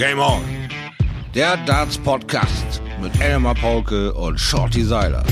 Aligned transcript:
Game 0.00 0.18
On. 0.18 0.42
Der 1.34 1.58
Darts 1.66 1.98
Podcast 1.98 2.80
mit 3.02 3.20
Elmar 3.20 3.54
Paulke 3.54 4.14
und 4.14 4.40
Shorty 4.40 4.82
Seiler. 4.82 5.22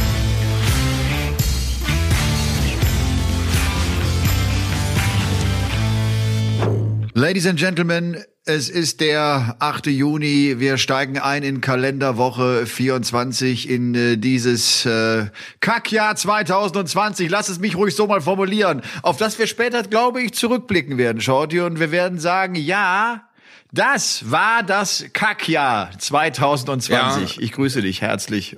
Ladies 7.14 7.46
and 7.46 7.58
Gentlemen, 7.58 8.22
es 8.44 8.68
ist 8.68 9.00
der 9.00 9.56
8. 9.58 9.86
Juni. 9.86 10.56
Wir 10.58 10.76
steigen 10.76 11.18
ein 11.18 11.42
in 11.44 11.62
Kalenderwoche 11.62 12.66
24 12.66 13.70
in 13.70 13.94
äh, 13.94 14.16
dieses 14.18 14.84
äh, 14.84 15.28
Kackjahr 15.60 16.14
2020. 16.14 17.30
Lass 17.30 17.48
es 17.48 17.58
mich 17.58 17.74
ruhig 17.74 17.96
so 17.96 18.06
mal 18.06 18.20
formulieren, 18.20 18.82
auf 19.00 19.16
das 19.16 19.38
wir 19.38 19.46
später, 19.46 19.82
glaube 19.84 20.20
ich, 20.20 20.34
zurückblicken 20.34 20.98
werden, 20.98 21.22
Shorty. 21.22 21.60
Und 21.60 21.80
wir 21.80 21.90
werden 21.90 22.18
sagen, 22.18 22.54
ja, 22.54 23.27
das 23.72 24.30
war 24.30 24.62
das 24.62 25.04
Kackjahr 25.12 25.90
2020. 25.98 27.36
Ja. 27.36 27.42
Ich 27.42 27.52
grüße 27.52 27.82
dich 27.82 28.00
herzlich. 28.00 28.56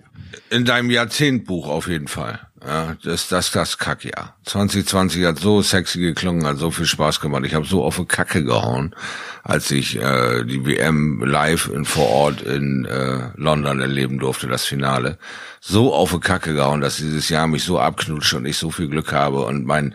In 0.51 0.65
deinem 0.65 0.91
Jahrzehntbuch 0.91 1.69
auf 1.69 1.89
jeden 1.89 2.09
Fall. 2.09 2.41
Ja, 2.65 2.95
das, 3.03 3.29
das, 3.29 3.51
das 3.53 3.79
Kackjahr. 3.79 4.37
2020 4.45 5.25
hat 5.25 5.39
so 5.39 5.63
sexy 5.63 5.99
geklungen, 5.99 6.47
hat 6.47 6.59
so 6.59 6.71
viel 6.71 6.85
Spaß 6.85 7.21
gemacht. 7.21 7.45
Ich 7.47 7.55
habe 7.55 7.65
so 7.65 7.83
auf 7.83 7.97
die 7.97 8.05
Kacke 8.05 8.45
gehauen, 8.45 8.95
als 9.43 9.71
ich 9.71 9.97
äh, 9.97 10.45
die 10.45 10.67
WM 10.67 11.25
live 11.25 11.71
in, 11.73 11.87
vor 11.87 12.09
Ort 12.09 12.43
in 12.43 12.85
äh, 12.85 13.31
London 13.37 13.81
erleben 13.81 14.19
durfte, 14.19 14.47
das 14.47 14.67
Finale. 14.67 15.19
So 15.61 15.95
auf 15.95 16.13
die 16.13 16.21
Kacke 16.21 16.53
gehauen, 16.53 16.83
dass 16.83 16.99
dieses 16.99 17.31
Jahr 17.31 17.47
mich 17.47 17.65
so 17.65 17.79
abknutscht 17.79 18.35
und 18.35 18.45
ich 18.45 18.59
so 18.59 18.71
viel 18.71 18.89
Glück 18.89 19.13
habe 19.13 19.47
und 19.47 19.65
mein 19.65 19.95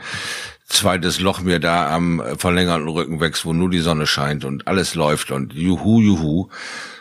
zweites 0.66 1.20
Loch 1.20 1.42
mir 1.42 1.60
da 1.60 1.94
am 1.94 2.22
verlängerten 2.38 2.88
Rücken 2.88 3.20
wächst, 3.20 3.46
wo 3.46 3.54
nur 3.54 3.70
die 3.70 3.80
Sonne 3.80 4.08
scheint 4.08 4.46
und 4.46 4.68
alles 4.68 4.96
läuft 4.96 5.32
und 5.32 5.54
juhu, 5.54 6.02
juhu. 6.02 6.50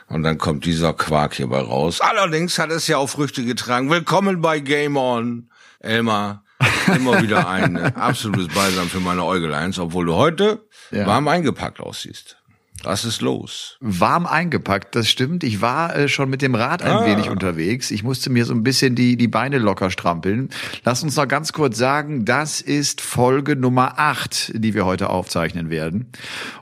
Und 0.09 0.23
dann 0.23 0.39
kommt 0.39 0.67
dieser 0.67 0.93
Quark 0.93 1.35
hierbei 1.35 1.61
raus. 1.61 2.01
Allerdings 2.01 2.59
hat 2.59 2.71
es 2.71 2.87
ja 2.87 2.99
auch 2.99 3.09
Früchte 3.09 3.45
getragen. 3.45 3.91
Willkommen 3.91 4.41
bei 4.43 4.61
Game 4.61 4.97
On. 4.97 5.49
Elmar, 5.81 6.45
immer 6.95 7.23
wieder 7.23 7.49
ein 7.49 7.77
absolutes 7.97 8.55
Balsam 8.55 8.89
für 8.89 9.01
meine 9.01 9.25
Äugeleins, 9.25 9.79
obwohl 9.79 10.07
du 10.07 10.15
heute 10.15 10.67
ja. 10.91 11.07
warm 11.07 11.29
eingepackt 11.29 11.81
aussiehst. 11.81 12.37
Was 12.85 13.05
ist 13.05 13.21
los? 13.21 13.77
Warm 13.81 14.27
eingepackt, 14.27 14.95
das 14.95 15.09
stimmt. 15.09 15.45
Ich 15.45 15.61
war 15.61 15.95
äh, 15.97 16.09
schon 16.09 16.31
mit 16.31 16.43
dem 16.43 16.55
Rad 16.55 16.83
ein 16.83 16.91
ah. 16.91 17.07
wenig 17.07 17.31
unterwegs. 17.31 17.91
Ich 17.91 18.03
musste 18.03 18.31
mir 18.31 18.45
so 18.45 18.55
ein 18.55 18.63
bisschen 18.63 18.95
die, 18.95 19.17
die 19.17 19.29
Beine 19.29 19.59
locker 19.59 19.91
strampeln. 19.91 20.51
Lass 20.85 21.03
uns 21.03 21.17
noch 21.17 21.29
ganz 21.29 21.53
kurz 21.53 21.79
sagen, 21.79 22.25
das 22.25 22.61
ist 22.61 23.01
Folge 23.01 23.57
Nummer 23.57 23.99
8, 23.99 24.53
die 24.55 24.75
wir 24.75 24.87
heute 24.87 25.11
aufzeichnen 25.11 25.71
werden. 25.71 26.11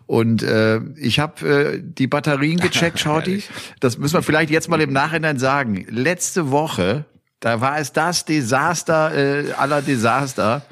Und 0.06 0.42
äh, 0.42 0.80
ich 0.96 1.18
habe 1.18 1.48
äh, 1.48 1.80
die 1.82 2.06
Batterien 2.06 2.58
gecheckt, 2.58 2.98
Shorty. 3.00 3.42
Das 3.80 3.98
müssen 3.98 4.14
wir 4.14 4.22
vielleicht 4.22 4.50
jetzt 4.50 4.68
mal 4.68 4.80
im 4.80 4.92
Nachhinein 4.92 5.38
sagen. 5.38 5.86
Letzte 5.88 6.50
Woche 6.50 7.06
da 7.42 7.60
war 7.60 7.78
es 7.78 7.92
das 7.92 8.24
Desaster 8.24 9.12
äh, 9.14 9.52
aller 9.54 9.82
Desaster. 9.82 10.62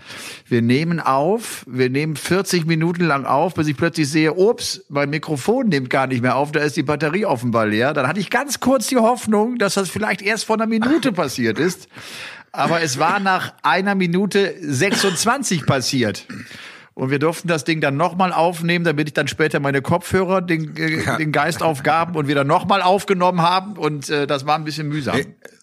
Wir 0.47 0.63
nehmen 0.63 1.01
auf, 1.01 1.65
wir 1.67 1.91
nehmen 1.91 2.15
40 2.15 2.65
Minuten 2.65 3.05
lang 3.05 3.25
auf, 3.25 3.55
bis 3.55 3.67
ich 3.67 3.77
plötzlich 3.77 4.09
sehe, 4.09 4.35
ups, 4.35 4.85
mein 4.89 5.11
Mikrofon 5.11 5.69
nimmt 5.69 5.91
gar 5.91 6.07
nicht 6.07 6.23
mehr 6.23 6.37
auf, 6.37 6.53
da 6.53 6.61
ist 6.61 6.77
die 6.77 6.85
Batterie 6.85 7.25
offenbar 7.25 7.67
leer. 7.67 7.93
Dann 7.93 8.07
hatte 8.07 8.21
ich 8.21 8.31
ganz 8.31 8.61
kurz 8.61 8.87
die 8.87 8.99
Hoffnung, 8.99 9.59
dass 9.59 9.75
das 9.75 9.91
vielleicht 9.91 10.23
erst 10.23 10.45
vor 10.45 10.57
einer 10.57 10.69
Minute 10.69 11.11
passiert 11.13 11.59
ist. 11.59 11.89
Aber 12.53 12.81
es 12.81 13.01
war 13.01 13.19
nach 13.19 13.53
einer 13.63 13.97
Minute 13.97 14.55
26 14.61 15.67
passiert. 15.67 16.29
Und 16.95 17.11
wir 17.11 17.19
durften 17.19 17.49
das 17.49 17.65
Ding 17.65 17.81
dann 17.81 17.97
nochmal 17.97 18.33
aufnehmen, 18.33 18.85
damit 18.85 19.09
ich 19.09 19.15
dann 19.15 19.27
später 19.27 19.59
meine 19.59 19.83
Kopfhörer 19.83 20.41
den, 20.41 20.77
äh, 20.77 21.17
den 21.17 21.33
Geist 21.33 21.65
aufgaben 21.65 22.15
und 22.15 22.29
wieder 22.29 22.45
nochmal 22.45 22.81
aufgenommen 22.81 23.43
haben. 23.43 23.77
Und 23.77 24.09
äh, 24.09 24.29
das 24.29 24.47
war 24.47 24.55
ein 24.55 24.65
bisschen 24.65 24.89
mühsam. 24.89 25.17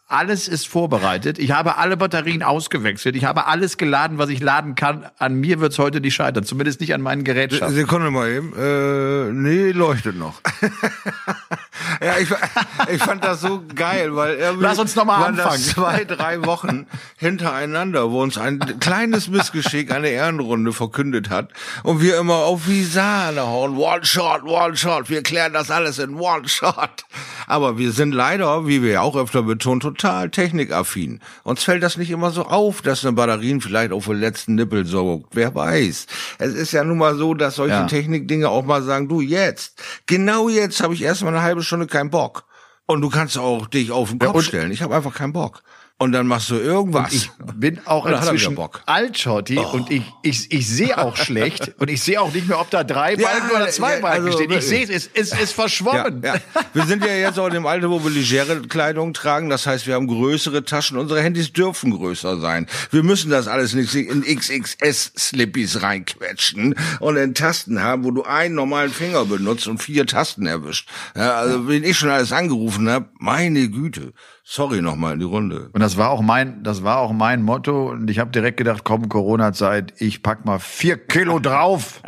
Alles 0.09 0.47
ist 0.47 0.69
vorbereitet. 0.69 1.37
Ich 1.37 1.51
habe 1.51 1.75
alle 1.75 1.97
Batterien 1.97 2.41
ausgewechselt. 2.41 3.17
Ich 3.17 3.25
habe 3.25 3.45
alles 3.45 3.75
geladen, 3.75 4.17
was 4.17 4.29
ich 4.29 4.39
laden 4.39 4.75
kann. 4.75 5.05
An 5.17 5.35
mir 5.35 5.59
wird's 5.59 5.77
heute 5.79 5.99
nicht 5.99 6.15
scheitern. 6.15 6.45
Zumindest 6.45 6.79
nicht 6.79 6.93
an 6.93 7.01
meinen 7.01 7.25
Gerätschaften. 7.25 7.75
Sekunde 7.75 8.09
mal 8.09 8.29
eben. 8.29 8.53
Äh, 8.57 9.33
nee, 9.33 9.71
leuchtet 9.71 10.17
noch. 10.17 10.39
ja, 12.01 12.17
ich, 12.21 12.29
ich 12.89 13.03
fand 13.03 13.25
das 13.25 13.41
so 13.41 13.63
geil, 13.75 14.15
weil 14.15 14.35
irgendwie 14.35 14.63
Lass 14.63 14.79
uns 14.79 14.95
noch 14.95 15.03
mal 15.03 15.19
waren 15.19 15.37
anfangen. 15.37 15.61
Das 15.61 15.67
zwei, 15.73 16.05
drei 16.05 16.45
Wochen 16.45 16.87
hintereinander, 17.17 18.09
wo 18.09 18.21
uns 18.23 18.37
ein 18.37 18.79
kleines 18.79 19.27
Missgeschick 19.27 19.91
eine 19.91 20.07
Ehrenrunde 20.07 20.71
verkündet 20.71 21.29
hat 21.29 21.49
und 21.83 22.01
wir 22.01 22.17
immer 22.17 22.35
auf 22.35 22.69
wie 22.69 22.85
Sahne 22.85 23.41
hauen. 23.41 23.75
One 23.75 24.05
shot, 24.05 24.43
one 24.43 24.77
shot. 24.77 25.09
Wir 25.09 25.21
klären 25.21 25.51
das 25.51 25.69
alles 25.69 25.99
in 25.99 26.15
one 26.15 26.47
shot. 26.47 27.03
Aber 27.45 27.77
wir 27.77 27.91
sind 27.91 28.13
leider, 28.13 28.67
wie 28.67 28.81
wir 28.81 28.91
ja 28.91 29.01
auch 29.01 29.17
öfter 29.17 29.43
betont, 29.43 29.96
total 29.97 30.29
technikaffin. 30.29 31.19
Uns 31.43 31.63
fällt 31.63 31.83
das 31.83 31.97
nicht 31.97 32.11
immer 32.11 32.31
so 32.31 32.45
auf, 32.45 32.81
dass 32.81 33.03
eine 33.03 33.13
Batterien 33.13 33.61
vielleicht 33.61 33.91
auf 33.91 34.05
den 34.05 34.19
letzten 34.19 34.55
Nippel 34.55 34.85
sorgt. 34.85 35.35
Wer 35.35 35.53
weiß. 35.53 36.07
Es 36.37 36.53
ist 36.53 36.71
ja 36.71 36.83
nun 36.83 36.97
mal 36.97 37.15
so, 37.15 37.33
dass 37.33 37.55
solche 37.55 37.75
ja. 37.75 37.87
Technikdinge 37.87 38.49
auch 38.49 38.65
mal 38.65 38.83
sagen, 38.83 39.07
du 39.07 39.21
jetzt, 39.21 39.81
genau 40.05 40.49
jetzt 40.49 40.81
habe 40.81 40.93
ich 40.93 41.01
erstmal 41.01 41.33
eine 41.33 41.43
halbe 41.43 41.63
Stunde 41.63 41.87
keinen 41.87 42.09
Bock. 42.09 42.45
Und 42.85 43.01
du 43.01 43.09
kannst 43.09 43.37
auch 43.37 43.67
dich 43.67 43.91
auf 43.91 44.09
den 44.09 44.19
Kopf 44.19 44.35
ja, 44.35 44.41
stellen. 44.41 44.71
Ich 44.71 44.81
habe 44.81 44.95
einfach 44.95 45.13
keinen 45.13 45.33
Bock 45.33 45.61
und 45.99 46.11
dann 46.11 46.27
machst 46.27 46.49
du 46.51 46.55
irgendwas. 46.55 47.11
Und 47.11 47.13
ich 47.13 47.29
bin 47.55 47.79
auch 47.85 48.05
inzwischen 48.05 48.57
alt, 48.85 49.17
Schotti, 49.17 49.57
oh. 49.57 49.73
und 49.73 49.89
ich, 49.89 50.03
ich, 50.21 50.51
ich 50.51 50.67
sehe 50.67 50.97
auch 50.97 51.15
schlecht 51.17 51.73
und 51.79 51.89
ich 51.89 52.01
sehe 52.03 52.21
auch 52.21 52.31
nicht 52.33 52.47
mehr, 52.47 52.59
ob 52.59 52.69
da 52.69 52.83
drei 52.83 53.15
Balken 53.15 53.49
ja, 53.49 53.55
oder 53.55 53.69
zwei 53.69 53.95
ja, 53.95 54.01
Balken 54.01 54.25
also, 54.27 54.37
stehen. 54.37 54.51
Ich 54.51 54.65
sehe 54.65 54.83
es, 54.83 55.09
es 55.13 55.33
ist 55.33 55.53
verschwommen. 55.53 56.21
Ja, 56.23 56.35
wir 56.73 56.85
sind 56.85 57.03
ja 57.03 57.13
jetzt 57.13 57.39
auch 57.39 57.47
in 57.47 57.53
dem 57.53 57.65
Alter, 57.65 57.89
wo 57.89 58.03
wir 58.03 58.11
legere 58.11 58.61
Kleidung 58.61 59.13
tragen. 59.13 59.49
Das 59.49 59.65
heißt, 59.65 59.87
wir 59.87 59.95
haben 59.95 60.07
größere 60.07 60.63
Taschen. 60.63 60.97
Unsere 60.97 61.21
Handys 61.21 61.51
dürfen 61.51 61.91
größer 61.91 62.39
sein. 62.39 62.67
Wir 62.91 63.01
müssen 63.01 63.31
das 63.31 63.47
alles 63.47 63.73
nicht 63.73 63.93
in 63.95 64.23
XXS-Slippies 64.23 65.81
reinquetschen 65.81 66.75
und 66.99 67.17
in 67.17 67.33
Tasten 67.33 67.81
haben, 67.81 68.03
wo 68.03 68.11
du 68.11 68.23
einen 68.23 68.53
normalen 68.53 68.91
Finger 68.91 69.25
benutzt 69.25 69.67
und 69.67 69.81
vier 69.81 70.05
Tasten 70.05 70.45
erwischt. 70.45 70.87
Ja, 71.15 71.35
also, 71.37 71.67
wenn 71.67 71.83
ich 71.83 71.97
schon 71.97 72.09
alles 72.09 72.31
angerufen 72.31 72.89
habe, 72.89 73.09
meine 73.17 73.67
Güte. 73.69 74.13
Sorry 74.49 74.81
nochmal 74.81 75.15
in 75.15 75.19
die 75.19 75.25
Runde. 75.25 75.69
Und 75.73 75.81
das 75.81 75.97
war 75.97 76.09
auch 76.09 76.21
mein, 76.21 76.63
das 76.63 76.81
war 76.81 76.99
auch 76.99 77.11
mein 77.11 77.43
Motto. 77.43 77.89
Und 77.89 78.09
ich 78.09 78.17
habe 78.17 78.31
direkt 78.31 78.55
gedacht, 78.55 78.85
komm, 78.85 79.09
Corona-Zeit, 79.09 79.95
ich 79.97 80.23
pack 80.23 80.45
mal 80.45 80.57
vier 80.57 80.95
Kilo 80.95 81.39
drauf. 81.39 82.01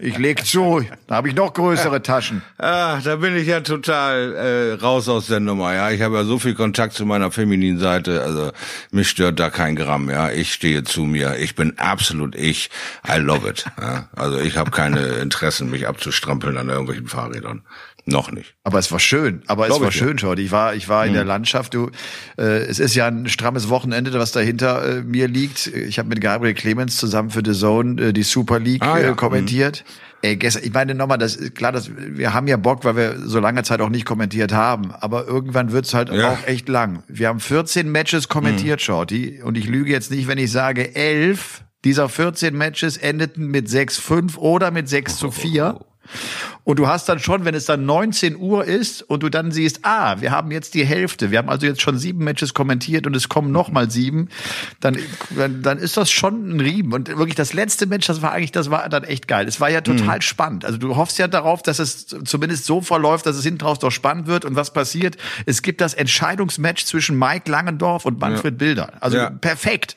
Ich 0.00 0.18
leg 0.18 0.44
zu. 0.44 0.84
Da 1.06 1.14
habe 1.14 1.28
ich 1.28 1.36
noch 1.36 1.54
größere 1.54 2.02
Taschen. 2.02 2.42
Ah, 2.58 2.98
da 3.04 3.16
bin 3.16 3.36
ich 3.36 3.46
ja 3.46 3.60
total 3.60 4.34
äh, 4.34 4.72
raus 4.82 5.08
aus 5.08 5.28
der 5.28 5.38
Nummer. 5.38 5.74
Ja, 5.74 5.92
ich 5.92 6.02
habe 6.02 6.16
ja 6.16 6.24
so 6.24 6.40
viel 6.40 6.54
Kontakt 6.54 6.94
zu 6.94 7.06
meiner 7.06 7.30
femininen 7.30 7.78
Seite. 7.78 8.20
Also 8.20 8.50
mich 8.90 9.08
stört 9.08 9.38
da 9.38 9.48
kein 9.48 9.76
Gramm. 9.76 10.10
Ja, 10.10 10.32
ich 10.32 10.52
stehe 10.52 10.82
zu 10.82 11.04
mir. 11.04 11.36
Ich 11.38 11.54
bin 11.54 11.78
absolut 11.78 12.34
ich. 12.34 12.68
I 13.08 13.18
love 13.18 13.48
it. 13.48 13.64
Ja? 13.80 14.08
Also 14.16 14.40
ich 14.40 14.56
habe 14.56 14.72
keine 14.72 15.02
Interessen, 15.22 15.70
mich 15.70 15.86
abzustrampeln 15.86 16.56
an 16.56 16.68
irgendwelchen 16.68 17.06
Fahrrädern. 17.06 17.62
Noch 18.08 18.30
nicht. 18.30 18.54
Aber 18.62 18.78
es 18.78 18.92
war 18.92 19.00
schön. 19.00 19.42
Aber 19.48 19.66
Glaub 19.66 19.78
es 19.78 19.84
war 19.84 19.92
schön, 19.92 20.16
Jordi. 20.16 20.42
Ich 20.42 20.52
war, 20.52 20.74
ich 20.74 20.88
war 20.88 21.04
in 21.04 21.10
hm. 21.10 21.14
der 21.14 21.24
Landschaft. 21.24 21.74
Du, 21.74 21.90
äh, 22.38 22.42
es 22.42 22.78
ist 22.78 22.94
ja 22.94 23.08
ein 23.08 23.28
strammes 23.28 23.68
Wochenende, 23.68 24.12
was 24.12 24.30
dahinter 24.30 24.98
äh, 24.98 25.02
mir 25.02 25.26
liegt. 25.26 25.66
Ich 25.66 25.98
habe 25.98 26.08
mit 26.08 26.20
Gabriel 26.20 26.54
Clemens 26.54 26.98
zusammen 26.98 27.30
für 27.30 27.42
The 27.44 27.52
Zone 27.52 28.00
äh, 28.00 28.12
die 28.12 28.22
Super 28.22 28.60
League 28.60 28.82
ah, 28.82 29.00
ja. 29.00 29.10
äh, 29.10 29.14
kommentiert. 29.14 29.78
Hm. 29.78 29.84
Ey, 30.22 30.36
gestern, 30.36 30.62
ich 30.64 30.72
meine 30.72 30.94
nochmal, 30.94 31.18
das 31.18 31.34
ist 31.34 31.56
klar, 31.56 31.72
dass 31.72 31.90
wir 31.96 32.32
haben 32.32 32.46
ja 32.46 32.56
Bock, 32.56 32.84
weil 32.84 32.96
wir 32.96 33.18
so 33.18 33.40
lange 33.40 33.64
Zeit 33.64 33.80
auch 33.80 33.90
nicht 33.90 34.06
kommentiert 34.06 34.52
haben. 34.52 34.92
Aber 34.92 35.26
irgendwann 35.26 35.72
wird's 35.72 35.92
halt 35.92 36.08
ja. 36.10 36.30
auch 36.30 36.46
echt 36.46 36.68
lang. 36.68 37.02
Wir 37.08 37.26
haben 37.28 37.40
14 37.40 37.90
Matches 37.90 38.28
kommentiert, 38.28 38.80
hm. 38.80 38.84
Shorty. 38.84 39.42
Und 39.42 39.58
ich 39.58 39.66
lüge 39.66 39.90
jetzt 39.90 40.12
nicht, 40.12 40.28
wenn 40.28 40.38
ich 40.38 40.52
sage, 40.52 40.94
elf 40.94 41.64
dieser 41.84 42.08
14 42.08 42.56
Matches 42.56 42.96
endeten 42.96 43.48
mit 43.48 43.68
6-5 43.68 44.36
oder 44.38 44.70
mit 44.70 44.88
6 44.88 45.16
zu 45.16 45.30
4. 45.30 45.80
Und 46.64 46.78
du 46.78 46.88
hast 46.88 47.08
dann 47.08 47.18
schon, 47.18 47.44
wenn 47.44 47.54
es 47.54 47.66
dann 47.66 47.86
19 47.86 48.36
Uhr 48.36 48.64
ist 48.64 49.02
und 49.02 49.22
du 49.22 49.28
dann 49.28 49.52
siehst, 49.52 49.80
ah, 49.82 50.20
wir 50.20 50.30
haben 50.30 50.50
jetzt 50.50 50.74
die 50.74 50.84
Hälfte, 50.84 51.30
wir 51.30 51.38
haben 51.38 51.48
also 51.48 51.66
jetzt 51.66 51.80
schon 51.80 51.98
sieben 51.98 52.24
Matches 52.24 52.54
kommentiert 52.54 53.06
und 53.06 53.14
es 53.14 53.28
kommen 53.28 53.52
noch 53.52 53.70
mal 53.70 53.90
sieben, 53.90 54.28
dann, 54.80 54.98
dann 55.62 55.78
ist 55.78 55.96
das 55.96 56.10
schon 56.10 56.56
ein 56.56 56.60
Riemen. 56.60 56.92
Und 56.92 57.08
wirklich 57.08 57.34
das 57.34 57.52
letzte 57.52 57.86
Match, 57.86 58.06
das 58.06 58.22
war 58.22 58.32
eigentlich, 58.32 58.52
das 58.52 58.70
war 58.70 58.88
dann 58.88 59.04
echt 59.04 59.28
geil. 59.28 59.46
Es 59.46 59.60
war 59.60 59.70
ja 59.70 59.80
total 59.80 60.16
mhm. 60.16 60.22
spannend. 60.22 60.64
Also 60.64 60.78
du 60.78 60.96
hoffst 60.96 61.18
ja 61.18 61.28
darauf, 61.28 61.62
dass 61.62 61.78
es 61.78 62.06
zumindest 62.24 62.64
so 62.64 62.80
verläuft, 62.80 63.26
dass 63.26 63.36
es 63.36 63.44
hinten 63.44 63.64
raus 63.64 63.78
doch 63.78 63.90
spannend 63.90 64.26
wird. 64.26 64.44
Und 64.44 64.56
was 64.56 64.72
passiert? 64.72 65.16
Es 65.44 65.62
gibt 65.62 65.80
das 65.80 65.94
Entscheidungsmatch 65.94 66.84
zwischen 66.84 67.18
Mike 67.18 67.50
Langendorf 67.50 68.04
und 68.04 68.20
Manfred 68.20 68.54
ja. 68.54 68.58
Bilder. 68.58 68.92
Also 69.00 69.18
ja. 69.18 69.30
perfekt. 69.30 69.96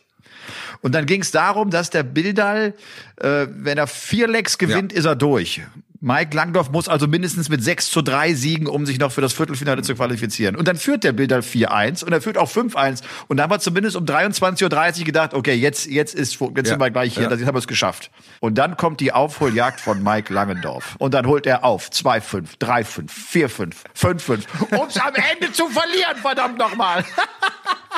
Und 0.81 0.95
dann 0.95 1.06
ging 1.06 1.21
es 1.21 1.31
darum, 1.31 1.69
dass 1.69 1.89
der 1.89 2.03
Bildal, 2.03 2.73
äh, 3.17 3.47
wenn 3.50 3.77
er 3.77 3.88
vier 3.88 4.27
Lecks 4.27 4.57
gewinnt, 4.57 4.91
ja. 4.91 5.00
ist 5.00 5.06
er 5.06 5.15
durch. 5.15 5.61
Mike 6.01 6.35
Langdorf 6.35 6.71
muss 6.71 6.87
also 6.87 7.07
mindestens 7.07 7.49
mit 7.49 7.61
6 7.61 7.89
zu 7.91 8.01
3 8.01 8.33
siegen, 8.33 8.67
um 8.67 8.85
sich 8.85 8.99
noch 8.99 9.11
für 9.11 9.19
das 9.19 9.33
Viertelfinale 9.33 9.81
zu 9.81 9.95
qualifizieren. 9.95 10.55
Und 10.55 10.67
dann 10.67 10.77
führt 10.77 11.03
der 11.03 11.11
Bilder 11.11 11.39
4-1 11.39 12.05
und 12.05 12.13
er 12.13 12.21
führt 12.21 12.37
auch 12.37 12.49
5-1. 12.49 13.01
Und 13.27 13.37
da 13.37 13.43
haben 13.43 13.51
wir 13.51 13.59
zumindest 13.59 13.97
um 13.97 14.05
23.30 14.05 14.99
Uhr 14.99 15.05
gedacht, 15.05 15.33
okay, 15.33 15.53
jetzt, 15.53 15.87
jetzt, 15.87 16.15
ist, 16.15 16.39
jetzt 16.39 16.55
ja. 16.55 16.63
sind 16.63 16.79
wir 16.79 16.89
gleich 16.89 17.15
hier, 17.15 17.23
ja. 17.23 17.31
jetzt 17.31 17.45
haben 17.45 17.53
wir 17.53 17.59
es 17.59 17.67
geschafft. 17.67 18.11
Und 18.39 18.57
dann 18.57 18.77
kommt 18.77 19.01
die 19.01 19.11
Aufholjagd 19.11 19.81
von 19.81 20.01
Mike 20.01 20.33
Langendorf. 20.33 20.95
Und 20.99 21.13
dann 21.13 21.25
holt 21.27 21.45
er 21.45 21.65
auf 21.65 21.89
2-5, 21.89 22.59
3-5, 22.59 23.09
4-5, 23.09 23.73
5-5, 23.97 24.77
um 24.77 24.87
es 24.87 24.97
am 24.97 25.13
Ende 25.15 25.51
zu 25.51 25.67
verlieren, 25.67 26.15
verdammt 26.21 26.57
nochmal. 26.57 27.03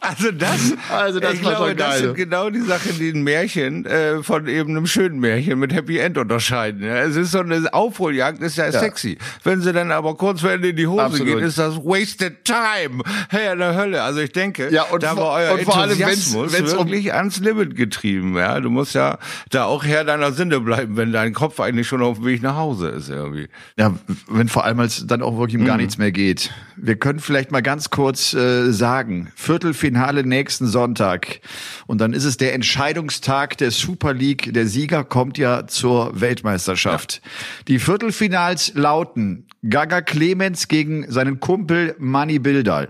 Also 0.00 0.32
das, 0.32 0.72
also 0.90 1.20
das, 1.20 1.34
ich 1.34 1.42
glaube, 1.42 1.74
das 1.74 1.98
sind 1.98 2.14
genau 2.14 2.50
die 2.50 2.60
Sachen, 2.60 2.98
die 2.98 3.10
ein 3.10 3.22
Märchen 3.22 3.86
äh, 3.86 4.22
von 4.22 4.46
eben 4.46 4.70
einem 4.70 4.86
schönen 4.86 5.20
Märchen 5.20 5.58
mit 5.58 5.72
Happy 5.72 5.98
End 5.98 6.18
unterscheiden. 6.18 6.84
Ja, 6.84 6.98
es 6.98 7.16
ist 7.16 7.32
so 7.32 7.40
eine 7.40 7.72
Aufholjagd, 7.72 8.40
ist 8.42 8.56
ja, 8.56 8.66
ja. 8.66 8.72
sexy. 8.72 9.18
Wenn 9.44 9.60
sie 9.60 9.72
dann 9.72 9.90
aber 9.92 10.14
kurz 10.16 10.40
vor 10.40 10.50
Ende 10.50 10.70
in 10.70 10.76
die 10.76 10.86
Hose 10.86 11.02
Absolut. 11.02 11.34
geht, 11.36 11.44
ist 11.44 11.58
das 11.58 11.76
wasted 11.76 12.44
time. 12.44 13.02
Hey, 13.28 13.52
in 13.52 13.58
der 13.58 13.76
Hölle. 13.76 14.02
Also 14.02 14.20
ich 14.20 14.32
denke, 14.32 14.72
ja, 14.72 14.84
und 14.84 15.02
da 15.02 15.16
war 15.16 15.34
euer 15.34 15.54
und 15.54 15.62
vor 15.62 15.76
allem, 15.76 15.98
wenn's, 15.98 16.34
wenn's 16.34 16.72
wirklich 16.72 17.10
um 17.10 17.16
ans 17.16 17.38
Limit 17.40 17.76
getrieben. 17.76 18.36
Ja, 18.36 18.60
du 18.60 18.70
musst 18.70 18.94
ja 18.94 19.18
da 19.50 19.64
auch 19.64 19.84
Herr 19.84 20.04
deiner 20.04 20.32
Sinne 20.32 20.60
bleiben, 20.60 20.96
wenn 20.96 21.12
dein 21.12 21.32
Kopf 21.32 21.60
eigentlich 21.60 21.88
schon 21.88 22.02
auf 22.02 22.18
dem 22.18 22.26
Weg 22.26 22.42
nach 22.42 22.56
Hause 22.56 22.88
ist 22.88 23.08
irgendwie. 23.08 23.48
Ja, 23.76 23.94
wenn 24.28 24.48
vor 24.48 24.64
allem 24.64 24.80
als 24.80 25.06
dann 25.06 25.22
auch 25.22 25.38
wirklich 25.38 25.56
um 25.56 25.62
mhm. 25.62 25.66
gar 25.66 25.76
nichts 25.76 25.98
mehr 25.98 26.12
geht. 26.12 26.50
Wir 26.76 26.96
können 26.96 27.20
vielleicht 27.20 27.50
mal 27.52 27.62
ganz 27.62 27.90
kurz 27.90 28.34
äh, 28.34 28.72
sagen, 28.72 29.31
Viertelfinale 29.34 30.24
nächsten 30.24 30.66
Sonntag. 30.66 31.40
Und 31.86 32.00
dann 32.00 32.12
ist 32.12 32.24
es 32.24 32.36
der 32.36 32.54
Entscheidungstag 32.54 33.56
der 33.58 33.70
Super 33.70 34.14
League. 34.14 34.52
Der 34.52 34.66
Sieger 34.66 35.04
kommt 35.04 35.38
ja 35.38 35.66
zur 35.66 36.20
Weltmeisterschaft. 36.20 37.20
Ja. 37.22 37.30
Die 37.68 37.78
Viertelfinals 37.78 38.72
lauten 38.74 39.46
Gaga 39.68 40.00
Clemens 40.02 40.68
gegen 40.68 41.10
seinen 41.10 41.40
Kumpel 41.40 41.94
Manny 41.98 42.38
Bildal. 42.38 42.88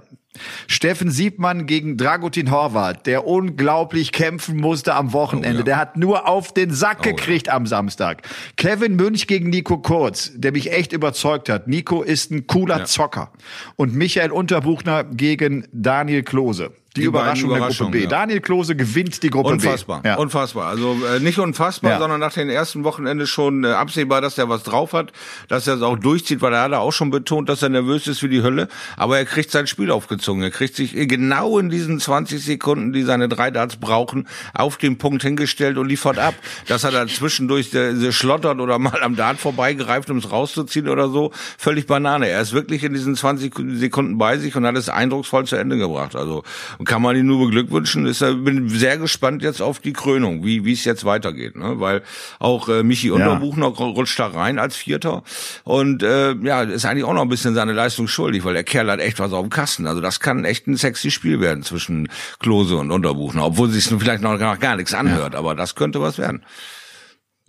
Steffen 0.66 1.10
Siebmann 1.10 1.66
gegen 1.66 1.96
Dragutin 1.96 2.50
Horvath, 2.50 3.06
der 3.06 3.26
unglaublich 3.26 4.12
kämpfen 4.12 4.56
musste 4.56 4.94
am 4.94 5.12
Wochenende. 5.12 5.56
Oh, 5.56 5.58
ja. 5.58 5.64
Der 5.64 5.76
hat 5.76 5.96
nur 5.96 6.26
auf 6.26 6.52
den 6.54 6.72
Sack 6.72 6.98
oh, 7.00 7.02
gekriegt 7.02 7.48
ja. 7.48 7.54
am 7.54 7.66
Samstag. 7.66 8.22
Kevin 8.56 8.96
Münch 8.96 9.26
gegen 9.26 9.50
Nico 9.50 9.78
Kurz, 9.78 10.32
der 10.34 10.52
mich 10.52 10.72
echt 10.72 10.92
überzeugt 10.92 11.48
hat. 11.48 11.68
Nico 11.68 12.02
ist 12.02 12.30
ein 12.30 12.46
cooler 12.46 12.78
ja. 12.78 12.84
Zocker. 12.86 13.30
Und 13.76 13.94
Michael 13.94 14.30
Unterbuchner 14.30 15.04
gegen 15.04 15.66
Daniel 15.72 16.22
Klose. 16.22 16.72
Die, 16.96 17.00
die 17.00 17.06
Überraschung, 17.06 17.48
der 17.48 17.60
Gruppe 17.60 17.90
B. 17.90 18.02
Ja. 18.02 18.08
Daniel 18.08 18.40
Klose 18.42 18.76
gewinnt 18.76 19.22
die 19.22 19.30
Gruppe 19.30 19.48
unfassbar, 19.48 20.02
B. 20.02 20.08
Ja. 20.08 20.16
Unfassbar. 20.16 20.66
Also 20.66 20.94
äh, 21.06 21.20
nicht 21.20 21.38
unfassbar, 21.38 21.92
ja. 21.92 21.98
sondern 21.98 22.20
nach 22.20 22.34
den 22.34 22.50
ersten 22.50 22.84
Wochenende 22.84 23.26
schon 23.26 23.64
äh, 23.64 23.68
absehbar, 23.68 24.20
dass 24.20 24.36
er 24.36 24.50
was 24.50 24.62
drauf 24.62 24.92
hat, 24.92 25.10
dass 25.48 25.66
er 25.66 25.76
es 25.76 25.82
auch 25.82 25.98
durchzieht, 25.98 26.42
weil 26.42 26.52
er 26.52 26.64
hat 26.64 26.72
auch 26.74 26.92
schon 26.92 27.10
betont, 27.10 27.48
dass 27.48 27.62
er 27.62 27.70
nervös 27.70 28.06
ist 28.08 28.22
wie 28.22 28.28
die 28.28 28.42
Hölle. 28.42 28.68
Aber 28.98 29.16
er 29.16 29.24
kriegt 29.24 29.50
sein 29.50 29.66
Spiel 29.66 29.90
aufgezogen. 29.90 30.42
Er 30.42 30.50
kriegt 30.50 30.76
sich 30.76 30.92
genau 30.92 31.58
in 31.58 31.70
diesen 31.70 31.98
20 31.98 32.44
Sekunden, 32.44 32.92
die 32.92 33.04
seine 33.04 33.26
drei 33.26 33.50
Darts 33.50 33.76
brauchen, 33.76 34.28
auf 34.52 34.76
den 34.76 34.98
Punkt 34.98 35.22
hingestellt 35.22 35.78
und 35.78 35.88
liefert 35.88 36.18
ab. 36.18 36.34
Dass 36.68 36.84
er 36.84 36.90
da 36.90 37.06
zwischendurch 37.06 37.72
äh, 37.72 38.12
schlottert 38.12 38.60
oder 38.60 38.78
mal 38.78 39.02
am 39.02 39.16
Dart 39.16 39.38
vorbeigereift, 39.38 40.10
um 40.10 40.18
es 40.18 40.30
rauszuziehen 40.30 40.90
oder 40.90 41.08
so, 41.08 41.32
völlig 41.56 41.86
Banane. 41.86 42.28
Er 42.28 42.42
ist 42.42 42.52
wirklich 42.52 42.84
in 42.84 42.92
diesen 42.92 43.16
20 43.16 43.54
Sekunden 43.78 44.18
bei 44.18 44.36
sich 44.36 44.54
und 44.56 44.66
hat 44.66 44.76
es 44.76 44.90
eindrucksvoll 44.90 45.46
zu 45.46 45.56
Ende 45.56 45.78
gebracht. 45.78 46.16
Also 46.16 46.42
kann 46.84 47.02
man 47.02 47.16
ihn 47.16 47.26
nur 47.26 47.46
beglückwünschen. 47.46 48.06
Ist, 48.06 48.20
bin 48.20 48.68
sehr 48.68 48.98
gespannt 48.98 49.42
jetzt 49.42 49.60
auf 49.62 49.78
die 49.78 49.92
Krönung, 49.92 50.44
wie 50.44 50.64
wie 50.64 50.72
es 50.72 50.84
jetzt 50.84 51.04
weitergeht, 51.04 51.56
ne? 51.56 51.80
Weil 51.80 52.02
auch 52.38 52.68
äh, 52.68 52.82
Michi 52.82 53.10
Unterbuchner 53.10 53.72
ja. 53.76 53.84
rutscht 53.84 54.18
da 54.18 54.28
rein 54.28 54.58
als 54.58 54.76
Vierter 54.76 55.22
und 55.64 56.02
äh, 56.02 56.34
ja 56.34 56.62
ist 56.62 56.84
eigentlich 56.84 57.04
auch 57.04 57.14
noch 57.14 57.22
ein 57.22 57.28
bisschen 57.28 57.54
seine 57.54 57.72
Leistung 57.72 58.08
schuldig, 58.08 58.44
weil 58.44 58.54
der 58.54 58.64
Kerl 58.64 58.90
hat 58.90 59.00
echt 59.00 59.18
was 59.18 59.32
auf 59.32 59.42
dem 59.42 59.50
Kasten. 59.50 59.86
Also 59.86 60.00
das 60.00 60.20
kann 60.20 60.44
echt 60.44 60.66
ein 60.66 60.76
sexy 60.76 61.10
Spiel 61.10 61.40
werden 61.40 61.62
zwischen 61.62 62.08
Klose 62.38 62.76
und 62.76 62.90
Unterbuchner, 62.90 63.44
obwohl 63.46 63.70
sich 63.70 63.84
vielleicht 63.84 64.22
noch 64.22 64.38
gar, 64.38 64.56
gar 64.56 64.76
nichts 64.76 64.94
anhört, 64.94 65.34
ja. 65.34 65.38
aber 65.38 65.54
das 65.54 65.74
könnte 65.74 66.00
was 66.00 66.18
werden. 66.18 66.42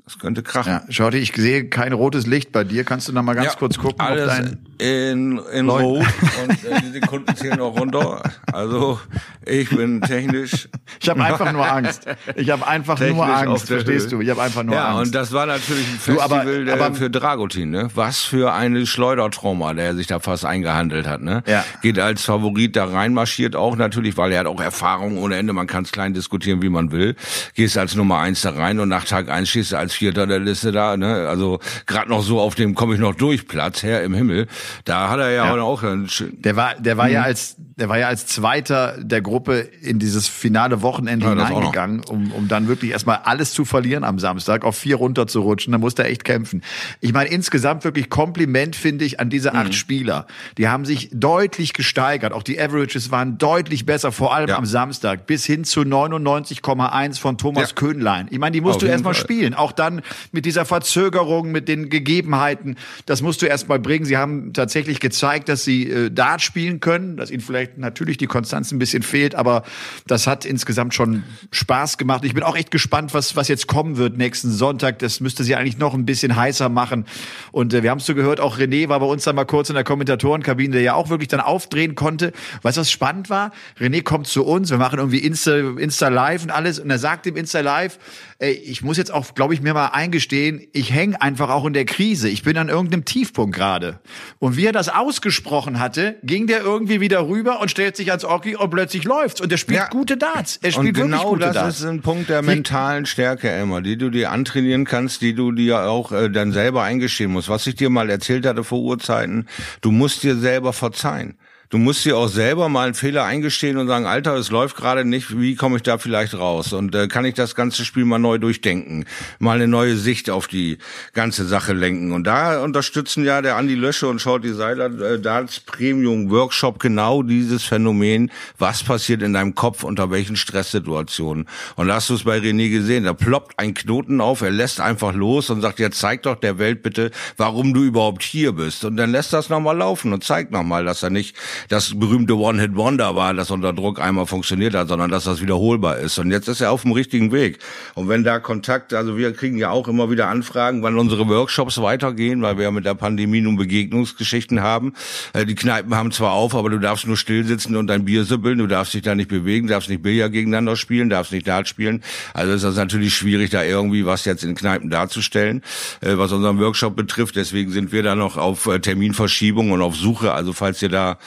Das 0.06 0.20
könnte 0.20 0.44
krachen. 0.44 0.70
Ja, 0.70 0.84
Schotti, 0.90 1.18
ich 1.18 1.34
sehe 1.34 1.70
kein 1.70 1.94
rotes 1.94 2.28
Licht 2.28 2.52
bei 2.52 2.66
dir. 2.66 2.84
Kannst 2.84 3.08
du 3.08 3.14
noch 3.14 3.24
mal 3.24 3.36
ganz 3.36 3.54
ja, 3.54 3.56
kurz 3.56 3.78
gucken, 3.78 4.02
alles 4.02 4.28
dein 4.28 4.58
in, 4.84 5.40
in 5.54 5.70
Rot 5.70 6.06
und 6.44 6.66
äh, 6.66 6.82
die 6.82 6.92
Sekunden 7.00 7.34
zählen 7.38 7.58
noch 7.58 7.80
runter. 7.80 8.22
Also 8.52 9.00
ich 9.46 9.70
bin 9.70 10.02
technisch. 10.02 10.68
ich 11.02 11.10
habe 11.10 11.24
einfach 11.24 11.52
nur 11.54 11.66
Angst. 11.72 12.06
Ich 12.36 12.50
habe 12.50 12.68
einfach 12.68 13.00
nur 13.00 13.26
Angst, 13.26 13.68
verstehst 13.68 14.12
Höhe. 14.12 14.18
du? 14.18 14.22
Ich 14.22 14.30
habe 14.30 14.42
einfach 14.42 14.64
nur 14.64 14.76
ja, 14.76 14.88
Angst. 14.88 14.96
Ja, 14.96 15.02
und 15.04 15.16
das 15.16 15.32
war 15.32 15.46
natürlich 15.46 15.88
ein 15.88 16.00
Festival 16.00 16.66
du, 16.66 16.72
aber, 16.72 16.86
aber, 16.86 16.96
für 16.96 17.10
Dragutin, 17.10 17.70
ne? 17.70 17.90
Was 17.96 18.22
für 18.22 18.54
eine 18.54 18.86
Schleudertrauma, 18.86 19.74
der 19.74 19.96
sich 19.96 20.08
da 20.08 20.20
fast 20.20 20.44
eingehandelt 20.44 21.08
hat, 21.08 21.22
ne? 21.22 21.44
Ja. 21.48 21.64
Geht 21.82 21.98
als 21.98 22.26
Favorit 22.26 22.76
da 22.76 22.86
reinmarschiert 22.86 23.56
auch 23.56 23.78
natürlich, 23.78 24.18
weil 24.18 24.34
er 24.34 24.42
hat 24.42 24.48
auch 24.48 24.60
Erfahrung 24.60 25.18
ohne 25.18 25.38
Ende. 25.38 25.54
Man 25.54 25.68
kann 25.68 25.86
es 25.86 25.92
klein 25.92 26.14
diskutieren, 26.14 26.62
wie 26.62 26.70
man 26.70 26.92
will. 26.92 27.16
Gehst 27.54 27.78
als 27.78 27.96
Nummer 27.96 28.20
eins 28.20 28.42
da 28.42 28.52
rein 28.52 28.80
und 28.80 28.90
nach 28.90 29.06
Tag 29.06 29.30
eins 29.30 29.50
stehst 29.50 29.72
du 29.72 29.78
als 29.78 29.93
Vierter 29.94 30.28
der 30.28 30.40
Liste 30.40 30.72
da, 30.72 30.98
ne? 30.98 31.28
Also 31.28 31.60
gerade 31.86 32.10
noch 32.10 32.24
so 32.24 32.40
auf 32.40 32.56
dem 32.56 32.76
komme 32.76 32.96
ich 32.96 33.00
noch 33.00 33.16
durch 33.16 33.48
Platz, 33.48 33.84
Herr 33.84 34.04
im 34.04 34.14
Himmel. 34.14 34.48
Da 34.86 35.10
hat 35.10 35.20
er 35.20 35.32
ja, 35.32 35.56
ja. 35.56 35.62
auch 35.62 35.84
einen 35.84 36.10
Der 36.40 36.56
war, 36.56 36.76
der 36.76 36.98
war 36.98 37.08
mhm. 37.08 37.14
ja 37.14 37.22
als, 37.24 37.56
der 37.58 37.90
war 37.90 37.98
ja 37.98 38.08
als 38.08 38.26
Zweiter 38.26 38.98
der 39.02 39.22
Gruppe 39.22 39.60
in 39.60 40.00
dieses 40.00 40.28
finale 40.28 40.82
Wochenende 40.82 41.26
ja, 41.26 41.32
hineingegangen, 41.32 42.02
um, 42.10 42.32
um 42.32 42.48
dann 42.48 42.68
wirklich 42.68 42.92
erstmal 42.92 43.20
alles 43.24 43.54
zu 43.54 43.66
verlieren 43.66 44.04
am 44.04 44.20
Samstag, 44.20 44.64
auf 44.64 44.78
vier 44.78 44.98
runter 44.98 45.28
zu 45.28 45.42
rutschen. 45.42 45.72
Da 45.72 45.78
musste 45.78 46.04
er 46.04 46.10
echt 46.10 46.24
kämpfen. 46.24 46.62
Ich 47.00 47.14
meine, 47.14 47.30
insgesamt 47.30 47.84
wirklich 47.84 48.10
Kompliment 48.10 48.76
finde 48.76 49.06
ich 49.06 49.20
an 49.20 49.30
diese 49.30 49.54
acht 49.54 49.68
mhm. 49.68 49.74
Spieler. 49.74 50.28
Die 50.58 50.68
haben 50.68 50.86
sich 50.86 51.10
deutlich 51.14 51.74
gesteigert. 51.74 52.34
Auch 52.34 52.44
die 52.44 52.60
Averages 52.60 53.12
waren 53.12 53.38
deutlich 53.38 53.86
besser, 53.86 54.12
vor 54.12 54.34
allem 54.34 54.50
ja. 54.50 54.58
am 54.58 54.66
Samstag, 54.66 55.26
bis 55.28 55.46
hin 55.46 55.64
zu 55.64 55.82
99,1 55.82 57.20
von 57.20 57.38
Thomas 57.38 57.70
ja. 57.70 57.76
Köhnlein. 57.76 58.28
Ich 58.30 58.40
meine, 58.40 58.52
die 58.52 58.62
musst 58.62 58.76
auf 58.76 58.82
du 58.82 58.88
erstmal 58.88 59.14
spielen. 59.14 59.54
Auch 59.54 59.72
dann 59.84 60.02
mit 60.32 60.46
dieser 60.46 60.66
Verzögerung, 60.66 61.52
mit 61.52 61.68
den 61.68 61.90
Gegebenheiten. 61.90 62.78
Das 63.06 63.22
musst 63.22 63.42
du 63.42 63.46
erstmal 63.46 63.80
bringen. 63.80 64.06
Sie 64.06 64.18
haben 64.18 64.54
tatsächlich 64.54 65.00
gezeigt, 65.00 65.50
dass 65.50 65.64
sie 65.64 65.90
äh, 65.90 66.10
Dart 66.10 66.42
spielen 66.42 66.80
können, 66.80 67.18
dass 67.18 67.32
ihnen 67.32 67.42
vielleicht 67.42 67.78
natürlich 67.78 68.18
die 68.18 68.28
Konstanz 68.28 68.72
ein 68.72 68.80
bisschen 68.80 69.04
fehlt, 69.04 69.36
aber 69.36 69.64
das 70.08 70.28
hat 70.28 70.46
insgesamt 70.46 70.94
schon 70.94 71.24
Spaß 71.52 71.98
gemacht. 71.98 72.24
Ich 72.24 72.34
bin 72.34 72.44
auch 72.44 72.56
echt 72.56 72.72
gespannt, 72.72 73.14
was, 73.14 73.36
was 73.36 73.48
jetzt 73.48 73.68
kommen 73.68 73.98
wird 73.98 74.18
nächsten 74.18 74.52
Sonntag. 74.52 75.00
Das 75.00 75.20
müsste 75.20 75.44
sie 75.44 75.56
eigentlich 75.56 75.78
noch 75.78 75.94
ein 75.94 76.06
bisschen 76.06 76.36
heißer 76.36 76.70
machen. 76.70 77.06
Und 77.52 77.74
äh, 77.74 77.84
wir 77.84 77.92
haben 77.92 78.00
es 78.00 78.06
so 78.06 78.16
gehört, 78.16 78.40
auch 78.40 78.58
René 78.58 78.90
war 78.90 79.00
bei 79.00 79.06
uns 79.06 79.24
dann 79.24 79.36
mal 79.36 79.46
kurz 79.46 79.70
in 79.70 79.76
der 79.76 79.84
Kommentatorenkabine, 79.84 80.74
der 80.74 80.82
ja 80.82 80.94
auch 80.94 81.10
wirklich 81.10 81.30
dann 81.30 81.40
aufdrehen 81.40 81.96
konnte. 81.96 82.32
Weißt 82.62 82.78
du, 82.78 82.82
was 82.82 82.92
spannend 82.92 83.30
war? 83.30 83.52
René 83.80 84.04
kommt 84.04 84.28
zu 84.28 84.46
uns, 84.46 84.70
wir 84.70 84.78
machen 84.78 85.00
irgendwie 85.00 85.20
Insta, 85.20 85.56
Insta 85.78 86.08
Live 86.08 86.44
und 86.44 86.52
alles 86.52 86.80
und 86.80 86.90
er 86.90 87.00
sagt 87.00 87.28
im 87.28 87.36
Insta 87.36 87.60
Live, 87.60 88.00
ey, 88.40 88.52
ich 88.52 88.82
muss 88.82 88.98
jetzt 88.98 89.12
auch, 89.14 89.34
glaube 89.36 89.54
ich, 89.54 89.62
mir 89.62 89.73
mal 89.74 89.88
eingestehen, 89.88 90.62
ich 90.74 90.94
hänge 90.94 91.22
einfach 91.22 91.50
auch 91.50 91.66
in 91.66 91.74
der 91.74 91.86
Krise. 91.86 92.30
Ich 92.30 92.44
bin 92.44 92.58
an 92.58 92.70
irgendeinem 92.70 93.06
Tiefpunkt 93.06 93.56
gerade. 93.56 94.00
Und 94.40 94.58
wie 94.58 94.66
er 94.66 94.72
das 94.72 94.90
ausgesprochen 94.90 95.80
hatte, 95.80 96.16
ging 96.24 96.48
der 96.48 96.62
irgendwie 96.62 97.02
wieder 97.02 97.28
rüber 97.28 97.60
und 97.62 97.70
stellt 97.70 97.96
sich 97.96 98.10
ans 98.10 98.26
Oki 98.26 98.56
und 98.56 98.70
plötzlich 98.70 99.04
läuft's. 99.04 99.42
Und 99.42 99.52
er 99.52 99.58
spielt 99.58 99.80
ja. 99.80 99.90
gute 99.90 100.18
Darts. 100.18 100.60
Er 100.62 100.72
spielt 100.72 100.98
und 100.98 101.08
genau 101.10 101.36
das 101.36 101.54
Darts. 101.54 101.80
ist 101.80 101.86
ein 101.86 102.02
Punkt 102.02 102.30
der 102.30 102.42
mentalen 102.42 103.06
Stärke, 103.06 103.50
Emma, 103.50 103.82
die 103.82 103.98
du 103.98 104.10
dir 104.10 104.32
antrainieren 104.32 104.86
kannst, 104.86 105.22
die 105.22 105.34
du 105.34 105.52
dir 105.52 105.84
auch 105.84 106.12
äh, 106.12 106.30
dann 106.30 106.52
selber 106.52 106.84
eingestehen 106.84 107.32
musst. 107.32 107.50
Was 107.50 107.68
ich 107.68 107.76
dir 107.76 107.90
mal 107.90 108.10
erzählt 108.10 108.46
hatte 108.46 108.64
vor 108.64 108.80
Urzeiten, 108.80 109.48
du 109.82 109.92
musst 109.92 110.24
dir 110.24 110.36
selber 110.36 110.74
verzeihen 110.74 111.36
du 111.74 111.80
musst 111.80 112.06
dir 112.06 112.16
auch 112.18 112.28
selber 112.28 112.70
mal 112.70 112.86
einen 112.86 112.94
Fehler 112.94 113.24
eingestehen 113.24 113.78
und 113.78 113.88
sagen, 113.88 114.06
Alter, 114.06 114.36
es 114.36 114.52
läuft 114.52 114.76
gerade 114.76 115.06
nicht, 115.06 115.40
wie 115.40 115.56
komme 115.56 115.78
ich 115.78 115.82
da 115.82 115.98
vielleicht 115.98 116.36
raus? 116.36 116.72
Und 116.72 116.94
äh, 116.94 117.08
kann 117.08 117.26
ich 117.26 117.34
das 117.34 117.56
ganze 117.56 117.84
Spiel 117.84 118.06
mal 118.06 118.20
neu 118.20 118.38
durchdenken, 118.38 119.06
mal 119.40 119.56
eine 119.56 119.68
neue 119.68 119.98
Sicht 119.98 120.30
auf 120.30 120.46
die 120.46 120.78
ganze 121.14 121.46
Sache 121.46 121.74
lenken? 121.74 122.12
Und 122.12 122.26
da 122.26 122.62
unterstützen 122.62 123.26
ja 123.26 123.42
der 123.42 123.56
Andi 123.56 123.74
Lösche 123.74 124.08
und 124.08 124.22
Shorty 124.22 124.54
Seiler 124.54 124.86
äh, 125.02 125.20
Darts 125.20 125.62
Premium 125.62 126.30
Workshop 126.30 126.78
genau 126.78 127.24
dieses 127.24 127.64
Phänomen, 127.64 128.30
was 128.60 128.84
passiert 128.84 129.24
in 129.24 129.34
deinem 129.34 129.56
Kopf, 129.56 129.84
unter 129.84 130.12
welchen 130.12 130.36
Stresssituationen. 130.36 131.48
Und 131.76 131.88
da 131.88 131.96
hast 131.96 132.12
du 132.12 132.14
es 132.14 132.24
bei 132.24 132.38
René 132.38 132.70
gesehen, 132.70 133.06
da 133.06 133.14
ploppt 133.14 133.58
ein 133.58 133.74
Knoten 133.74 134.22
auf, 134.22 134.42
er 134.42 134.52
lässt 134.52 134.80
einfach 134.80 135.16
los 135.16 135.50
und 135.50 135.62
sagt, 135.62 135.80
jetzt 135.80 135.98
zeig 135.98 136.22
doch 136.22 136.36
der 136.36 136.60
Welt 136.60 136.84
bitte, 136.84 137.10
warum 137.38 137.74
du 137.74 137.82
überhaupt 137.82 138.22
hier 138.22 138.52
bist. 138.52 138.86
Und 138.86 138.96
dann 138.98 139.12
lässt 139.12 139.34
das 139.34 139.50
nochmal 139.50 139.78
laufen 139.78 140.14
und 140.14 140.24
zeigt 140.24 140.52
nochmal, 140.52 140.86
dass 140.86 141.02
er 141.02 141.10
nicht 141.10 141.36
das 141.70 141.98
berühmte 141.98 142.38
One-Hit-Wonder 142.38 143.16
war, 143.16 143.34
das 143.34 143.52
unter 143.52 143.74
Druck 143.74 144.00
einmal 144.00 144.26
funktioniert 144.26 144.76
hat, 144.76 144.88
sondern 144.88 145.12
dass 145.12 145.26
das 145.26 145.42
wiederholbar 145.42 145.98
ist. 145.98 146.18
Und 146.18 146.32
jetzt 146.32 146.48
ist 146.48 146.62
er 146.62 146.72
auf 146.72 146.84
dem 146.84 146.92
richtigen 146.92 147.32
Weg. 147.32 147.60
Und 147.96 148.10
wenn 148.10 148.24
da 148.24 148.40
Kontakt, 148.40 148.94
also 148.94 149.18
wir 149.18 149.34
kriegen 149.34 149.58
ja 149.58 149.72
auch 149.72 149.88
immer 149.88 150.10
wieder 150.10 150.28
Anfragen, 150.28 150.84
wann 150.84 150.98
unsere 150.98 151.28
Workshops 151.28 151.82
weitergehen, 151.82 152.42
weil 152.42 152.58
wir 152.58 152.66
ja 152.66 152.72
mit 152.72 152.86
der 152.86 152.96
Pandemie 152.96 153.42
nun 153.42 153.56
Begegnungsgeschichten 153.56 154.62
haben. 154.62 154.94
Äh, 155.34 155.46
die 155.46 155.56
Kneipen 155.56 155.96
haben 155.96 156.12
zwar 156.12 156.34
auf, 156.34 156.56
aber 156.56 156.70
du 156.70 156.80
darfst 156.80 157.08
nur 157.08 157.18
still 157.18 157.46
sitzen 157.46 157.76
und 157.76 157.88
dein 157.88 158.06
Bier 158.06 158.26
sippeln, 158.26 158.58
du 158.58 158.68
darfst 158.68 158.94
dich 158.94 159.02
da 159.02 159.16
nicht 159.16 159.30
bewegen, 159.30 159.68
darfst 159.68 159.90
nicht 159.90 160.02
Billard 160.02 160.32
gegeneinander 160.32 160.76
spielen, 160.76 161.10
darfst 161.10 161.32
nicht 161.32 161.48
Dart 161.48 161.68
spielen. 161.68 162.04
Also 162.34 162.54
ist 162.54 162.64
das 162.64 162.76
natürlich 162.76 163.16
schwierig, 163.16 163.50
da 163.50 163.64
irgendwie 163.64 164.06
was 164.06 164.26
jetzt 164.26 164.44
in 164.44 164.56
Kneipen 164.56 164.90
darzustellen, 164.90 165.62
äh, 166.02 166.18
was 166.18 166.32
unseren 166.32 166.60
Workshop 166.60 166.96
betrifft. 166.96 167.36
Deswegen 167.36 167.72
sind 167.72 167.92
wir 167.92 168.04
da 168.04 168.16
noch 168.16 168.38
auf 168.38 168.68
äh, 168.68 168.80
Terminverschiebung 168.80 169.72
und 169.72 169.82
auf 169.82 169.96
Suche. 169.96 170.34
Also 170.34 170.54
falls 170.54 170.82
ihr 170.82 170.90
da 170.90 171.18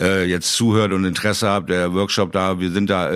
jetzt 0.00 0.54
zuhört 0.54 0.92
und 0.92 1.04
Interesse 1.04 1.48
habt, 1.48 1.70
der 1.70 1.92
Workshop 1.92 2.32
da, 2.32 2.60
wir 2.60 2.70
sind 2.70 2.90
da 2.90 3.10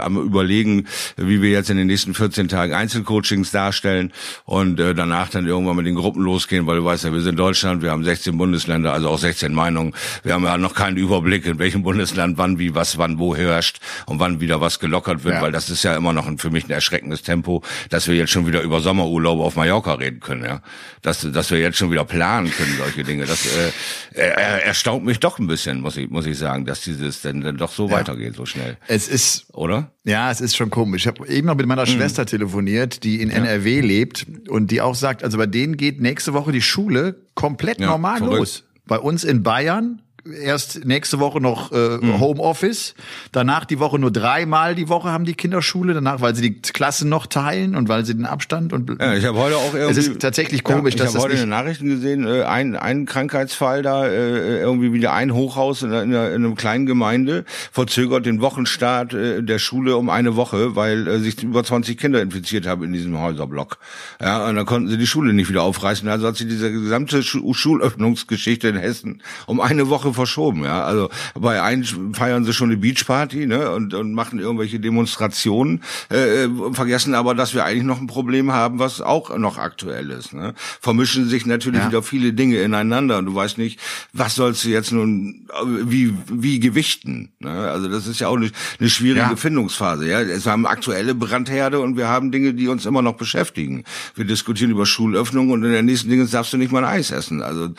am 0.00 0.16
überlegen, 0.16 0.86
wie 1.16 1.42
wir 1.42 1.50
jetzt 1.50 1.70
in 1.70 1.76
den 1.76 1.86
nächsten 1.86 2.14
14 2.14 2.48
Tagen 2.48 2.74
Einzelcoachings 2.74 3.50
darstellen 3.50 4.12
und 4.44 4.76
danach 4.76 5.30
dann 5.30 5.46
irgendwann 5.46 5.76
mit 5.76 5.86
den 5.86 5.94
Gruppen 5.94 6.22
losgehen, 6.22 6.66
weil 6.66 6.76
du 6.76 6.84
weißt 6.84 7.04
ja, 7.04 7.12
wir 7.12 7.20
sind 7.20 7.38
Deutschland, 7.38 7.82
wir 7.82 7.90
haben 7.90 8.04
16 8.04 8.36
Bundesländer, 8.36 8.92
also 8.92 9.08
auch 9.08 9.18
16 9.18 9.52
Meinungen. 9.52 9.94
Wir 10.22 10.34
haben 10.34 10.44
ja 10.44 10.56
noch 10.58 10.74
keinen 10.74 10.96
Überblick, 10.96 11.46
in 11.46 11.58
welchem 11.58 11.82
Bundesland 11.82 12.38
wann 12.38 12.58
wie 12.58 12.74
was 12.74 12.98
wann 12.98 13.18
wo 13.18 13.34
herrscht 13.34 13.80
und 14.06 14.20
wann 14.20 14.40
wieder 14.40 14.60
was 14.60 14.78
gelockert 14.78 15.24
wird, 15.24 15.36
ja. 15.36 15.42
weil 15.42 15.52
das 15.52 15.70
ist 15.70 15.82
ja 15.82 15.96
immer 15.96 16.12
noch 16.12 16.26
ein, 16.26 16.38
für 16.38 16.50
mich 16.50 16.64
ein 16.64 16.70
erschreckendes 16.70 17.22
Tempo, 17.22 17.62
dass 17.90 18.08
wir 18.08 18.14
jetzt 18.14 18.30
schon 18.30 18.46
wieder 18.46 18.62
über 18.62 18.80
Sommerurlaub 18.80 19.40
auf 19.40 19.56
Mallorca 19.56 19.94
reden 19.94 20.20
können, 20.20 20.44
ja. 20.44 20.62
Dass, 21.02 21.26
dass 21.32 21.50
wir 21.50 21.58
jetzt 21.58 21.78
schon 21.78 21.90
wieder 21.90 22.04
planen 22.04 22.50
können, 22.50 22.76
solche 22.78 23.02
Dinge. 23.02 23.24
Das 23.24 23.44
äh, 23.46 23.72
er, 24.14 24.64
erstaunt 24.64 25.04
mich 25.04 25.18
doch 25.18 25.38
ein 25.38 25.46
bisschen, 25.46 25.80
muss 25.80 25.96
ich, 25.96 26.01
muss 26.08 26.26
ich 26.26 26.38
sagen, 26.38 26.66
dass 26.66 26.82
dieses 26.82 27.22
denn, 27.22 27.40
denn 27.40 27.56
doch 27.56 27.72
so 27.72 27.88
ja. 27.88 27.94
weitergeht, 27.94 28.34
so 28.36 28.46
schnell. 28.46 28.76
Es 28.88 29.08
ist, 29.08 29.46
oder? 29.52 29.92
Ja, 30.04 30.30
es 30.30 30.40
ist 30.40 30.56
schon 30.56 30.70
komisch. 30.70 31.02
Ich 31.02 31.06
habe 31.06 31.26
eben 31.28 31.46
noch 31.46 31.56
mit 31.56 31.66
meiner 31.66 31.82
mhm. 31.82 31.90
Schwester 31.90 32.26
telefoniert, 32.26 33.04
die 33.04 33.20
in 33.20 33.30
ja. 33.30 33.36
NRW 33.36 33.80
lebt 33.80 34.26
und 34.48 34.70
die 34.70 34.80
auch 34.80 34.94
sagt, 34.94 35.24
also 35.24 35.38
bei 35.38 35.46
denen 35.46 35.76
geht 35.76 36.00
nächste 36.00 36.34
Woche 36.34 36.52
die 36.52 36.62
Schule 36.62 37.16
komplett 37.34 37.80
ja, 37.80 37.86
normal 37.86 38.18
verrückt. 38.18 38.38
los. 38.38 38.64
Bei 38.86 38.98
uns 38.98 39.24
in 39.24 39.42
Bayern 39.42 40.01
erst 40.24 40.84
nächste 40.84 41.18
Woche 41.18 41.40
noch 41.40 41.72
äh, 41.72 41.98
mhm. 42.00 42.20
Homeoffice, 42.20 42.94
danach 43.32 43.64
die 43.64 43.78
Woche 43.78 43.98
nur 43.98 44.10
dreimal 44.10 44.74
die 44.74 44.88
Woche 44.88 45.10
haben 45.10 45.24
die 45.24 45.34
Kinderschule, 45.34 45.94
danach, 45.94 46.20
weil 46.20 46.34
sie 46.34 46.42
die 46.42 46.60
Klassen 46.60 47.08
noch 47.08 47.26
teilen 47.26 47.74
und 47.74 47.88
weil 47.88 48.04
sie 48.04 48.14
den 48.14 48.26
Abstand 48.26 48.72
und 48.72 49.00
ja, 49.00 49.14
ich 49.14 49.24
habe 49.24 49.38
heute 49.38 49.56
auch 49.56 49.74
irgendwie, 49.74 49.98
es 50.00 50.08
ist 50.08 50.20
tatsächlich 50.20 50.62
komisch, 50.62 50.94
ja, 50.94 51.04
ich 51.04 51.12
dass 51.12 51.14
habe 51.14 51.24
heute 51.24 51.34
in 51.34 51.40
den 51.40 51.48
Nachrichten 51.48 51.88
gesehen, 51.88 52.26
äh, 52.26 52.44
ein, 52.44 52.76
ein 52.76 53.06
Krankheitsfall 53.06 53.82
da 53.82 54.06
äh, 54.06 54.60
irgendwie 54.60 54.92
wieder 54.92 55.12
ein 55.12 55.34
Hochhaus 55.34 55.82
in, 55.82 55.92
in, 55.92 56.12
in 56.12 56.16
einem 56.16 56.54
kleinen 56.54 56.86
Gemeinde 56.86 57.44
verzögert 57.72 58.26
den 58.26 58.40
Wochenstart 58.40 59.14
äh, 59.14 59.42
der 59.42 59.58
Schule 59.58 59.96
um 59.96 60.08
eine 60.08 60.36
Woche, 60.36 60.76
weil 60.76 61.08
äh, 61.08 61.18
sich 61.18 61.42
über 61.42 61.64
20 61.64 61.98
Kinder 61.98 62.22
infiziert 62.22 62.66
haben 62.66 62.84
in 62.84 62.92
diesem 62.92 63.18
Häuserblock. 63.18 63.78
Ja, 64.20 64.46
und 64.48 64.56
dann 64.56 64.66
konnten 64.66 64.88
sie 64.88 64.98
die 64.98 65.06
Schule 65.06 65.32
nicht 65.32 65.48
wieder 65.48 65.62
aufreißen, 65.62 66.08
also 66.08 66.26
hat 66.26 66.36
sich 66.36 66.48
diese 66.48 66.70
gesamte 66.70 67.22
Schulöffnungsgeschichte 67.22 68.68
in 68.68 68.76
Hessen 68.76 69.22
um 69.46 69.60
eine 69.60 69.88
Woche 69.88 70.11
verschoben, 70.12 70.64
ja. 70.64 70.84
Also 70.84 71.10
bei 71.34 71.62
einen 71.62 71.84
feiern 72.14 72.44
sie 72.44 72.52
schon 72.52 72.70
eine 72.70 72.78
Beachparty, 72.78 73.46
ne, 73.46 73.70
und, 73.70 73.94
und 73.94 74.12
machen 74.12 74.38
irgendwelche 74.38 74.80
Demonstrationen, 74.80 75.82
äh, 76.08 76.48
vergessen 76.72 77.14
aber, 77.14 77.34
dass 77.34 77.54
wir 77.54 77.64
eigentlich 77.64 77.84
noch 77.84 78.00
ein 78.00 78.06
Problem 78.06 78.52
haben, 78.52 78.78
was 78.78 79.00
auch 79.00 79.36
noch 79.36 79.58
aktuell 79.58 80.10
ist. 80.10 80.32
Ne? 80.32 80.54
Vermischen 80.80 81.28
sich 81.28 81.46
natürlich 81.46 81.80
ja. 81.80 81.88
wieder 81.88 82.02
viele 82.02 82.32
Dinge 82.32 82.58
ineinander 82.58 83.18
und 83.18 83.26
du 83.26 83.34
weißt 83.34 83.58
nicht, 83.58 83.80
was 84.12 84.34
sollst 84.34 84.64
du 84.64 84.68
jetzt 84.68 84.92
nun 84.92 85.46
wie 85.84 86.14
wie 86.28 86.60
gewichten. 86.60 87.32
Ne? 87.38 87.50
Also 87.50 87.88
das 87.88 88.06
ist 88.06 88.20
ja 88.20 88.28
auch 88.28 88.36
eine, 88.36 88.50
eine 88.78 88.90
schwierige 88.90 89.20
ja. 89.20 89.36
Findungsphase. 89.36 90.08
Ja, 90.08 90.20
es 90.20 90.46
haben 90.46 90.66
aktuelle 90.66 91.14
Brandherde 91.14 91.80
und 91.80 91.96
wir 91.96 92.08
haben 92.08 92.32
Dinge, 92.32 92.54
die 92.54 92.68
uns 92.68 92.86
immer 92.86 93.02
noch 93.02 93.14
beschäftigen. 93.14 93.84
Wir 94.14 94.24
diskutieren 94.24 94.70
über 94.70 94.86
Schulöffnung 94.86 95.50
und 95.50 95.64
in 95.64 95.72
der 95.72 95.82
nächsten 95.82 96.10
Dinge 96.10 96.26
darfst 96.26 96.52
du 96.52 96.56
nicht 96.56 96.72
mal 96.72 96.84
ein 96.84 96.92
Eis 96.98 97.10
essen. 97.10 97.42
Also 97.42 97.70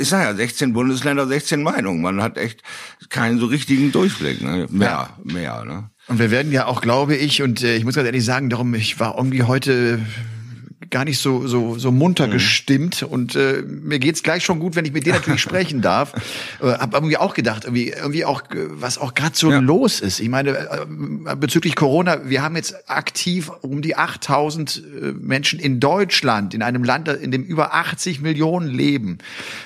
ich 0.00 0.08
sage 0.08 0.24
ja, 0.24 0.34
16 0.34 0.72
Bundesländer 0.72 1.03
Bundesländer 1.04 1.26
16 1.26 1.62
Meinungen. 1.62 2.02
Man 2.02 2.22
hat 2.22 2.38
echt 2.38 2.62
keinen 3.10 3.38
so 3.38 3.46
richtigen 3.46 3.92
Durchblick. 3.92 4.40
Ne? 4.40 4.66
Mehr, 4.70 4.88
ja. 4.88 5.18
mehr. 5.22 5.64
Ne? 5.64 5.90
Und 6.08 6.18
wir 6.18 6.30
werden 6.30 6.50
ja 6.50 6.66
auch, 6.66 6.80
glaube 6.80 7.14
ich, 7.14 7.42
und 7.42 7.62
äh, 7.62 7.76
ich 7.76 7.84
muss 7.84 7.94
ganz 7.94 8.06
ehrlich 8.06 8.24
sagen, 8.24 8.50
darum, 8.50 8.74
ich 8.74 8.98
war 9.00 9.16
irgendwie 9.16 9.42
heute 9.42 10.00
gar 10.90 11.04
nicht 11.04 11.18
so 11.18 11.46
so 11.46 11.78
so 11.78 11.90
munter 11.90 12.26
mhm. 12.26 12.32
gestimmt 12.32 13.02
und 13.02 13.34
äh, 13.36 13.62
mir 13.62 13.98
geht's 13.98 14.22
gleich 14.22 14.44
schon 14.44 14.58
gut, 14.58 14.76
wenn 14.76 14.84
ich 14.84 14.92
mit 14.92 15.06
dir 15.06 15.12
natürlich 15.12 15.40
sprechen 15.42 15.80
darf. 15.80 16.12
Äh, 16.60 16.66
hab 16.66 16.94
irgendwie 16.94 17.16
auch 17.16 17.34
gedacht, 17.34 17.64
irgendwie 17.64 17.90
irgendwie 17.90 18.24
auch 18.24 18.42
was 18.52 18.98
auch 18.98 19.14
gerade 19.14 19.36
so 19.36 19.50
ja. 19.50 19.58
los 19.58 20.00
ist. 20.00 20.20
Ich 20.20 20.28
meine 20.28 20.50
äh, 20.50 21.36
bezüglich 21.36 21.74
Corona, 21.76 22.28
wir 22.28 22.42
haben 22.42 22.56
jetzt 22.56 22.88
aktiv 22.88 23.50
um 23.62 23.82
die 23.82 23.96
8000 23.96 24.76
äh, 24.76 25.12
Menschen 25.12 25.58
in 25.58 25.80
Deutschland, 25.80 26.54
in 26.54 26.62
einem 26.62 26.84
Land, 26.84 27.08
in 27.08 27.30
dem 27.30 27.44
über 27.44 27.74
80 27.74 28.20
Millionen 28.20 28.68
leben. 28.68 29.18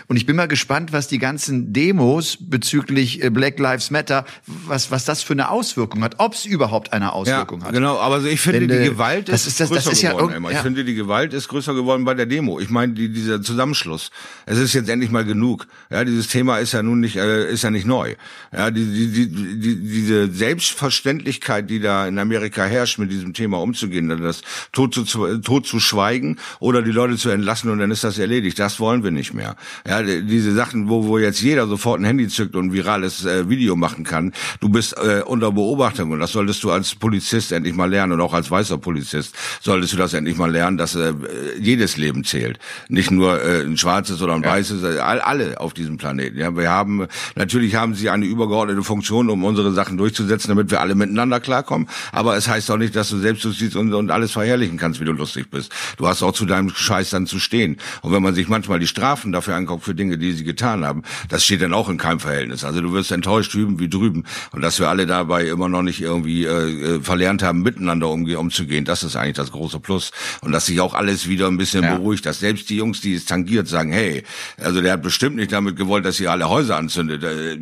Und 0.07 0.17
ich 0.17 0.27
bin 0.27 0.37
mal 0.37 0.49
gespannt, 0.49 0.93
was 0.93 1.09
die 1.09 1.19
ganzen 1.19 1.73
Demos 1.73 2.39
bezüglich 2.41 3.23
äh, 3.23 3.31
Black 3.31 3.59
Lives 3.59 3.91
Matter, 3.91 4.25
was 4.47 4.91
was 4.91 5.05
das 5.05 5.23
für 5.23 5.33
eine 5.33 5.51
Auswirkung 5.51 6.03
hat, 6.03 6.17
ob 6.19 6.35
es 6.35 6.45
überhaupt 6.45 6.93
eine 6.93 7.13
Auswirkung 7.13 7.61
ja, 7.61 7.67
hat. 7.67 7.73
Genau, 7.73 7.99
aber 7.99 8.23
ich 8.25 8.41
finde 8.41 8.67
Denn, 8.67 8.69
die 8.69 8.87
äh, 8.87 8.91
Gewalt 8.91 9.29
ist, 9.29 9.47
das 9.47 9.47
ist 9.47 9.61
das, 9.61 9.71
das 9.71 9.87
ist 9.87 10.03
ja, 10.03 10.13
geworden, 10.13 10.45
ja. 10.45 10.51
Ich 10.51 10.59
finde 10.59 10.85
die 10.85 10.95
Gewalt 10.99 11.33
ist 11.33 11.49
größer 11.49 11.75
geworden 11.75 12.05
bei 12.05 12.15
der 12.15 12.27
Demo. 12.27 12.61
Ich 12.61 12.71
meine, 12.71 12.93
die, 12.93 13.09
dieser 13.09 13.41
Zusammenschluss. 13.41 14.11
Es 14.47 14.59
ist 14.59 14.75
jetzt 14.75 14.91
endlich 14.91 15.11
mal 15.11 15.25
genug. 15.25 15.67
Ja, 15.91 16.05
dieses 16.05 16.29
Thema 16.29 16.59
ist 16.59 16.73
ja 16.73 16.83
nun 16.83 17.01
nicht, 17.01 17.17
äh, 17.17 17.51
ist 17.51 17.63
ja 17.63 17.71
nicht 17.71 17.87
neu. 17.87 18.17
Ja, 18.53 18.71
die, 18.71 18.85
die, 18.85 19.09
die, 19.09 19.59
die, 19.59 19.77
diese 19.81 20.31
Selbstverständlichkeit, 20.31 21.71
die 21.71 21.81
da 21.81 22.07
in 22.07 22.19
Amerika 22.19 22.65
herrscht, 22.65 22.99
mit 22.99 23.11
diesem 23.11 23.33
Thema 23.33 23.61
umzugehen, 23.63 24.09
dann 24.09 24.23
das 24.23 24.43
tot 24.73 24.95
zu, 24.95 25.39
tot 25.39 25.67
zu 25.67 25.81
schweigen 25.81 26.39
oder 26.61 26.83
die 26.83 26.91
Leute 26.91 27.17
zu 27.17 27.31
entlassen 27.31 27.71
und 27.71 27.79
dann 27.79 27.91
ist 27.91 28.05
das 28.05 28.19
erledigt. 28.19 28.59
Das 28.59 28.81
wollen 28.81 29.05
wir 29.05 29.11
nicht 29.11 29.33
mehr. 29.33 29.57
Ja, 29.87 30.03
diese 30.03 30.55
Sachen, 30.55 30.89
wo, 30.89 31.07
wo 31.07 31.19
jetzt 31.19 31.41
jeder 31.41 31.67
sofort 31.67 32.01
ein 32.01 32.05
Handy 32.05 32.29
zückt 32.29 32.57
und 32.57 32.73
virales 32.73 33.25
äh, 33.25 33.49
Video 33.49 33.77
machen 33.77 34.05
kann. 34.05 34.33
Du 34.61 34.69
bist 34.69 34.97
äh, 34.99 35.23
unter 35.25 35.53
Beobachtung 35.53 36.11
und 36.11 36.21
das 36.21 36.33
solltest 36.33 36.63
du 36.65 36.71
als 36.71 36.95
Polizist 36.95 37.53
endlich 37.53 37.75
mal 37.75 37.89
lernen 37.89 38.15
und 38.15 38.21
auch 38.21 38.35
als 38.35 38.51
weißer 38.51 38.79
Polizist 38.79 39.35
solltest 39.61 39.93
du 39.93 39.97
das 39.97 40.15
endlich 40.15 40.37
mal 40.37 40.51
lernen, 40.51 40.79
dass 40.95 41.13
äh, 41.13 41.15
jedes 41.61 41.97
Leben 41.97 42.25
zählt. 42.25 42.59
Nicht 42.89 43.11
nur 43.11 43.43
äh, 43.43 43.63
ein 43.63 43.77
schwarzes 43.77 44.23
oder 44.23 44.35
ein 44.35 44.43
ja. 44.43 44.51
weißes, 44.51 44.83
äh, 44.83 44.99
all, 44.99 45.21
alle 45.21 45.61
auf 45.61 45.75
diesem 45.75 45.97
Planeten. 45.97 46.39
Ja, 46.39 46.57
wir 46.57 46.71
haben, 46.71 47.07
natürlich 47.35 47.75
haben 47.75 47.95
sie 47.95 48.11
eine 48.11 48.27
übergeordnete 48.27 48.83
Funktion, 48.83 49.31
um 49.31 49.45
unsere 49.45 49.73
Sachen 49.73 49.97
durchzusetzen, 49.97 50.49
damit 50.49 50.71
wir 50.71 50.81
alle 50.81 50.95
miteinander 50.95 51.41
klarkommen. 51.41 51.89
Aber 52.13 52.37
es 52.37 52.49
heißt 52.49 52.71
auch 52.71 52.77
nicht, 52.77 52.97
dass 52.97 53.11
du 53.11 53.19
selbst 53.19 53.43
siehst 53.43 53.77
und, 53.77 53.93
und 53.93 54.11
alles 54.11 54.33
verherrlichen 54.33 54.79
kannst, 54.79 55.01
wie 55.01 55.05
du 55.05 55.13
lustig 55.13 55.51
bist. 55.51 55.73
Du 55.97 56.07
hast 56.07 56.23
auch 56.23 56.33
zu 56.33 56.47
deinem 56.47 56.71
Scheiß 56.71 57.11
dann 57.11 57.27
zu 57.27 57.39
stehen. 57.39 57.79
Und 58.03 58.13
wenn 58.13 58.23
man 58.23 58.35
sich 58.35 58.49
manchmal 58.49 58.79
die 58.79 58.87
Strafen 58.87 59.33
dafür 59.33 59.55
anguckt, 59.55 59.85
für 59.85 59.95
Dinge, 59.95 60.19
die 60.19 60.33
sie 60.33 60.45
getan 60.45 60.85
haben, 60.85 61.03
das 61.29 61.45
steht 61.45 61.63
dann 61.63 61.75
auch 61.75 61.89
in 61.89 61.99
keinem 61.99 62.21
Verhältnis. 62.21 62.65
Also 62.65 62.81
du 62.81 62.93
wirst 62.93 63.13
enttäuscht 63.13 63.55
drüben 63.55 63.79
wie 63.79 63.89
drüben. 63.89 64.25
Und 64.53 64.63
dass 64.63 64.79
wir 64.79 64.89
alle 64.89 65.07
dabei 65.07 65.47
immer 65.47 65.69
noch 65.69 65.83
nicht 65.83 66.01
irgendwie 66.01 66.45
äh, 66.45 66.97
äh 66.97 67.01
verlernt 67.01 67.43
haben, 67.43 67.63
miteinander 67.63 68.09
umzugehen, 68.09 68.85
das 68.85 69.03
ist 69.03 69.17
eigentlich 69.17 69.37
das 69.37 69.53
große 69.53 69.81
Plus. 69.81 70.11
Und 70.41 70.53
dass 70.53 70.67
sich 70.67 70.78
auch 70.81 70.95
alles 70.95 71.29
wieder 71.29 71.47
ein 71.47 71.57
bisschen 71.57 71.85
ja. 71.85 71.97
beruhigt, 71.97 72.27
dass 72.27 72.41
selbst 72.41 72.71
die 72.71 72.77
Jungs, 72.77 73.01
die 73.01 73.15
es 73.15 73.25
tangiert, 73.25 73.69
sagen, 73.69 73.93
hey, 73.93 74.23
also 74.61 74.81
der 74.81 74.95
hat 74.95 75.03
bestimmt 75.03 75.37
nicht 75.37 75.53
damit 75.53 75.77
gewollt, 75.77 76.05
dass 76.05 76.21
ihr 76.21 76.31
alle 76.31 76.49
Häuser 76.49 76.77
anzündet, 76.77 77.23
äh, 77.23 77.59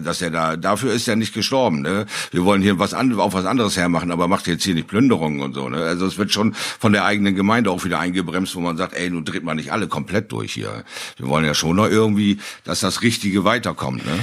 dass 0.00 0.22
er 0.22 0.30
da, 0.30 0.56
dafür 0.56 0.92
ist 0.92 1.08
er 1.08 1.16
nicht 1.16 1.34
gestorben. 1.34 1.82
Ne? 1.82 2.06
Wir 2.30 2.44
wollen 2.44 2.62
hier 2.62 2.78
was 2.78 2.94
anderes, 2.94 3.22
auf 3.22 3.34
was 3.34 3.44
anderes 3.44 3.76
hermachen, 3.76 4.10
aber 4.10 4.28
macht 4.28 4.46
jetzt 4.46 4.64
hier 4.64 4.74
nicht 4.74 4.88
Plünderungen 4.88 5.40
und 5.40 5.54
so. 5.54 5.68
Ne? 5.68 5.78
Also 5.78 6.06
es 6.06 6.18
wird 6.18 6.32
schon 6.32 6.54
von 6.54 6.92
der 6.92 7.04
eigenen 7.04 7.34
Gemeinde 7.34 7.70
auch 7.70 7.84
wieder 7.84 7.98
eingebremst, 7.98 8.54
wo 8.56 8.60
man 8.60 8.76
sagt, 8.76 8.94
ey, 8.94 9.10
nun 9.10 9.24
dreht 9.24 9.44
man 9.44 9.56
nicht 9.56 9.72
alle 9.72 9.88
komplett 9.88 10.32
durch 10.32 10.52
hier. 10.52 10.84
Wir 11.16 11.28
wollen 11.28 11.44
ja 11.44 11.54
schon 11.54 11.76
noch 11.76 11.88
irgendwie, 11.88 12.38
dass 12.64 12.80
das 12.80 13.02
Richtige 13.02 13.44
weiterkommt. 13.44 14.04
Ne? 14.06 14.18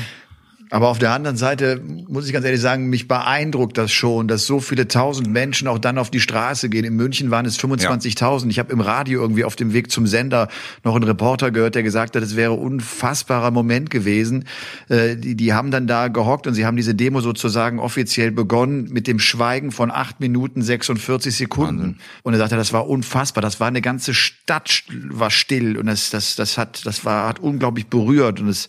Aber 0.69 0.89
auf 0.89 0.99
der 0.99 1.11
anderen 1.11 1.37
Seite 1.37 1.81
muss 2.07 2.27
ich 2.27 2.33
ganz 2.33 2.45
ehrlich 2.45 2.61
sagen, 2.61 2.89
mich 2.89 3.07
beeindruckt 3.07 3.77
das 3.77 3.91
schon, 3.91 4.27
dass 4.27 4.45
so 4.45 4.59
viele 4.59 4.87
tausend 4.87 5.29
Menschen 5.29 5.67
auch 5.67 5.79
dann 5.79 5.97
auf 5.97 6.09
die 6.09 6.19
Straße 6.19 6.69
gehen. 6.69 6.83
In 6.83 6.95
München 6.95 7.31
waren 7.31 7.45
es 7.45 7.59
25.000. 7.59 8.43
Ja. 8.43 8.49
Ich 8.49 8.59
habe 8.59 8.73
im 8.73 8.81
Radio 8.81 9.21
irgendwie 9.21 9.43
auf 9.43 9.55
dem 9.55 9.73
Weg 9.73 9.91
zum 9.91 10.07
Sender 10.07 10.49
noch 10.83 10.95
einen 10.95 11.05
Reporter 11.05 11.51
gehört, 11.51 11.75
der 11.75 11.83
gesagt 11.83 12.15
hat, 12.15 12.23
es 12.23 12.35
wäre 12.35 12.53
unfassbarer 12.53 13.51
Moment 13.51 13.89
gewesen. 13.89 14.45
Äh, 14.89 15.15
die, 15.15 15.35
die 15.35 15.53
haben 15.53 15.71
dann 15.71 15.87
da 15.87 16.09
gehockt 16.09 16.47
und 16.47 16.53
sie 16.53 16.65
haben 16.65 16.77
diese 16.77 16.95
Demo 16.95 17.21
sozusagen 17.21 17.79
offiziell 17.79 18.31
begonnen 18.31 18.89
mit 18.91 19.07
dem 19.07 19.19
Schweigen 19.19 19.71
von 19.71 19.91
acht 19.91 20.19
Minuten 20.19 20.61
46 20.61 21.35
Sekunden. 21.35 21.77
Wahnsinn. 21.79 21.95
Und 22.23 22.33
er 22.33 22.39
sagte, 22.39 22.55
das 22.57 22.73
war 22.73 22.87
unfassbar. 22.87 23.41
Das 23.41 23.59
war 23.59 23.67
eine 23.67 23.81
ganze 23.81 24.13
Stadt 24.13 24.83
war 24.89 25.31
still 25.31 25.77
und 25.77 25.85
das, 25.85 26.09
das, 26.09 26.35
das 26.35 26.57
hat, 26.57 26.85
das 26.85 27.05
war, 27.05 27.27
hat 27.27 27.39
unglaublich 27.39 27.87
berührt 27.87 28.39
und 28.39 28.47
das, 28.47 28.67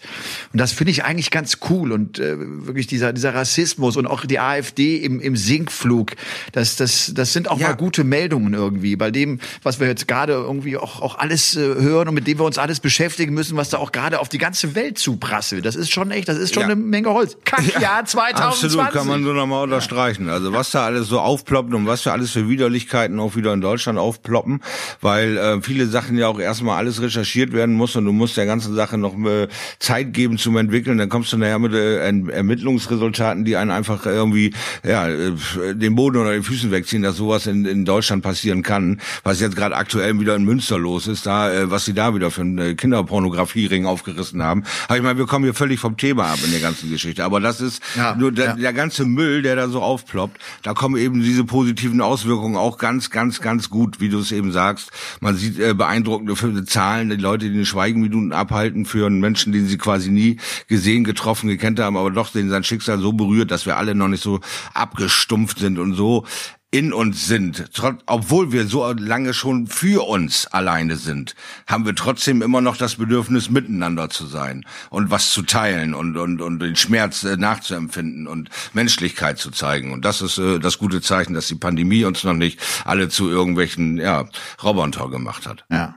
und 0.52 0.60
das 0.60 0.72
finde 0.72 0.90
ich 0.90 1.04
eigentlich 1.04 1.30
ganz 1.30 1.58
cool 1.68 1.87
cool 1.88 1.92
und 1.92 2.18
äh, 2.18 2.36
wirklich 2.38 2.86
dieser 2.86 3.12
dieser 3.12 3.34
Rassismus 3.34 3.96
und 3.96 4.06
auch 4.06 4.24
die 4.24 4.38
AfD 4.38 4.96
im 4.96 5.20
im 5.20 5.36
Sinkflug. 5.36 6.12
Das 6.52 6.76
das 6.76 7.12
das 7.14 7.32
sind 7.32 7.48
auch 7.48 7.58
ja. 7.58 7.68
mal 7.68 7.74
gute 7.74 8.04
Meldungen 8.04 8.54
irgendwie 8.54 8.96
bei 8.96 9.10
dem, 9.10 9.40
was 9.62 9.80
wir 9.80 9.86
jetzt 9.86 10.08
gerade 10.08 10.32
irgendwie 10.32 10.76
auch 10.76 11.00
auch 11.00 11.18
alles 11.18 11.56
äh, 11.56 11.60
hören 11.60 12.08
und 12.08 12.14
mit 12.14 12.26
dem 12.26 12.38
wir 12.38 12.44
uns 12.44 12.58
alles 12.58 12.80
beschäftigen 12.80 13.34
müssen, 13.34 13.56
was 13.56 13.70
da 13.70 13.78
auch 13.78 13.92
gerade 13.92 14.20
auf 14.20 14.28
die 14.28 14.38
ganze 14.38 14.74
Welt 14.74 14.98
zuprasselt. 14.98 15.64
Das 15.64 15.76
ist 15.76 15.90
schon 15.90 16.10
echt, 16.10 16.28
das 16.28 16.38
ist 16.38 16.54
schon 16.54 16.62
ja. 16.62 16.68
eine 16.68 16.76
Menge 16.76 17.10
Holz. 17.10 17.36
Kackjahr 17.44 18.04
2020. 18.04 18.64
Absolut, 18.64 18.90
kann 18.92 19.06
man 19.06 19.24
so 19.24 19.32
nochmal 19.32 19.64
unterstreichen. 19.64 20.28
Also 20.28 20.52
was 20.52 20.70
da 20.70 20.84
alles 20.84 21.08
so 21.08 21.20
aufploppt 21.20 21.74
und 21.74 21.86
was 21.86 22.02
für 22.02 22.12
alles 22.12 22.32
für 22.32 22.48
Widerlichkeiten 22.48 23.18
auch 23.20 23.36
wieder 23.36 23.52
in 23.52 23.60
Deutschland 23.60 23.98
aufploppen, 23.98 24.60
weil 25.00 25.36
äh, 25.36 25.62
viele 25.62 25.86
Sachen 25.86 26.18
ja 26.18 26.28
auch 26.28 26.40
erstmal 26.40 26.78
alles 26.78 27.00
recherchiert 27.02 27.52
werden 27.52 27.74
muss 27.74 27.96
und 27.96 28.04
du 28.04 28.12
musst 28.12 28.36
der 28.36 28.46
ganzen 28.46 28.74
Sache 28.74 28.98
noch 28.98 29.18
äh, 29.24 29.48
Zeit 29.78 30.12
geben 30.12 30.38
zum 30.38 30.56
Entwickeln. 30.56 30.98
Dann 30.98 31.08
kommst 31.08 31.32
du 31.32 31.38
nachher 31.38 31.58
mit 31.58 31.72
äh, 31.78 32.32
Ermittlungsresultaten, 32.32 33.44
die 33.44 33.56
einen 33.56 33.70
einfach 33.70 34.06
irgendwie 34.06 34.52
ja 34.86 35.08
äh, 35.08 35.32
den 35.74 35.94
Boden 35.94 36.18
oder 36.18 36.34
die 36.34 36.42
Füßen 36.42 36.70
wegziehen, 36.70 37.02
dass 37.02 37.16
sowas 37.16 37.46
in, 37.46 37.64
in 37.64 37.84
Deutschland 37.84 38.22
passieren 38.22 38.62
kann. 38.62 39.00
Was 39.24 39.40
jetzt 39.40 39.56
gerade 39.56 39.76
aktuell 39.76 40.18
wieder 40.20 40.36
in 40.36 40.44
Münster 40.44 40.78
los 40.78 41.06
ist, 41.06 41.26
da 41.26 41.52
äh, 41.52 41.70
was 41.70 41.84
sie 41.84 41.94
da 41.94 42.14
wieder 42.14 42.30
für 42.30 42.42
einen 42.42 42.76
Kinderpornografiering 42.76 43.86
aufgerissen 43.86 44.42
haben. 44.42 44.64
Aber 44.86 44.96
ich 44.96 45.02
meine, 45.02 45.18
wir 45.18 45.26
kommen 45.26 45.44
hier 45.44 45.54
völlig 45.54 45.80
vom 45.80 45.96
Thema 45.96 46.32
ab 46.32 46.38
in 46.44 46.50
der 46.50 46.60
ganzen 46.60 46.90
Geschichte. 46.90 47.24
Aber 47.24 47.40
das 47.40 47.60
ist 47.60 47.82
ja, 47.96 48.14
nur 48.16 48.32
der, 48.32 48.46
ja. 48.46 48.54
der 48.54 48.72
ganze 48.72 49.04
Müll, 49.04 49.42
der 49.42 49.56
da 49.56 49.68
so 49.68 49.82
aufploppt. 49.82 50.40
Da 50.62 50.74
kommen 50.74 50.96
eben 50.96 51.20
diese 51.20 51.44
positiven 51.44 52.00
Auswirkungen 52.00 52.56
auch 52.56 52.78
ganz, 52.78 53.10
ganz, 53.10 53.40
ganz 53.40 53.68
gut, 53.68 54.00
wie 54.00 54.08
du 54.08 54.18
es 54.18 54.32
eben 54.32 54.52
sagst. 54.52 54.90
Man 55.20 55.36
sieht 55.36 55.58
äh, 55.58 55.74
beeindruckende 55.74 56.64
Zahlen, 56.64 57.10
die 57.10 57.16
Leute, 57.16 57.46
die 57.46 57.54
den 57.54 57.66
Schweigeminuten 57.66 58.32
abhalten 58.32 58.86
für 58.86 59.06
einen 59.06 59.20
Menschen, 59.20 59.52
den 59.52 59.66
sie 59.66 59.78
quasi 59.78 60.10
nie 60.10 60.38
gesehen, 60.68 61.04
getroffen, 61.04 61.48
gekannt 61.48 61.67
haben, 61.80 61.96
aber 61.96 62.10
doch 62.10 62.30
den 62.30 62.50
sein 62.50 62.64
Schicksal 62.64 62.98
so 62.98 63.12
berührt, 63.12 63.50
dass 63.50 63.66
wir 63.66 63.76
alle 63.76 63.94
noch 63.94 64.08
nicht 64.08 64.22
so 64.22 64.40
abgestumpft 64.74 65.58
sind 65.58 65.78
und 65.78 65.94
so 65.94 66.24
in 66.70 66.92
uns 66.92 67.26
sind, 67.26 67.64
obwohl 68.04 68.52
wir 68.52 68.66
so 68.66 68.92
lange 68.92 69.32
schon 69.32 69.68
für 69.68 70.06
uns 70.06 70.46
alleine 70.46 70.96
sind, 70.96 71.34
haben 71.66 71.86
wir 71.86 71.94
trotzdem 71.94 72.42
immer 72.42 72.60
noch 72.60 72.76
das 72.76 72.96
Bedürfnis, 72.96 73.48
miteinander 73.48 74.10
zu 74.10 74.26
sein 74.26 74.66
und 74.90 75.10
was 75.10 75.30
zu 75.32 75.42
teilen 75.42 75.94
und, 75.94 76.18
und, 76.18 76.42
und 76.42 76.58
den 76.58 76.76
Schmerz 76.76 77.24
äh, 77.24 77.38
nachzuempfinden 77.38 78.26
und 78.26 78.50
Menschlichkeit 78.74 79.38
zu 79.38 79.50
zeigen. 79.50 79.92
Und 79.92 80.04
das 80.04 80.20
ist 80.20 80.36
äh, 80.36 80.58
das 80.58 80.76
gute 80.76 81.00
Zeichen, 81.00 81.32
dass 81.32 81.48
die 81.48 81.54
Pandemie 81.54 82.04
uns 82.04 82.22
noch 82.24 82.34
nicht 82.34 82.60
alle 82.84 83.08
zu 83.08 83.30
irgendwelchen 83.30 83.96
ja, 83.96 84.28
Roboter 84.62 85.08
gemacht 85.08 85.46
hat. 85.46 85.64
Ja. 85.70 85.94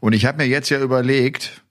Und 0.00 0.14
ich 0.14 0.24
habe 0.24 0.38
mir 0.38 0.48
jetzt 0.48 0.70
ja 0.70 0.80
überlegt, 0.80 1.64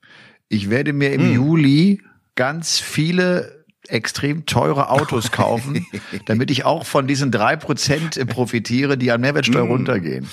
ich 0.48 0.70
werde 0.70 0.94
mir 0.94 1.12
im 1.12 1.22
hm. 1.22 1.34
Juli 1.34 2.02
ganz 2.36 2.80
viele 2.80 3.64
extrem 3.88 4.46
teure 4.46 4.90
Autos 4.90 5.32
kaufen, 5.32 5.86
damit 6.26 6.52
ich 6.52 6.64
auch 6.66 6.86
von 6.86 7.08
diesen 7.08 7.32
drei 7.32 7.56
Prozent 7.56 8.26
profitiere, 8.28 8.98
die 8.98 9.12
an 9.12 9.22
Mehrwertsteuer 9.22 9.66
mm. 9.66 9.72
runtergehen. 9.72 10.30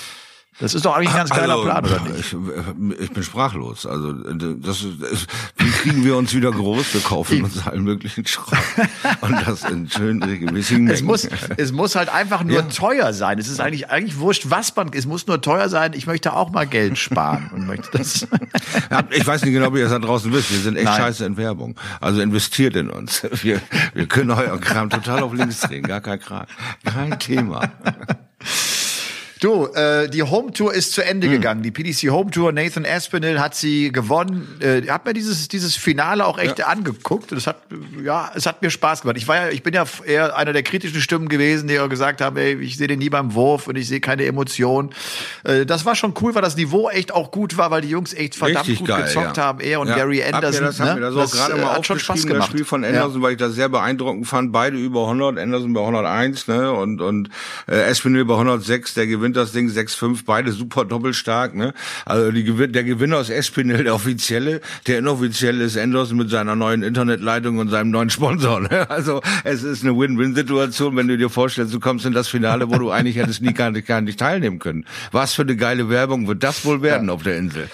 Das 0.60 0.74
ist 0.74 0.84
doch 0.84 0.94
eigentlich 0.94 1.10
ein 1.10 1.16
ganz 1.16 1.30
geiler 1.30 1.54
also, 1.54 1.64
Plan, 1.64 1.84
oder 1.84 2.00
nicht? 2.00 2.18
Ich, 2.18 3.00
ich, 3.00 3.12
bin 3.12 3.22
sprachlos. 3.22 3.86
Also 3.86 4.12
das 4.12 4.82
ist, 4.82 5.26
wie 5.56 5.70
kriegen 5.70 6.04
wir 6.04 6.16
uns 6.16 6.34
wieder 6.34 6.50
groß? 6.50 6.92
Wir 6.92 7.00
kaufen 7.00 7.44
uns 7.44 7.66
allen 7.66 7.82
möglichen 7.82 8.26
Schrott 8.26 8.58
und 9.22 9.46
das 9.46 9.64
in 9.64 9.88
schön 9.88 10.22
regelmäßigen 10.22 10.84
Mengen. 10.84 10.94
Es 10.94 11.02
muss, 11.02 11.28
es 11.56 11.72
muss 11.72 11.96
halt 11.96 12.10
einfach 12.10 12.44
nur 12.44 12.58
ja. 12.58 12.62
teuer 12.62 13.14
sein. 13.14 13.38
Es 13.38 13.48
ist 13.48 13.58
eigentlich 13.58 13.90
eigentlich 13.90 14.18
wurscht, 14.18 14.50
was 14.50 14.76
man. 14.76 14.90
Es 14.92 15.06
muss 15.06 15.26
nur 15.26 15.40
teuer 15.40 15.70
sein. 15.70 15.92
Ich 15.94 16.06
möchte 16.06 16.34
auch 16.34 16.50
mal 16.50 16.66
Geld 16.66 16.98
sparen 16.98 17.50
und 17.54 17.66
möchte 17.66 17.96
das. 17.96 18.26
Ja, 18.90 19.02
ich 19.10 19.26
weiß 19.26 19.42
nicht 19.42 19.52
genau, 19.52 19.72
wie 19.74 19.78
ihr 19.78 19.84
das 19.84 19.92
da 19.92 19.98
draußen 19.98 20.32
wisst. 20.32 20.50
Wir 20.50 20.58
sind 20.58 20.76
echt 20.76 20.84
Nein. 20.84 21.00
scheiße 21.00 21.24
in 21.24 21.36
Werbung. 21.36 21.76
Also 22.00 22.20
investiert 22.20 22.76
in 22.76 22.90
uns. 22.90 23.26
Wir, 23.42 23.60
wir 23.94 24.06
können 24.06 24.30
euer 24.30 24.58
Kram 24.58 24.90
total 24.90 25.22
auf 25.22 25.32
links 25.32 25.60
drehen. 25.60 25.84
Gar 25.84 26.00
kein 26.00 26.20
Kram. 26.20 26.46
Kein 26.84 27.18
Thema. 27.18 27.70
Du, 29.40 29.68
äh, 29.68 30.10
die 30.10 30.22
Home 30.22 30.52
Tour 30.52 30.74
ist 30.74 30.92
zu 30.92 31.02
Ende 31.02 31.26
hm. 31.26 31.32
gegangen. 31.32 31.62
Die 31.62 31.70
PDC 31.70 32.10
Home 32.10 32.30
Tour, 32.30 32.52
Nathan 32.52 32.84
Aspinall 32.84 33.40
hat 33.40 33.54
sie 33.54 33.90
gewonnen. 33.90 34.46
Äh, 34.60 34.82
hab 34.88 35.06
mir 35.06 35.14
dieses 35.14 35.48
dieses 35.48 35.76
Finale 35.76 36.26
auch 36.26 36.38
echt 36.38 36.58
ja. 36.58 36.66
angeguckt. 36.66 37.32
Das 37.32 37.46
hat 37.46 37.62
ja, 38.04 38.30
es 38.34 38.44
hat 38.44 38.60
mir 38.60 38.70
Spaß 38.70 39.00
gemacht. 39.00 39.16
Ich 39.16 39.26
war 39.28 39.36
ja, 39.36 39.48
ich 39.48 39.62
bin 39.62 39.72
ja 39.72 39.84
eher 40.04 40.36
einer 40.36 40.52
der 40.52 40.62
kritischen 40.62 41.00
Stimmen 41.00 41.30
gewesen, 41.30 41.68
die 41.68 41.74
ja 41.74 41.86
gesagt 41.86 42.20
haben, 42.20 42.36
ey, 42.36 42.60
ich 42.60 42.76
sehe 42.76 42.86
den 42.86 42.98
nie 42.98 43.08
beim 43.08 43.32
Wurf 43.32 43.66
und 43.66 43.76
ich 43.76 43.88
sehe 43.88 44.00
keine 44.00 44.26
Emotion. 44.26 44.90
Äh, 45.44 45.64
das 45.64 45.86
war 45.86 45.94
schon 45.94 46.12
cool, 46.20 46.34
weil 46.34 46.42
das 46.42 46.56
Niveau 46.56 46.90
echt 46.90 47.14
auch 47.14 47.30
gut 47.30 47.56
war, 47.56 47.70
weil 47.70 47.80
die 47.80 47.88
Jungs 47.88 48.12
echt 48.12 48.34
verdammt 48.34 48.68
Richtig 48.68 48.80
gut 48.80 48.88
geil, 48.88 49.04
gezockt 49.04 49.38
ja. 49.38 49.42
haben. 49.42 49.60
Er 49.60 49.80
und 49.80 49.88
ja. 49.88 49.96
Gary 49.96 50.22
Anderson. 50.22 50.64
das, 50.64 50.78
ne? 50.78 51.00
das, 51.00 51.14
das 51.14 51.32
gerade 51.32 51.54
äh, 51.54 51.62
mal 51.62 51.76
hat 51.76 51.86
schon 51.86 51.98
Spaß 51.98 52.26
gemacht. 52.26 52.42
Das 52.42 52.48
Spiel 52.48 52.66
von 52.66 52.84
Anderson, 52.84 53.22
weil 53.22 53.32
ich 53.32 53.38
das 53.38 53.54
sehr 53.54 53.70
beeindruckend 53.70 54.26
fand. 54.26 54.52
Beide 54.52 54.76
über 54.76 55.04
100, 55.04 55.38
Anderson 55.38 55.72
bei 55.72 55.80
101, 55.80 56.46
ne? 56.46 56.72
Und 56.72 57.00
und 57.00 57.30
äh, 57.66 57.84
Aspinall 57.84 58.26
bei 58.26 58.34
106. 58.34 58.92
Der 58.92 59.06
gewinnt 59.06 59.29
das 59.36 59.52
Ding 59.52 59.68
6-5 59.68 60.10
fünf, 60.10 60.24
beide 60.24 60.52
super 60.52 60.84
doppelstark. 60.84 61.54
Ne? 61.54 61.74
Also 62.04 62.32
die, 62.32 62.44
der 62.68 62.84
Gewinner 62.84 63.20
ist 63.20 63.30
Espinel, 63.30 63.84
der 63.84 63.94
offizielle. 63.94 64.60
Der 64.86 64.98
inoffizielle 64.98 65.64
ist 65.64 65.76
Anderson 65.76 66.16
mit 66.16 66.30
seiner 66.30 66.56
neuen 66.56 66.82
Internetleitung 66.82 67.58
und 67.58 67.68
seinem 67.68 67.90
neuen 67.90 68.10
Sponsor. 68.10 68.60
Ne? 68.60 68.88
Also 68.90 69.20
es 69.44 69.62
ist 69.62 69.84
eine 69.84 69.96
Win-Win-Situation, 69.96 70.96
wenn 70.96 71.08
du 71.08 71.16
dir 71.16 71.30
vorstellst, 71.30 71.72
du 71.72 71.80
kommst 71.80 72.06
in 72.06 72.12
das 72.12 72.28
Finale, 72.28 72.70
wo 72.70 72.78
du 72.78 72.90
eigentlich 72.90 73.16
hättest 73.16 73.42
nie 73.42 73.54
gar 73.54 73.70
nicht, 73.70 73.86
gar 73.86 74.00
nicht 74.00 74.18
teilnehmen 74.18 74.58
können. 74.58 74.84
Was 75.12 75.34
für 75.34 75.42
eine 75.42 75.56
geile 75.56 75.88
Werbung 75.88 76.26
wird 76.26 76.42
das 76.42 76.64
wohl 76.64 76.82
werden 76.82 77.08
ja. 77.08 77.14
auf 77.14 77.22
der 77.22 77.36
Insel? 77.36 77.68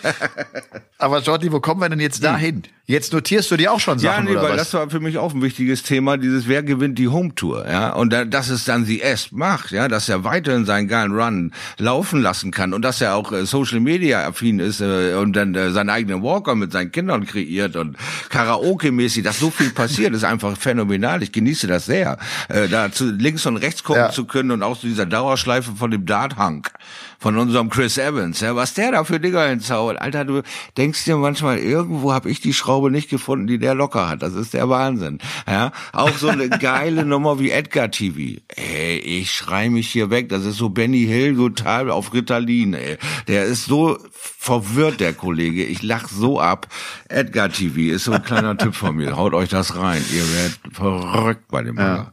Aber 0.98 1.20
Jordi, 1.20 1.52
wo 1.52 1.60
kommen 1.60 1.80
wir 1.80 1.88
denn 1.88 2.00
jetzt 2.00 2.24
dahin? 2.24 2.62
Jetzt 2.86 3.12
notierst 3.12 3.50
du 3.50 3.56
dir 3.56 3.72
auch 3.72 3.80
schon 3.80 3.98
Sachen, 3.98 4.26
Ja, 4.26 4.32
nee, 4.32 4.36
weil 4.36 4.52
was? 4.52 4.56
das 4.56 4.74
war 4.74 4.88
für 4.88 5.00
mich 5.00 5.18
auch 5.18 5.34
ein 5.34 5.42
wichtiges 5.42 5.82
Thema, 5.82 6.16
dieses 6.16 6.46
wer 6.46 6.62
gewinnt 6.62 6.98
die 6.98 7.08
Home 7.08 7.34
Tour, 7.34 7.66
ja? 7.68 7.92
Und 7.92 8.12
da, 8.12 8.24
dass 8.24 8.48
es 8.48 8.64
dann 8.64 8.86
die 8.86 9.02
Esp 9.02 9.32
macht, 9.32 9.72
ja, 9.72 9.88
dass 9.88 10.08
er 10.08 10.24
weiterhin 10.24 10.64
seinen 10.64 10.86
geilen 10.86 11.12
Run 11.12 11.45
laufen 11.78 12.20
lassen 12.20 12.50
kann 12.50 12.72
und 12.72 12.82
dass 12.82 13.00
er 13.00 13.14
auch 13.14 13.32
äh, 13.32 13.46
Social 13.46 13.80
Media 13.80 14.26
affin 14.26 14.58
ist 14.58 14.80
äh, 14.80 15.14
und 15.14 15.34
dann 15.34 15.54
äh, 15.54 15.70
seinen 15.70 15.90
eigenen 15.90 16.22
Walker 16.22 16.54
mit 16.54 16.72
seinen 16.72 16.92
Kindern 16.92 17.26
kreiert 17.26 17.76
und 17.76 17.96
Karaoke 18.28 18.92
mäßig, 18.92 19.24
dass 19.24 19.38
so 19.38 19.50
viel 19.50 19.70
passiert, 19.70 20.14
ist 20.14 20.24
einfach 20.24 20.56
phänomenal. 20.56 21.22
Ich 21.22 21.32
genieße 21.32 21.66
das 21.66 21.86
sehr, 21.86 22.18
äh, 22.48 22.68
da 22.68 22.90
zu 22.92 23.10
links 23.10 23.46
und 23.46 23.56
rechts 23.56 23.82
gucken 23.82 24.02
ja. 24.02 24.10
zu 24.10 24.24
können 24.24 24.50
und 24.50 24.62
auch 24.62 24.78
zu 24.78 24.86
dieser 24.86 25.06
Dauerschleife 25.06 25.72
von 25.72 25.90
dem 25.90 26.06
Dart 26.06 26.36
Hunk 26.38 26.70
von 27.18 27.36
unserem 27.38 27.70
Chris 27.70 27.98
Evans, 27.98 28.40
ja, 28.40 28.54
was 28.56 28.74
der 28.74 28.92
da 28.92 29.04
für 29.04 29.20
Dinger 29.20 29.46
hinzaubert. 29.46 30.00
Alter, 30.00 30.24
du 30.24 30.42
denkst 30.76 31.04
dir 31.04 31.16
manchmal, 31.16 31.58
irgendwo 31.58 32.12
habe 32.12 32.30
ich 32.30 32.40
die 32.40 32.52
Schraube 32.52 32.90
nicht 32.90 33.08
gefunden, 33.08 33.46
die 33.46 33.58
der 33.58 33.74
locker 33.74 34.08
hat. 34.08 34.22
Das 34.22 34.34
ist 34.34 34.54
der 34.54 34.68
Wahnsinn. 34.68 35.18
Ja, 35.46 35.72
auch 35.92 36.16
so 36.16 36.28
eine 36.28 36.48
geile 36.58 37.04
Nummer 37.04 37.38
wie 37.38 37.50
Edgar 37.50 37.90
TV. 37.90 38.40
Ey, 38.54 38.98
ich 38.98 39.32
schrei 39.32 39.68
mich 39.70 39.88
hier 39.88 40.10
weg. 40.10 40.28
Das 40.28 40.44
ist 40.44 40.56
so 40.56 40.68
Benny 40.68 41.04
Hill 41.04 41.36
total 41.36 41.90
auf 41.90 42.12
Ritalin, 42.12 42.74
ey. 42.74 42.98
Der 43.28 43.44
ist 43.44 43.66
so 43.66 43.98
verwirrt, 44.12 45.00
der 45.00 45.14
Kollege. 45.14 45.64
Ich 45.64 45.82
lach 45.82 46.08
so 46.08 46.40
ab. 46.40 46.68
Edgar 47.08 47.50
TV 47.50 47.94
ist 47.94 48.04
so 48.04 48.12
ein 48.12 48.22
kleiner 48.22 48.56
Tipp 48.58 48.74
von 48.74 48.96
mir. 48.96 49.16
Haut 49.16 49.34
euch 49.34 49.48
das 49.48 49.76
rein. 49.76 50.02
Ihr 50.12 50.34
werdet 50.34 50.60
verrückt 50.72 51.48
bei 51.48 51.62
dem 51.62 51.76
ja. 51.76 52.12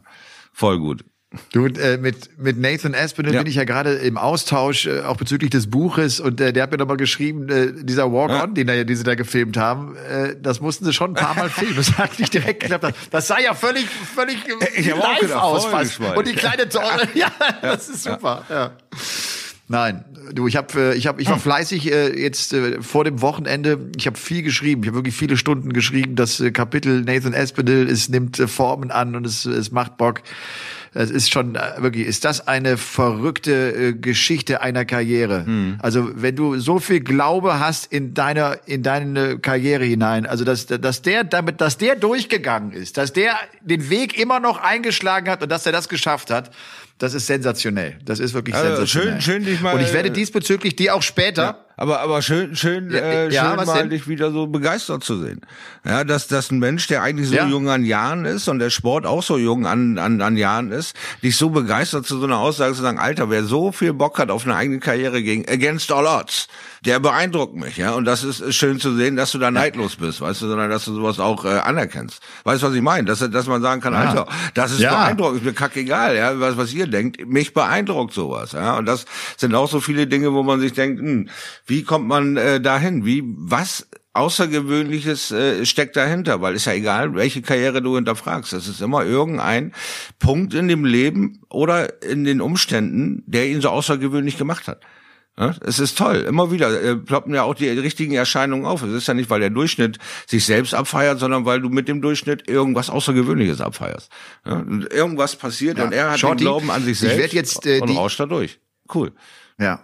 Voll 0.52 0.78
gut. 0.78 1.04
Du, 1.52 1.66
äh, 1.66 1.98
mit, 1.98 2.38
mit 2.38 2.58
Nathan 2.58 2.94
Aspinall 2.94 3.34
ja. 3.34 3.40
bin 3.40 3.48
ich 3.48 3.56
ja 3.56 3.64
gerade 3.64 3.94
im 3.94 4.16
Austausch, 4.16 4.86
äh, 4.86 5.00
auch 5.00 5.16
bezüglich 5.16 5.50
des 5.50 5.70
Buches. 5.70 6.20
Und 6.20 6.40
äh, 6.40 6.52
der 6.52 6.64
hat 6.64 6.70
mir 6.70 6.78
nochmal 6.78 6.96
geschrieben, 6.96 7.48
äh, 7.48 7.72
dieser 7.84 8.12
Walk-On, 8.12 8.36
ja. 8.36 8.46
den, 8.46 8.68
er, 8.68 8.84
den 8.84 8.96
sie 8.96 9.04
da 9.04 9.14
gefilmt 9.14 9.56
haben, 9.56 9.96
äh, 9.96 10.36
das 10.40 10.60
mussten 10.60 10.84
sie 10.84 10.92
schon 10.92 11.12
ein 11.12 11.14
paar 11.14 11.34
Mal 11.34 11.48
filmen. 11.50 11.76
Das 11.76 11.96
hat 11.98 12.18
nicht 12.18 12.32
direkt 12.34 12.60
geklappt. 12.60 12.94
Das 13.10 13.26
sah 13.26 13.40
ja 13.40 13.54
völlig, 13.54 13.86
völlig 13.88 14.38
ich 14.74 14.86
live 14.86 15.20
gedacht, 15.20 15.42
aus 15.42 15.66
fast. 15.66 16.00
Und 16.00 16.26
die 16.26 16.34
kleine 16.34 16.68
Tore, 16.68 17.08
ja, 17.14 17.30
das 17.62 17.88
ist 17.88 18.04
super. 18.04 18.44
Ja. 18.48 18.72
Nein, 19.66 20.04
du, 20.32 20.46
ich 20.46 20.56
habe, 20.56 20.92
äh, 20.92 20.94
ich 20.94 21.06
habe, 21.06 21.22
ich 21.22 21.28
war 21.28 21.36
hm. 21.36 21.42
fleißig 21.42 21.90
äh, 21.90 22.20
jetzt 22.20 22.52
äh, 22.52 22.82
vor 22.82 23.04
dem 23.04 23.22
Wochenende. 23.22 23.90
Ich 23.96 24.06
habe 24.06 24.18
viel 24.18 24.42
geschrieben. 24.42 24.82
Ich 24.82 24.88
habe 24.88 24.98
wirklich 24.98 25.16
viele 25.16 25.38
Stunden 25.38 25.72
geschrieben. 25.72 26.16
Das 26.16 26.38
äh, 26.40 26.50
Kapitel 26.50 27.00
Nathan 27.00 27.34
Aspinall, 27.34 27.88
es 27.88 28.10
nimmt 28.10 28.38
äh, 28.38 28.46
Formen 28.46 28.90
an 28.90 29.16
und 29.16 29.26
es, 29.26 29.46
es 29.46 29.72
macht 29.72 29.96
Bock. 29.96 30.22
Es 30.94 31.10
ist 31.10 31.32
schon 31.32 31.56
äh, 31.56 31.60
wirklich, 31.78 32.06
ist 32.06 32.24
das 32.24 32.46
eine 32.46 32.76
verrückte 32.76 33.52
äh, 33.72 33.92
Geschichte 33.92 34.60
einer 34.60 34.84
Karriere. 34.84 35.44
Hm. 35.44 35.78
Also 35.82 36.10
wenn 36.14 36.36
du 36.36 36.58
so 36.58 36.78
viel 36.78 37.00
Glaube 37.00 37.58
hast 37.58 37.92
in 37.92 38.14
deiner 38.14 38.58
in 38.66 38.82
deine 38.82 39.38
Karriere 39.38 39.84
hinein, 39.84 40.26
also 40.26 40.44
dass 40.44 40.66
dass 40.66 41.02
der 41.02 41.24
damit, 41.24 41.60
dass 41.60 41.78
der 41.78 41.96
durchgegangen 41.96 42.72
ist, 42.72 42.96
dass 42.96 43.12
der 43.12 43.34
den 43.60 43.90
Weg 43.90 44.18
immer 44.18 44.38
noch 44.38 44.58
eingeschlagen 44.58 45.28
hat 45.28 45.42
und 45.42 45.50
dass 45.50 45.66
er 45.66 45.72
das 45.72 45.88
geschafft 45.88 46.30
hat. 46.30 46.50
Das 46.98 47.12
ist 47.12 47.26
sensationell. 47.26 47.98
Das 48.04 48.20
ist 48.20 48.34
wirklich 48.34 48.54
also 48.54 48.68
sensationell. 48.68 49.20
Schön, 49.20 49.20
schön 49.20 49.44
dich 49.44 49.60
mal. 49.60 49.74
Und 49.74 49.80
ich 49.80 49.92
werde 49.92 50.12
diesbezüglich 50.12 50.76
die 50.76 50.92
auch 50.92 51.02
später. 51.02 51.42
Ja 51.42 51.63
Aber, 51.76 52.00
aber 52.00 52.22
schön, 52.22 52.54
schön, 52.54 52.90
Ja, 52.90 52.98
äh, 52.98 53.32
ja, 53.32 53.48
schön 53.50 53.58
was 53.58 53.66
mal 53.66 53.78
denn? 53.80 53.90
dich 53.90 54.06
wieder 54.08 54.30
so 54.30 54.46
begeistert 54.46 55.02
zu 55.02 55.18
sehen. 55.20 55.40
Ja, 55.84 56.04
dass, 56.04 56.28
dass 56.28 56.50
ein 56.50 56.58
Mensch, 56.60 56.86
der 56.86 57.02
eigentlich 57.02 57.28
so 57.28 57.34
Ja. 57.34 57.46
jung 57.48 57.68
an 57.68 57.84
Jahren 57.84 58.24
ist 58.24 58.48
und 58.48 58.60
der 58.60 58.70
Sport 58.70 59.06
auch 59.06 59.22
so 59.22 59.38
jung 59.38 59.66
an, 59.66 59.98
an, 59.98 60.20
an 60.22 60.36
Jahren 60.36 60.70
ist, 60.70 60.94
dich 61.22 61.36
so 61.36 61.50
begeistert 61.50 62.06
zu 62.06 62.18
so 62.18 62.26
einer 62.26 62.38
Aussage 62.38 62.74
zu 62.74 62.82
sagen, 62.82 62.98
Alter, 62.98 63.28
wer 63.30 63.44
so 63.44 63.72
viel 63.72 63.92
Bock 63.92 64.18
hat 64.18 64.30
auf 64.30 64.44
eine 64.44 64.54
eigene 64.54 64.78
Karriere 64.78 65.22
gegen, 65.22 65.48
against 65.48 65.90
all 65.90 66.06
odds, 66.06 66.46
der 66.84 67.00
beeindruckt 67.00 67.56
mich, 67.56 67.76
ja. 67.76 67.92
Und 67.92 68.04
das 68.04 68.22
ist, 68.24 68.54
schön 68.54 68.78
zu 68.78 68.94
sehen, 68.94 69.16
dass 69.16 69.32
du 69.32 69.38
da 69.38 69.50
neidlos 69.50 69.96
bist, 69.96 70.20
weißt 70.20 70.42
du, 70.42 70.46
sondern 70.48 70.70
dass 70.70 70.84
du 70.84 70.94
sowas 70.94 71.18
auch 71.18 71.44
äh, 71.44 71.48
anerkennst. 71.48 72.20
Weißt 72.44 72.62
du, 72.62 72.68
was 72.68 72.74
ich 72.74 72.82
meine? 72.82 73.06
Dass, 73.06 73.18
dass 73.30 73.46
man 73.46 73.62
sagen 73.62 73.80
kann, 73.80 73.94
Ja. 73.94 74.00
Alter, 74.10 74.26
das 74.54 74.72
ist 74.72 74.80
Ja. 74.80 74.90
beeindruckend, 74.90 75.38
ist 75.38 75.44
mir 75.44 75.54
kackegal, 75.54 76.14
ja, 76.16 76.38
was, 76.38 76.56
was 76.56 76.72
ihr 76.72 76.86
denkt. 76.86 77.26
Mich 77.26 77.52
beeindruckt 77.54 78.12
sowas, 78.14 78.52
ja. 78.52 78.76
Und 78.78 78.86
das 78.86 79.06
sind 79.36 79.54
auch 79.54 79.68
so 79.68 79.80
viele 79.80 80.06
Dinge, 80.06 80.32
wo 80.34 80.42
man 80.42 80.60
sich 80.60 80.72
denkt, 80.72 81.00
hm, 81.00 81.28
wie 81.66 81.82
kommt 81.82 82.06
man 82.08 82.36
äh, 82.36 82.60
dahin? 82.60 83.04
Wie, 83.04 83.22
was 83.24 83.88
Außergewöhnliches 84.12 85.32
äh, 85.32 85.66
steckt 85.66 85.96
dahinter? 85.96 86.40
Weil 86.40 86.54
ist 86.54 86.66
ja 86.66 86.72
egal, 86.72 87.14
welche 87.14 87.42
Karriere 87.42 87.82
du 87.82 87.96
hinterfragst. 87.96 88.52
Es 88.52 88.68
ist 88.68 88.80
immer 88.80 89.04
irgendein 89.04 89.72
Punkt 90.18 90.54
in 90.54 90.68
dem 90.68 90.84
Leben 90.84 91.40
oder 91.48 92.02
in 92.02 92.24
den 92.24 92.40
Umständen, 92.40 93.22
der 93.26 93.48
ihn 93.48 93.60
so 93.60 93.70
außergewöhnlich 93.70 94.38
gemacht 94.38 94.68
hat. 94.68 94.80
Ja, 95.36 95.52
es 95.62 95.80
ist 95.80 95.98
toll. 95.98 96.24
Immer 96.28 96.52
wieder 96.52 96.80
äh, 96.80 96.94
ploppen 96.94 97.34
ja 97.34 97.42
auch 97.42 97.56
die 97.56 97.68
richtigen 97.68 98.14
Erscheinungen 98.14 98.66
auf. 98.66 98.82
Es 98.84 98.92
ist 98.92 99.08
ja 99.08 99.14
nicht, 99.14 99.30
weil 99.30 99.40
der 99.40 99.50
Durchschnitt 99.50 99.98
sich 100.28 100.44
selbst 100.44 100.74
abfeiert, 100.74 101.18
sondern 101.18 101.44
weil 101.44 101.60
du 101.60 101.70
mit 101.70 101.88
dem 101.88 102.00
Durchschnitt 102.00 102.48
irgendwas 102.48 102.88
Außergewöhnliches 102.88 103.60
abfeierst. 103.60 104.12
Ja, 104.46 104.64
irgendwas 104.92 105.34
passiert 105.34 105.78
Ja. 105.78 105.84
und 105.86 105.92
er 105.92 106.12
hat 106.12 106.20
Shorty, 106.20 106.36
den 106.36 106.44
Glauben 106.44 106.70
an 106.70 106.84
sich 106.84 106.92
ich 106.92 106.98
selbst 107.00 107.18
werd 107.18 107.32
jetzt, 107.32 107.66
äh, 107.66 107.80
und 107.80 107.90
rauscht 107.96 108.20
da 108.20 108.26
durch. 108.26 108.60
Cool. 108.94 109.10
Ja, 109.60 109.80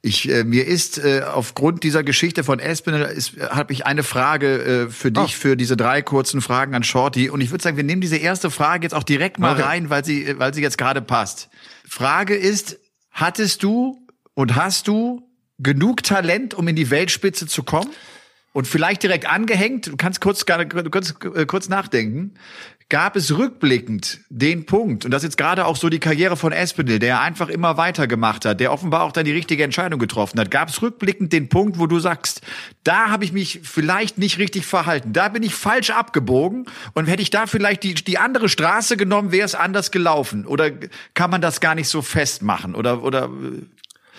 ich 0.00 0.30
äh, 0.30 0.44
mir 0.44 0.66
ist 0.66 0.96
äh, 0.96 1.20
aufgrund 1.22 1.82
dieser 1.82 2.02
Geschichte 2.02 2.42
von 2.42 2.58
Espinel 2.58 3.02
ist 3.02 3.36
habe 3.38 3.72
ich 3.74 3.84
eine 3.84 4.02
Frage 4.02 4.86
äh, 4.86 4.88
für 4.90 5.12
dich 5.12 5.22
Ah. 5.34 5.38
für 5.38 5.56
diese 5.58 5.76
drei 5.76 6.00
kurzen 6.00 6.40
Fragen 6.40 6.74
an 6.74 6.82
Shorty 6.82 7.28
und 7.28 7.42
ich 7.42 7.50
würde 7.50 7.62
sagen, 7.62 7.76
wir 7.76 7.84
nehmen 7.84 8.00
diese 8.00 8.16
erste 8.16 8.50
Frage 8.50 8.84
jetzt 8.84 8.94
auch 8.94 9.02
direkt 9.02 9.38
mal 9.38 9.52
Okay. 9.52 9.62
rein, 9.62 9.90
weil 9.90 10.04
sie 10.06 10.24
äh, 10.24 10.38
weil 10.38 10.54
sie 10.54 10.62
jetzt 10.62 10.78
gerade 10.78 11.02
passt. 11.02 11.50
Frage 11.86 12.34
ist, 12.34 12.78
hattest 13.10 13.62
du 13.62 13.98
und 14.32 14.56
hast 14.56 14.88
du 14.88 15.28
genug 15.58 16.02
Talent, 16.02 16.54
um 16.54 16.66
in 16.68 16.76
die 16.76 16.88
Weltspitze 16.90 17.46
zu 17.46 17.62
kommen? 17.62 17.90
Und 18.52 18.66
vielleicht 18.66 19.04
direkt 19.04 19.26
angehängt, 19.30 19.86
du 19.86 19.96
kannst 19.96 20.20
kurz, 20.20 20.44
du 20.44 20.90
kannst 20.90 21.14
äh, 21.36 21.46
kurz 21.46 21.68
nachdenken, 21.68 22.34
gab 22.90 23.16
es 23.16 23.38
rückblickend 23.38 24.20
den 24.28 24.66
Punkt, 24.66 25.04
und 25.04 25.12
das 25.12 25.22
ist 25.22 25.28
jetzt 25.28 25.36
gerade 25.38 25.64
auch 25.64 25.76
so 25.76 25.88
die 25.88 26.00
Karriere 26.00 26.36
von 26.36 26.52
Espinel, 26.52 26.98
der 26.98 27.20
einfach 27.20 27.48
immer 27.48 27.76
weitergemacht 27.76 28.44
hat, 28.44 28.60
der 28.60 28.72
offenbar 28.72 29.04
auch 29.04 29.12
dann 29.12 29.24
die 29.24 29.32
richtige 29.32 29.64
Entscheidung 29.64 29.98
getroffen 29.98 30.38
hat, 30.38 30.50
gab 30.50 30.68
es 30.68 30.82
rückblickend 30.82 31.32
den 31.32 31.48
Punkt, 31.48 31.78
wo 31.78 31.86
du 31.86 32.00
sagst, 32.00 32.42
da 32.84 33.08
habe 33.08 33.24
ich 33.24 33.32
mich 33.32 33.60
vielleicht 33.62 34.18
nicht 34.18 34.38
richtig 34.38 34.66
verhalten, 34.66 35.12
da 35.12 35.28
bin 35.28 35.42
ich 35.42 35.54
falsch 35.54 35.90
abgebogen 35.90 36.66
und 36.92 37.06
hätte 37.06 37.22
ich 37.22 37.30
da 37.30 37.46
vielleicht 37.46 37.84
die, 37.84 37.94
die 37.94 38.18
andere 38.18 38.48
Straße 38.48 38.96
genommen, 38.96 39.32
wäre 39.32 39.46
es 39.46 39.54
anders 39.54 39.90
gelaufen. 39.92 40.44
Oder 40.44 40.70
kann 41.14 41.30
man 41.30 41.40
das 41.40 41.60
gar 41.60 41.74
nicht 41.74 41.88
so 41.88 42.02
festmachen? 42.02 42.74
Oder, 42.74 43.02
oder 43.02 43.30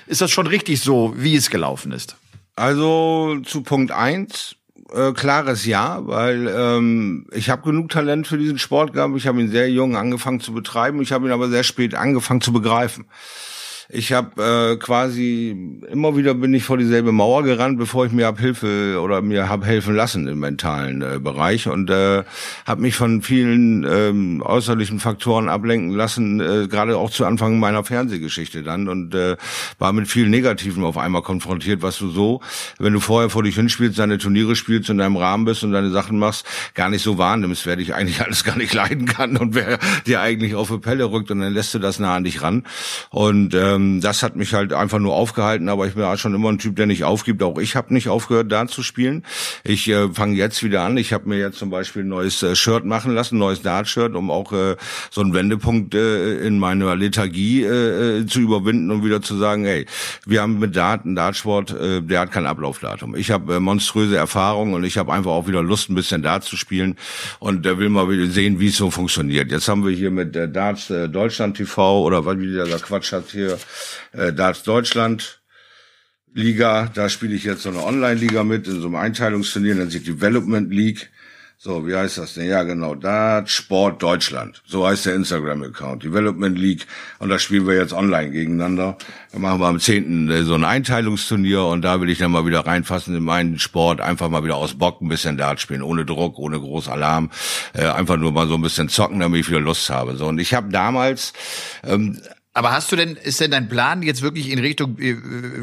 ist 0.07 0.21
das 0.21 0.31
schon 0.31 0.47
richtig 0.47 0.81
so, 0.81 1.13
wie 1.17 1.35
es 1.35 1.49
gelaufen 1.49 1.91
ist? 1.91 2.15
Also 2.55 3.39
zu 3.43 3.63
Punkt 3.63 3.91
eins 3.91 4.55
äh, 4.93 5.13
klares 5.13 5.65
Ja, 5.65 5.99
weil 6.05 6.47
ähm, 6.47 7.25
ich 7.31 7.49
habe 7.49 7.63
genug 7.63 7.89
Talent 7.89 8.27
für 8.27 8.37
diesen 8.37 8.57
Sport 8.57 8.93
gehabt. 8.93 9.15
Ich 9.17 9.27
habe 9.27 9.41
ihn 9.41 9.49
sehr 9.49 9.69
jung 9.69 9.95
angefangen 9.95 10.39
zu 10.39 10.53
betreiben. 10.53 11.01
Ich 11.01 11.11
habe 11.11 11.27
ihn 11.27 11.31
aber 11.31 11.49
sehr 11.49 11.63
spät 11.63 11.95
angefangen 11.95 12.41
zu 12.41 12.53
begreifen. 12.53 13.05
Ich 13.93 14.13
habe 14.13 14.41
äh, 14.41 14.77
quasi 14.77 15.81
immer 15.91 16.15
wieder 16.15 16.33
bin 16.33 16.53
ich 16.53 16.63
vor 16.63 16.77
dieselbe 16.77 17.11
Mauer 17.11 17.43
gerannt, 17.43 17.77
bevor 17.77 18.05
ich 18.05 18.13
mir 18.13 18.25
hab 18.25 18.39
Hilfe 18.39 18.97
oder 19.01 19.21
mir 19.21 19.49
hab 19.49 19.65
helfen 19.65 19.95
lassen 19.95 20.29
im 20.29 20.39
mentalen 20.39 21.01
äh, 21.01 21.19
Bereich. 21.19 21.67
Und 21.67 21.89
äh, 21.89 22.23
habe 22.65 22.81
mich 22.81 22.95
von 22.95 23.21
vielen 23.21 23.83
ähm, 23.83 24.41
äußerlichen 24.45 24.99
Faktoren 24.99 25.49
ablenken 25.49 25.91
lassen, 25.91 26.39
äh, 26.39 26.67
gerade 26.69 26.97
auch 26.97 27.09
zu 27.09 27.25
Anfang 27.25 27.59
meiner 27.59 27.83
Fernsehgeschichte 27.83 28.63
dann. 28.63 28.87
Und 28.87 29.13
äh, 29.13 29.35
war 29.77 29.91
mit 29.91 30.07
viel 30.07 30.29
Negativen 30.29 30.85
auf 30.85 30.97
einmal 30.97 31.21
konfrontiert, 31.21 31.81
was 31.81 31.97
du 31.97 32.09
so, 32.09 32.39
wenn 32.79 32.93
du 32.93 33.01
vorher 33.01 33.29
vor 33.29 33.43
dich 33.43 33.55
hinspielst, 33.55 33.99
deine 33.99 34.19
Turniere 34.19 34.55
spielst 34.55 34.89
und 34.89 34.95
in 34.95 34.99
deinem 34.99 35.17
Rahmen 35.17 35.43
bist 35.43 35.65
und 35.65 35.73
deine 35.73 35.89
Sachen 35.89 36.17
machst, 36.17 36.45
gar 36.75 36.89
nicht 36.89 37.03
so 37.03 37.17
wahrnimmst, 37.17 37.65
wer 37.65 37.75
dich 37.75 37.93
eigentlich 37.93 38.21
alles 38.25 38.45
gar 38.45 38.57
nicht 38.57 38.73
leiden 38.73 39.05
kann 39.05 39.35
und 39.35 39.53
wer 39.53 39.79
dir 40.07 40.21
eigentlich 40.21 40.55
auf 40.55 40.69
die 40.69 40.77
Pelle 40.77 41.11
rückt 41.11 41.29
und 41.29 41.41
dann 41.41 41.53
lässt 41.53 41.73
du 41.73 41.79
das 41.79 41.99
nah 41.99 42.15
an 42.15 42.23
dich 42.23 42.41
ran. 42.41 42.63
Und 43.09 43.53
ähm, 43.53 43.80
das 44.01 44.23
hat 44.23 44.35
mich 44.35 44.53
halt 44.53 44.73
einfach 44.73 44.99
nur 44.99 45.13
aufgehalten, 45.13 45.69
aber 45.69 45.87
ich 45.87 45.95
bin 45.95 46.03
auch 46.03 46.17
schon 46.17 46.33
immer 46.33 46.49
ein 46.49 46.57
Typ, 46.57 46.75
der 46.75 46.85
nicht 46.85 47.03
aufgibt. 47.03 47.43
Auch 47.43 47.57
ich 47.57 47.75
habe 47.75 47.93
nicht 47.93 48.09
aufgehört, 48.09 48.51
da 48.51 48.67
zu 48.67 48.83
spielen. 48.83 49.23
Ich 49.63 49.87
äh, 49.87 50.09
fange 50.09 50.35
jetzt 50.35 50.63
wieder 50.63 50.81
an. 50.81 50.97
Ich 50.97 51.13
habe 51.13 51.29
mir 51.29 51.37
jetzt 51.37 51.57
zum 51.57 51.69
Beispiel 51.69 52.03
ein 52.03 52.09
neues 52.09 52.43
äh, 52.43 52.55
Shirt 52.55 52.85
machen 52.85 53.13
lassen, 53.13 53.35
ein 53.35 53.39
neues 53.39 53.61
Dart-Shirt, 53.61 54.15
um 54.15 54.31
auch 54.31 54.51
äh, 54.53 54.75
so 55.09 55.21
einen 55.21 55.33
Wendepunkt 55.33 55.95
äh, 55.95 56.45
in 56.45 56.59
meiner 56.59 56.95
Lethargie 56.95 57.63
äh, 57.63 58.19
äh, 58.19 58.25
zu 58.25 58.39
überwinden 58.39 58.91
und 58.91 59.03
wieder 59.03 59.21
zu 59.21 59.37
sagen, 59.37 59.65
hey, 59.65 59.85
wir 60.25 60.41
haben 60.41 60.59
mit 60.59 60.75
Dart 60.75 61.05
einen 61.05 61.15
Dartsport, 61.15 61.71
äh, 61.71 62.01
der 62.01 62.21
hat 62.21 62.31
kein 62.31 62.45
Ablaufdatum. 62.45 63.15
Ich 63.15 63.31
habe 63.31 63.55
äh, 63.55 63.59
monströse 63.59 64.17
Erfahrungen 64.17 64.73
und 64.73 64.83
ich 64.83 64.97
habe 64.97 65.13
einfach 65.13 65.31
auch 65.31 65.47
wieder 65.47 65.63
Lust, 65.63 65.89
ein 65.89 65.95
bisschen 65.95 66.21
Dart 66.21 66.43
zu 66.43 66.57
spielen 66.57 66.97
und 67.39 67.65
äh, 67.65 67.77
will 67.77 67.89
mal 67.89 68.09
wieder 68.09 68.27
sehen, 68.27 68.59
wie 68.59 68.67
es 68.67 68.77
so 68.77 68.91
funktioniert. 68.91 69.51
Jetzt 69.51 69.67
haben 69.67 69.85
wir 69.85 69.91
hier 69.91 70.11
mit 70.11 70.35
äh, 70.35 70.49
Darts 70.49 70.89
äh, 70.89 71.07
Deutschland 71.07 71.57
TV 71.57 72.01
oder 72.01 72.25
was 72.25 72.39
wie 72.39 72.47
dieser 72.47 72.65
Quatsch 72.79 73.11
hat 73.11 73.25
hier 73.31 73.57
äh, 74.13 74.33
Darts 74.33 74.63
Deutschland 74.63 75.41
Liga, 76.33 76.89
da 76.93 77.09
spiele 77.09 77.35
ich 77.35 77.43
jetzt 77.43 77.63
so 77.63 77.69
eine 77.69 77.83
Online-Liga 77.83 78.43
mit, 78.43 78.67
in 78.67 78.79
so 78.79 78.87
einem 78.87 78.95
Einteilungsturnier, 78.95 79.75
nennt 79.75 79.91
sich 79.91 80.03
Development 80.03 80.73
League. 80.73 81.09
So, 81.63 81.85
wie 81.85 81.95
heißt 81.95 82.17
das 82.17 82.33
denn? 82.33 82.47
Ja, 82.47 82.63
genau, 82.63 82.95
Dart 82.95 83.47
Sport 83.47 84.01
Deutschland. 84.01 84.63
So 84.65 84.87
heißt 84.87 85.05
der 85.05 85.13
Instagram-Account, 85.13 86.03
Development 86.03 86.57
League. 86.57 86.87
Und 87.19 87.29
da 87.29 87.37
spielen 87.37 87.67
wir 87.67 87.75
jetzt 87.75 87.93
online 87.93 88.31
gegeneinander. 88.31 88.97
Da 89.31 89.37
machen 89.37 89.59
wir 89.59 89.67
am 89.67 89.79
10. 89.79 90.31
äh, 90.31 90.43
so 90.43 90.55
ein 90.55 90.63
Einteilungsturnier 90.63 91.65
und 91.65 91.83
da 91.83 92.01
will 92.01 92.09
ich 92.09 92.17
dann 92.17 92.31
mal 92.31 92.47
wieder 92.47 92.65
reinfassen 92.65 93.15
in 93.15 93.23
meinen 93.23 93.59
Sport, 93.59 94.01
einfach 94.01 94.27
mal 94.29 94.43
wieder 94.43 94.55
aus 94.55 94.73
Bock 94.73 95.01
ein 95.01 95.07
bisschen 95.07 95.37
Dart 95.37 95.61
spielen, 95.61 95.83
ohne 95.83 96.03
Druck, 96.03 96.39
ohne 96.39 96.59
groß 96.59 96.87
Alarm, 96.87 97.29
äh, 97.73 97.85
einfach 97.85 98.17
nur 98.17 98.31
mal 98.31 98.47
so 98.47 98.55
ein 98.55 98.61
bisschen 98.63 98.89
zocken, 98.89 99.19
damit 99.19 99.41
ich 99.41 99.49
wieder 99.49 99.59
Lust 99.59 99.87
habe. 99.91 100.15
So, 100.15 100.25
und 100.25 100.39
ich 100.39 100.55
habe 100.55 100.71
damals 100.71 101.33
ähm, 101.83 102.19
Aber 102.53 102.73
hast 102.73 102.91
du 102.91 102.97
denn, 102.97 103.15
ist 103.15 103.39
denn 103.39 103.49
dein 103.51 103.69
Plan 103.69 104.01
jetzt 104.01 104.21
wirklich 104.21 104.49
in 104.49 104.59
Richtung 104.59 104.97
äh, 104.99 105.13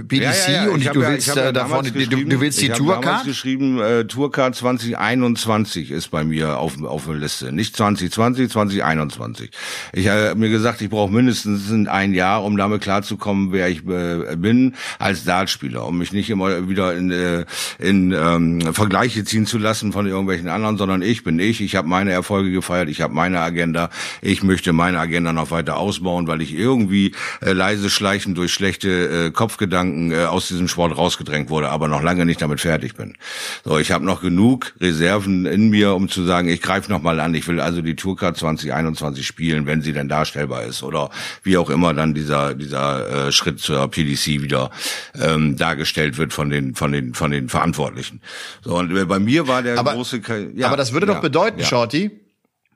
BDC 0.04 0.22
Ja, 0.22 0.32
ja, 0.32 0.64
ja. 0.64 0.70
und 0.70 0.80
Ich 0.80 0.88
du 0.88 1.00
willst 1.02 1.28
ich 1.28 1.34
ja 1.34 1.48
äh, 1.48 1.52
davon, 1.52 1.84
damals 1.84 1.92
du, 1.92 2.24
du 2.24 2.40
willst 2.40 2.62
die 2.62 2.64
ich 2.64 2.70
hab 2.70 2.78
damals 2.78 3.00
Tourcard? 3.02 3.24
geschrieben, 3.26 3.78
äh, 3.78 4.04
Tourcard 4.06 4.54
2021 4.54 5.90
ist 5.90 6.10
bei 6.10 6.24
mir 6.24 6.56
auf, 6.56 6.82
auf 6.82 7.04
der 7.04 7.16
Liste. 7.16 7.52
Nicht 7.52 7.76
2020, 7.76 8.50
2021. 8.50 9.50
Ich 9.92 10.08
habe 10.08 10.34
mir 10.36 10.48
gesagt, 10.48 10.80
ich 10.80 10.88
brauche 10.88 11.12
mindestens 11.12 11.70
ein 11.88 12.14
Jahr, 12.14 12.42
um 12.42 12.56
damit 12.56 12.80
klarzukommen, 12.80 13.52
wer 13.52 13.68
ich 13.68 13.86
äh, 13.86 14.36
bin 14.36 14.74
als 14.98 15.24
Dartspieler, 15.24 15.84
um 15.86 15.98
mich 15.98 16.14
nicht 16.14 16.30
immer 16.30 16.70
wieder 16.70 16.96
in, 16.96 17.10
äh, 17.10 17.44
in 17.78 18.12
ähm, 18.12 18.72
Vergleiche 18.72 19.24
ziehen 19.24 19.44
zu 19.44 19.58
lassen 19.58 19.92
von 19.92 20.06
irgendwelchen 20.06 20.48
anderen, 20.48 20.78
sondern 20.78 21.02
ich 21.02 21.22
bin 21.22 21.38
ich. 21.38 21.60
Ich 21.60 21.76
habe 21.76 21.86
meine 21.86 22.12
Erfolge 22.12 22.50
gefeiert, 22.50 22.88
ich 22.88 23.02
habe 23.02 23.12
meine 23.12 23.40
Agenda. 23.40 23.90
Ich 24.22 24.42
möchte 24.42 24.72
meine 24.72 24.98
Agenda 24.98 25.34
noch 25.34 25.50
weiter 25.50 25.76
ausbauen, 25.76 26.26
weil 26.28 26.40
ich 26.40 26.54
irgendwie 26.54 26.77
äh, 26.86 27.52
leise 27.52 27.90
schleichend 27.90 28.36
durch 28.38 28.52
schlechte 28.52 29.26
äh, 29.26 29.30
Kopfgedanken 29.30 30.12
äh, 30.12 30.24
aus 30.24 30.48
diesem 30.48 30.68
Sport 30.68 30.96
rausgedrängt 30.96 31.50
wurde, 31.50 31.70
aber 31.70 31.88
noch 31.88 32.02
lange 32.02 32.24
nicht 32.26 32.40
damit 32.40 32.60
fertig 32.60 32.94
bin. 32.94 33.14
So, 33.64 33.78
ich 33.78 33.90
habe 33.90 34.04
noch 34.04 34.20
genug 34.20 34.74
Reserven 34.80 35.46
in 35.46 35.70
mir, 35.70 35.94
um 35.94 36.08
zu 36.08 36.24
sagen, 36.24 36.48
ich 36.48 36.62
greife 36.62 36.90
noch 36.90 37.02
mal 37.02 37.20
an. 37.20 37.34
Ich 37.34 37.46
will 37.48 37.60
also 37.60 37.82
die 37.82 37.96
Tourcard 37.96 38.36
2021 38.36 39.26
spielen, 39.26 39.66
wenn 39.66 39.82
sie 39.82 39.92
denn 39.92 40.08
darstellbar 40.08 40.64
ist 40.64 40.82
oder 40.82 41.10
wie 41.42 41.56
auch 41.56 41.70
immer 41.70 41.94
dann 41.94 42.14
dieser 42.14 42.54
dieser 42.54 43.28
äh, 43.28 43.32
Schritt 43.32 43.60
zur 43.60 43.88
PDC 43.90 44.42
wieder 44.42 44.70
ähm, 45.20 45.56
dargestellt 45.56 46.18
wird 46.18 46.32
von 46.32 46.50
den 46.50 46.74
von 46.74 46.92
den 46.92 47.14
von 47.14 47.30
den 47.30 47.48
Verantwortlichen. 47.48 48.20
So 48.62 48.76
und 48.76 48.96
äh, 48.96 49.04
bei 49.04 49.18
mir 49.18 49.48
war 49.48 49.62
der 49.62 49.78
Aber- 49.78 49.94
große 49.94 50.20
ja, 50.56 50.66
Aber 50.68 50.76
das 50.76 50.92
würde 50.92 51.06
ja, 51.06 51.14
doch 51.14 51.20
bedeuten, 51.20 51.60
ja. 51.60 51.66
Shorty, 51.66 52.10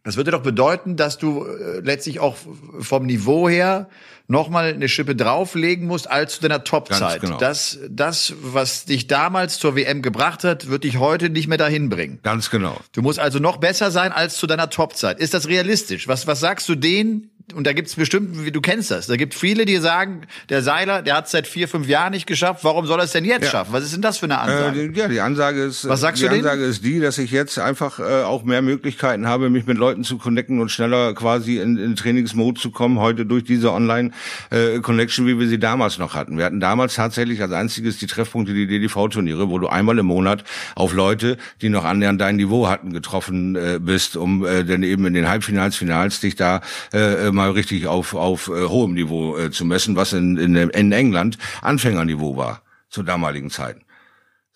das 0.04 0.16
würde 0.16 0.32
doch 0.32 0.42
bedeuten, 0.42 0.96
dass 0.96 1.18
du 1.18 1.44
äh, 1.44 1.80
letztlich 1.80 2.18
auch 2.18 2.36
vom 2.80 3.06
Niveau 3.06 3.48
her 3.48 3.88
nochmal 4.26 4.72
eine 4.72 4.88
Schippe 4.88 5.14
drauflegen 5.14 5.86
musst 5.86 6.10
als 6.10 6.36
zu 6.36 6.42
deiner 6.42 6.64
Topzeit. 6.64 7.20
Genau. 7.20 7.38
Das, 7.38 7.78
das, 7.88 8.34
was 8.40 8.84
dich 8.84 9.06
damals 9.06 9.58
zur 9.58 9.76
WM 9.76 10.02
gebracht 10.02 10.42
hat, 10.42 10.68
wird 10.68 10.84
dich 10.84 10.98
heute 10.98 11.30
nicht 11.30 11.46
mehr 11.46 11.58
dahin 11.58 11.88
bringen. 11.88 12.18
Ganz 12.22 12.50
genau. 12.50 12.80
Du 12.92 13.02
musst 13.02 13.20
also 13.20 13.38
noch 13.38 13.58
besser 13.58 13.90
sein 13.90 14.10
als 14.10 14.36
zu 14.36 14.46
deiner 14.46 14.70
Topzeit. 14.70 15.20
Ist 15.20 15.34
das 15.34 15.48
realistisch? 15.48 16.08
Was, 16.08 16.26
was 16.26 16.40
sagst 16.40 16.68
du 16.68 16.74
denen, 16.74 17.30
und 17.54 17.66
da 17.66 17.72
gibt's 17.72 17.94
bestimmt, 17.94 18.36
du 18.54 18.60
kennst 18.60 18.90
das, 18.90 19.06
da 19.06 19.16
gibt 19.16 19.34
viele, 19.34 19.64
die 19.64 19.76
sagen, 19.78 20.22
der 20.48 20.62
Seiler, 20.62 21.02
der 21.02 21.16
hat 21.16 21.28
seit 21.28 21.46
vier, 21.46 21.68
fünf 21.68 21.88
Jahren 21.88 22.12
nicht 22.12 22.26
geschafft, 22.26 22.64
warum 22.64 22.86
soll 22.86 23.00
er 23.00 23.04
es 23.04 23.12
denn 23.12 23.24
jetzt 23.24 23.44
ja. 23.44 23.50
schaffen? 23.50 23.72
Was 23.72 23.84
ist 23.84 23.94
denn 23.94 24.02
das 24.02 24.18
für 24.18 24.26
eine 24.26 24.38
Ansage? 24.38 24.80
Äh, 24.80 24.92
ja, 24.92 25.08
die 25.08 25.20
Ansage 25.20 25.62
ist, 25.62 25.88
Was 25.88 26.00
sagst 26.00 26.22
die 26.22 26.28
du 26.28 26.34
Ansage 26.34 26.64
ist 26.64 26.84
die, 26.84 27.00
dass 27.00 27.18
ich 27.18 27.30
jetzt 27.30 27.58
einfach 27.58 27.98
äh, 27.98 28.22
auch 28.22 28.44
mehr 28.44 28.62
Möglichkeiten 28.62 29.26
habe, 29.26 29.50
mich 29.50 29.66
mit 29.66 29.78
Leuten 29.78 30.04
zu 30.04 30.18
connecten 30.18 30.60
und 30.60 30.70
schneller 30.70 31.14
quasi 31.14 31.58
in, 31.58 31.76
in 31.76 31.96
Trainingsmode 31.96 32.60
zu 32.60 32.70
kommen, 32.70 32.98
heute 32.98 33.26
durch 33.26 33.44
diese 33.44 33.72
Online-Connection, 33.72 35.26
äh, 35.26 35.28
wie 35.28 35.38
wir 35.38 35.48
sie 35.48 35.58
damals 35.58 35.98
noch 35.98 36.14
hatten. 36.14 36.38
Wir 36.38 36.44
hatten 36.44 36.60
damals 36.60 36.94
tatsächlich 36.94 37.42
als 37.42 37.52
einziges 37.52 37.98
die 37.98 38.06
Treffpunkte, 38.06 38.54
die 38.54 38.66
DDV-Turniere, 38.66 39.50
wo 39.50 39.58
du 39.58 39.68
einmal 39.68 39.98
im 39.98 40.06
Monat 40.06 40.44
auf 40.74 40.92
Leute, 40.92 41.38
die 41.60 41.68
noch 41.68 41.84
annähernd 41.84 42.20
dein 42.20 42.36
Niveau 42.36 42.68
hatten, 42.68 42.92
getroffen 42.92 43.56
äh, 43.56 43.78
bist, 43.80 44.16
um 44.16 44.44
äh, 44.44 44.64
dann 44.64 44.82
eben 44.82 45.06
in 45.06 45.14
den 45.14 45.28
Halbfinals, 45.28 45.76
Finals 45.76 46.20
dich 46.20 46.36
da 46.36 46.60
äh, 46.92 47.31
mal 47.32 47.50
richtig 47.50 47.86
auf, 47.86 48.14
auf 48.14 48.48
äh, 48.48 48.66
hohem 48.66 48.94
Niveau 48.94 49.36
äh, 49.36 49.50
zu 49.50 49.64
messen, 49.64 49.96
was 49.96 50.12
in, 50.12 50.36
in, 50.36 50.54
in 50.54 50.92
England 50.92 51.38
Anfängerniveau 51.60 52.36
war 52.36 52.62
zu 52.88 53.02
damaligen 53.02 53.50
Zeiten. 53.50 53.81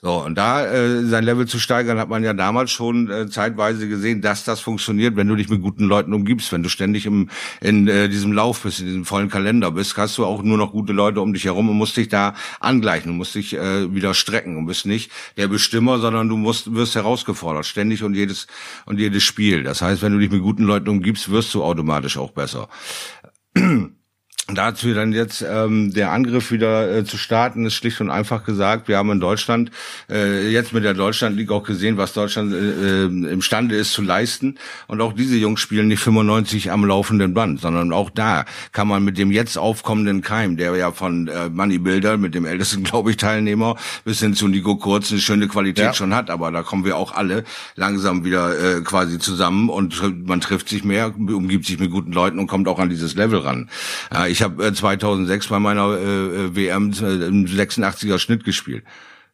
So, 0.07 0.23
und 0.23 0.38
da 0.38 0.64
äh, 0.64 1.05
sein 1.05 1.25
Level 1.25 1.49
zu 1.49 1.59
steigern, 1.59 1.99
hat 1.99 2.09
man 2.09 2.23
ja 2.23 2.33
damals 2.33 2.71
schon 2.71 3.11
äh, 3.11 3.29
zeitweise 3.29 3.88
gesehen, 3.88 4.21
dass 4.21 4.45
das 4.45 4.61
funktioniert, 4.61 5.16
wenn 5.16 5.27
du 5.27 5.35
dich 5.35 5.49
mit 5.49 5.61
guten 5.61 5.83
Leuten 5.83 6.14
umgibst. 6.14 6.53
Wenn 6.53 6.62
du 6.62 6.69
ständig 6.69 7.07
im, 7.07 7.29
in 7.61 7.88
äh, 7.88 8.09
diesem 8.09 8.31
Lauf 8.31 8.62
bist, 8.62 8.79
in 8.79 8.87
diesem 8.87 9.05
vollen 9.05 9.29
Kalender 9.31 9.73
bist, 9.73 9.97
hast 9.97 10.16
du 10.16 10.25
auch 10.25 10.45
nur 10.45 10.59
noch 10.59 10.71
gute 10.71 10.92
Leute 10.92 11.21
um 11.21 11.33
dich 11.33 11.47
herum 11.47 11.69
und 11.71 11.77
musst 11.77 11.97
dich 11.97 12.07
da 12.07 12.35
angleichen. 12.61 13.11
Du 13.11 13.16
musst 13.16 13.35
dich 13.35 13.55
äh, 13.55 13.92
wieder 13.92 14.14
strecken 14.14 14.57
und 14.57 14.66
bist 14.66 14.87
nicht 14.87 15.11
der 15.37 15.49
Bestimmer, 15.49 15.99
sondern 15.99 16.29
du 16.29 16.37
musst, 16.37 16.73
wirst 16.73 16.95
herausgefordert, 16.95 17.66
ständig 17.66 18.05
und 18.05 18.14
jedes, 18.14 18.47
und 18.85 19.01
jedes 19.01 19.25
Spiel. 19.25 19.64
Das 19.64 19.83
heißt, 19.83 20.03
wenn 20.03 20.12
du 20.12 20.21
dich 20.21 20.31
mit 20.31 20.40
guten 20.40 20.62
Leuten 20.62 20.88
umgibst, 20.88 21.33
wirst 21.33 21.53
du 21.53 21.64
automatisch 21.64 22.16
auch 22.16 22.31
besser. 22.31 22.69
Dazu 24.49 24.95
dann 24.95 25.13
jetzt 25.13 25.43
ähm, 25.43 25.93
der 25.93 26.13
Angriff 26.13 26.53
wieder 26.53 26.99
äh, 26.99 27.05
zu 27.05 27.19
starten, 27.19 27.67
ist 27.67 27.75
schlicht 27.75 28.01
und 28.01 28.11
einfach 28.11 28.45
gesagt, 28.45 28.87
wir 28.87 28.97
haben 28.97 29.11
in 29.11 29.19
Deutschland 29.19 29.73
äh, 30.09 30.49
jetzt 30.49 30.73
mit 30.73 30.85
der 30.85 30.95
Deutschland 30.95 31.37
League 31.37 31.51
auch 31.51 31.65
gesehen, 31.65 31.97
was 31.97 32.13
Deutschland 32.13 32.55
äh, 32.55 33.07
äh, 33.07 33.33
imstande 33.33 33.75
ist 33.75 33.93
zu 33.93 34.03
leisten. 34.03 34.57
Und 34.87 35.01
auch 35.01 35.15
diese 35.15 35.35
Jungs 35.35 35.59
spielen 35.59 35.89
nicht 35.89 35.99
95 35.99 36.71
am 36.71 36.85
laufenden 36.85 37.35
Band, 37.35 37.61
sondern 37.61 37.93
auch 37.93 38.09
da 38.09 38.45
kann 38.71 38.87
man 38.87 39.03
mit 39.03 39.19
dem 39.19 39.33
jetzt 39.33 39.59
aufkommenden 39.59 40.23
Keim, 40.23 40.57
der 40.57 40.77
ja 40.77 40.93
von 40.93 41.27
äh, 41.27 41.49
Money 41.49 41.79
Builder, 41.79 42.17
mit 42.17 42.37
dem 42.37 42.45
ältesten, 42.45 42.85
glaube 42.85 43.11
ich, 43.11 43.17
Teilnehmer, 43.17 43.75
bis 44.05 44.21
hin 44.21 44.35
zu 44.35 44.47
Nico 44.47 44.77
Kurz 44.77 45.11
eine 45.11 45.21
schöne 45.21 45.49
Qualität 45.49 45.87
ja. 45.87 45.93
schon 45.93 46.15
hat. 46.15 46.31
Aber 46.31 46.53
da 46.53 46.63
kommen 46.63 46.85
wir 46.85 46.97
auch 46.97 47.13
alle 47.13 47.43
langsam 47.75 48.25
wieder 48.25 48.77
äh, 48.77 48.81
quasi 48.83 49.19
zusammen 49.19 49.71
und 49.71 50.01
man 50.25 50.41
trifft 50.41 50.69
sich 50.69 50.85
mehr, 50.85 51.13
umgibt 51.17 51.67
sich 51.67 51.81
mit 51.81 51.91
guten 51.91 52.13
Leuten 52.13 52.39
und 52.39 52.47
kommt 52.47 52.69
auch 52.69 52.79
an 52.79 52.91
dieses 52.91 53.17
Level 53.17 53.41
ran. 53.41 53.69
Ja, 54.15 54.36
ich 54.37 54.42
habe 54.42 54.70
2006 54.70 55.49
bei 55.49 55.59
meiner 55.59 55.96
äh, 55.96 56.55
WM 56.55 56.92
äh, 56.92 57.27
im 57.27 57.46
86er 57.46 58.18
Schnitt 58.18 58.44
gespielt. 58.44 58.85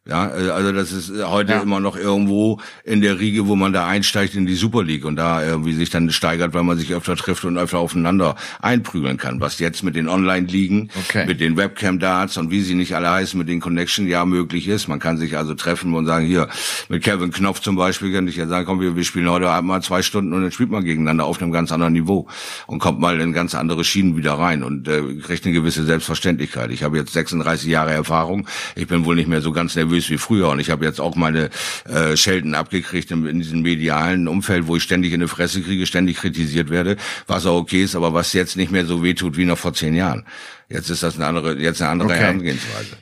Ja, 0.05 0.37
äh, 0.37 0.51
also 0.51 0.73
das 0.73 0.91
ist 0.91 1.13
heute 1.25 1.53
ja. 1.53 1.61
immer 1.63 1.79
noch 1.79 1.97
irgendwo 1.97 2.61
in 2.83 3.03
der 3.03 3.21
Riege, 3.21 3.47
wo 3.47 3.55
man 3.55 3.73
da 3.73 3.87
einsteigt 3.87 4.35
in 4.35 4.47
die 4.47 4.57
Super 4.57 4.83
League 4.83 5.05
und 5.05 5.15
da 5.15 5.45
irgendwie 5.45 5.75
sich 5.75 5.91
dann 5.91 6.11
steigert, 6.11 6.55
weil 6.55 6.65
man 6.65 6.77
sich 6.77 6.93
öfter 6.93 7.15
trifft 7.15 7.45
und 7.45 7.57
öfter 7.57 7.79
aufeinander 7.79 8.35
einprügeln 8.61 9.17
kann. 9.17 9.41
Was 9.41 9.61
jetzt 9.61 9.85
mit 9.85 9.95
den 9.95 10.09
Online-Ligen, 10.09 10.91
okay. 10.99 11.25
mit 11.27 11.41
den 11.41 11.57
Webcam-Darts 11.57 12.37
und 12.37 12.51
wie 12.51 12.63
sie 12.63 12.75
nicht 12.75 12.97
alle 12.97 13.11
heißen, 13.11 13.39
mit 13.39 13.49
den 13.49 13.61
Connection 13.61 14.09
ja 14.09 14.25
möglich 14.25 14.67
ist. 14.67 14.89
Man 14.89 14.99
kann 14.99 15.19
sich 15.19 15.37
also 15.37 15.55
treffen 15.55 15.95
und 15.95 16.07
sagen, 16.07 16.27
hier, 16.27 16.49
mit 16.89 17.05
Kevin 17.05 17.31
Knopf 17.31 17.61
zum 17.61 17.77
Beispiel, 17.77 18.13
kann 18.13 18.27
ich 18.27 18.35
ja 18.35 18.49
sagen, 18.49 18.67
komm, 18.67 18.81
wir, 18.81 18.97
wir 18.97 19.05
spielen 19.05 19.31
heute 19.31 19.51
Abend 19.51 19.69
mal 19.69 19.83
zwei 19.83 20.03
Stunden 20.03 20.33
und 20.33 20.43
dann 20.43 20.51
spielt 20.51 20.71
man 20.71 20.83
gegeneinander 20.83 21.27
auf 21.27 21.41
einem 21.41 21.53
ganz 21.53 21.71
anderen 21.71 21.93
Niveau 21.93 22.27
und 22.67 22.81
kommt 22.81 22.99
mal 22.99 23.21
in 23.21 23.33
ganz 23.33 23.55
andere 23.55 23.85
Schienen 23.85 24.17
wieder 24.17 24.33
rein 24.33 24.65
und 24.65 24.89
äh, 24.89 25.01
kriegt 25.25 25.45
eine 25.45 25.55
gewisse 25.55 25.85
Selbstverständlichkeit. 25.85 26.73
Ich 26.73 26.83
habe 26.83 26.97
jetzt 26.97 27.13
36 27.13 27.69
Jahre 27.69 27.93
Erfahrung. 27.93 28.49
Ich 28.75 28.89
bin 28.89 29.05
wohl 29.05 29.15
nicht 29.15 29.29
mehr 29.29 29.41
so 29.41 29.53
ganz 29.53 29.77
nervös 29.77 29.92
nervös 29.93 30.11
wie 30.11 30.19
früher. 30.19 30.49
Und 30.49 30.61
ich 30.61 30.71
habe 30.71 30.85
jetzt 30.85 31.01
auch 31.01 31.15
meine 31.15 31.51
äh, 31.85 32.17
Schelten 32.17 32.55
abgekriegt 32.55 33.11
in, 33.11 33.27
in 33.27 33.39
diesem 33.39 33.63
medialen 33.63 34.29
Umfeld, 34.29 34.67
wo 34.67 34.77
ich 34.77 34.83
ständig 34.83 35.13
in 35.13 35.21
die 35.21 35.29
Fresse 35.29 35.63
kriege, 35.63 35.87
ständig 35.87 36.17
kritisiert 36.17 36.71
werde, 36.71 36.97
was 37.27 37.47
auch 37.47 37.57
okay 37.57 37.83
ist, 37.83 37.95
aber 37.95 38.15
was 38.15 38.33
jetzt 38.33 38.57
nicht 38.57 38.73
mehr 38.73 38.87
so 38.87 39.03
wehtut 39.03 39.37
wie 39.37 39.45
noch 39.45 39.59
vor 39.59 39.75
zehn 39.75 39.95
Jahren. 39.95 40.25
Jetzt 40.69 40.91
ist 40.91 41.03
das 41.03 41.17
eine 41.17 41.27
andere, 41.27 41.57
jetzt 41.59 41.83
eine 41.83 41.91
andere 41.91 42.09
okay. 42.09 42.19
Herangehensweise. 42.19 42.97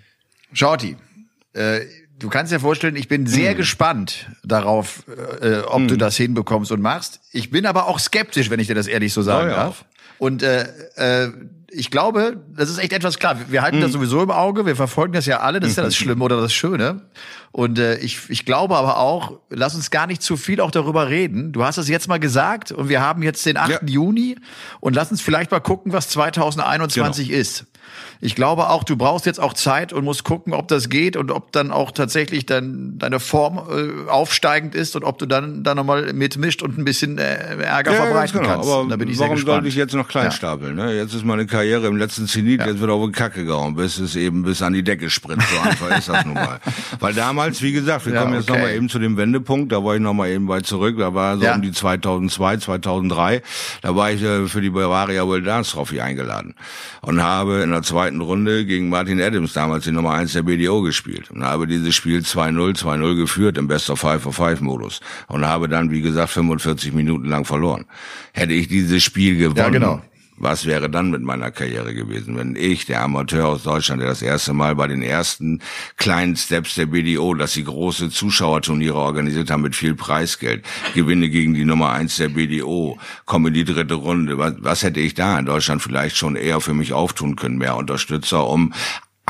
Shorty, 0.53 0.96
äh, 1.53 1.81
du 2.18 2.29
kannst 2.29 2.53
dir 2.53 2.61
vorstellen, 2.61 2.96
ich 2.96 3.09
bin 3.09 3.26
sehr 3.26 3.53
hm. 3.53 3.57
gespannt 3.57 4.29
darauf, 4.42 5.05
äh, 5.40 5.61
ob 5.61 5.81
hm. 5.81 5.88
du 5.88 5.96
das 5.96 6.16
hinbekommst 6.16 6.72
und 6.72 6.81
machst. 6.81 7.20
Ich 7.33 7.50
bin 7.50 7.66
aber 7.66 7.87
auch 7.87 8.00
skeptisch, 8.00 8.50
wenn 8.50 8.61
ich 8.61 8.66
dir 8.66 8.74
das 8.74 8.88
ehrlich 8.88 9.12
so 9.12 9.22
sagen 9.22 9.48
ja, 9.48 9.57
ja. 9.57 9.62
darf. 9.64 9.85
Und 10.18 10.42
äh, 10.42 10.66
äh, 10.96 11.31
ich 11.72 11.90
glaube, 11.90 12.42
das 12.56 12.68
ist 12.68 12.78
echt 12.78 12.92
etwas 12.92 13.18
klar. 13.18 13.37
Wir 13.48 13.62
halten 13.62 13.78
mhm. 13.78 13.83
das 13.83 13.92
sowieso 13.92 14.22
im 14.22 14.30
Auge, 14.30 14.66
wir 14.66 14.76
verfolgen 14.76 15.12
das 15.12 15.26
ja 15.26 15.40
alle, 15.40 15.61
das 15.61 15.70
ist 15.70 15.76
ja 15.76 15.83
das 15.83 15.96
Schlimme 15.96 16.24
oder 16.24 16.40
das 16.40 16.52
Schöne. 16.52 17.02
Und 17.52 17.78
äh, 17.78 17.98
ich, 17.98 18.28
ich 18.28 18.44
glaube 18.44 18.76
aber 18.76 18.98
auch, 18.98 19.40
lass 19.48 19.74
uns 19.74 19.90
gar 19.90 20.06
nicht 20.06 20.22
zu 20.22 20.37
viel 20.37 20.61
auch 20.61 20.70
darüber 20.70 21.09
reden. 21.09 21.52
Du 21.52 21.64
hast 21.64 21.78
es 21.78 21.88
jetzt 21.88 22.09
mal 22.09 22.18
gesagt 22.18 22.72
und 22.72 22.88
wir 22.88 23.00
haben 23.00 23.22
jetzt 23.22 23.44
den 23.46 23.56
8. 23.56 23.70
Ja. 23.70 23.80
Juni 23.87 24.37
und 24.80 24.94
lass 24.94 25.11
uns 25.11 25.20
vielleicht 25.20 25.50
mal 25.50 25.61
gucken, 25.61 25.92
was 25.92 26.09
2021 26.09 27.28
genau. 27.28 27.40
ist. 27.40 27.66
Ich 28.22 28.35
glaube 28.35 28.68
auch, 28.68 28.85
du 28.85 28.96
brauchst 28.96 29.24
jetzt 29.24 29.40
auch 29.40 29.54
Zeit 29.54 29.92
und 29.92 30.04
musst 30.04 30.24
gucken, 30.24 30.52
ob 30.52 30.68
das 30.68 30.90
geht 30.90 31.16
und 31.16 31.30
ob 31.30 31.52
dann 31.52 31.70
auch 31.70 31.90
tatsächlich 31.90 32.44
dann 32.44 32.98
deine 32.98 33.18
Form 33.18 33.59
äh, 33.59 34.11
aufsteigend 34.11 34.74
ist 34.74 34.94
und 34.94 35.04
ob 35.04 35.18
du 35.18 35.24
dann 35.24 35.62
dann 35.62 35.76
nochmal 35.76 36.12
mitmischt 36.12 36.62
und 36.62 36.76
ein 36.76 36.85
bisschen 36.85 37.16
äh, 37.16 37.56
Ärger 37.62 37.92
ja, 37.92 38.02
verbreiten 38.02 38.40
genau. 38.40 38.48
kannst. 38.52 38.68
Aber 38.68 38.88
da 38.88 38.96
bin 38.96 39.09
ich 39.09 39.18
warum 39.18 39.38
sollte 39.38 39.68
ich 39.68 39.74
jetzt 39.74 39.94
noch 39.94 40.06
klein 40.06 40.26
ja. 40.26 40.30
stapeln? 40.33 40.76
Ne? 40.76 40.94
Jetzt 40.94 41.14
ist 41.14 41.24
meine 41.24 41.46
Karriere 41.46 41.87
im 41.87 41.96
letzten 41.96 42.26
Zenit, 42.26 42.61
ja. 42.61 42.66
jetzt 42.66 42.80
wird 42.80 42.90
auf 42.90 43.06
die 43.06 43.12
Kacke 43.12 43.44
gehauen, 43.44 43.74
bis 43.74 43.98
es 43.98 44.16
eben 44.16 44.42
bis 44.42 44.61
an 44.61 44.74
die 44.74 44.83
Decke 44.83 45.09
springt. 45.09 45.42
So 45.42 45.59
einfach 45.59 45.98
ist 45.98 46.09
das 46.09 46.24
nun 46.26 46.35
mal. 46.35 46.61
Weil 47.00 47.14
damals, 47.14 47.62
wie 47.62 47.72
gesagt, 47.72 48.04
wir 48.04 48.14
kommen 48.14 48.35
jetzt 48.35 48.50
okay. 48.50 48.59
nochmal 48.59 48.74
eben 48.74 48.88
zu 48.90 48.98
dem 48.98 49.16
Wendepunkt, 49.16 49.72
da 49.72 49.83
war 49.83 49.94
ich 49.94 50.00
nochmal 50.00 50.28
eben 50.28 50.46
weit 50.48 50.66
zurück, 50.66 50.96
da 50.98 51.14
war 51.14 51.38
so 51.38 51.46
um 51.48 51.62
die 51.62 51.72
2002, 51.72 52.59
2003, 52.59 53.42
da 53.80 53.96
war 53.96 54.11
ich 54.11 54.22
äh, 54.22 54.46
für 54.46 54.61
die 54.61 54.70
Bavaria 54.70 55.26
World 55.26 55.46
Dance 55.46 55.72
Trophy 55.72 56.00
eingeladen 56.00 56.54
und 57.00 57.22
habe 57.22 57.62
in 57.62 57.70
der 57.70 57.83
zweiten 57.83 58.10
Runde 58.18 58.64
gegen 58.64 58.88
Martin 58.88 59.20
Adams, 59.20 59.53
damals 59.53 59.85
die 59.85 59.92
Nummer 59.92 60.14
1 60.14 60.33
der 60.33 60.42
BDO, 60.42 60.83
gespielt. 60.83 61.31
Und 61.31 61.44
habe 61.44 61.66
dieses 61.66 61.94
Spiel 61.94 62.20
2-0, 62.20 62.79
2-0 62.79 63.16
geführt 63.16 63.59
im 63.59 63.68
Best 63.68 63.90
of 63.90 64.01
Five 64.01 64.27
of 64.27 64.37
Five 64.37 64.61
Modus. 64.61 65.01
Und 65.29 65.46
habe 65.46 65.68
dann, 65.68 65.90
wie 65.90 66.01
gesagt, 66.01 66.31
45 66.31 66.92
Minuten 66.92 67.29
lang 67.29 67.44
verloren. 67.44 67.85
Hätte 68.33 68.55
ich 68.55 68.68
dieses 68.68 69.05
Spiel 69.05 69.37
gewonnen, 69.37 69.57
ja, 69.57 69.68
genau 69.68 70.03
was 70.40 70.64
wäre 70.64 70.88
dann 70.88 71.11
mit 71.11 71.22
meiner 71.22 71.50
Karriere 71.50 71.94
gewesen, 71.94 72.37
wenn 72.37 72.57
ich, 72.57 72.87
der 72.87 73.03
Amateur 73.03 73.46
aus 73.46 73.62
Deutschland, 73.62 74.00
der 74.00 74.09
das 74.09 74.22
erste 74.22 74.55
Mal 74.55 74.74
bei 74.74 74.87
den 74.87 75.03
ersten 75.03 75.61
kleinen 75.96 76.35
Steps 76.35 76.74
der 76.74 76.87
BDO, 76.87 77.35
dass 77.35 77.53
sie 77.53 77.64
große 77.64 78.11
Zuschauerturniere 78.11 78.96
organisiert 78.96 79.50
haben 79.50 79.62
mit 79.62 79.76
viel 79.76 79.94
Preisgeld, 79.94 80.64
gewinne 80.94 81.29
gegen 81.29 81.55
die 81.55 81.66
Nummer 81.66 81.92
eins 81.92 82.16
der 82.16 82.31
BDO, 82.31 82.98
komme 83.26 83.48
in 83.48 83.55
die 83.55 83.64
dritte 83.64 83.94
Runde. 83.94 84.38
Was, 84.38 84.55
was 84.59 84.83
hätte 84.83 85.00
ich 85.00 85.14
da 85.14 85.38
in 85.38 85.44
Deutschland 85.44 85.83
vielleicht 85.83 86.16
schon 86.16 86.37
eher 86.37 86.61
für 86.61 86.74
mich 86.74 86.94
auftun 86.94 87.37
können? 87.37 87.59
Mehr 87.59 87.76
Unterstützer, 87.76 88.48
um 88.48 88.72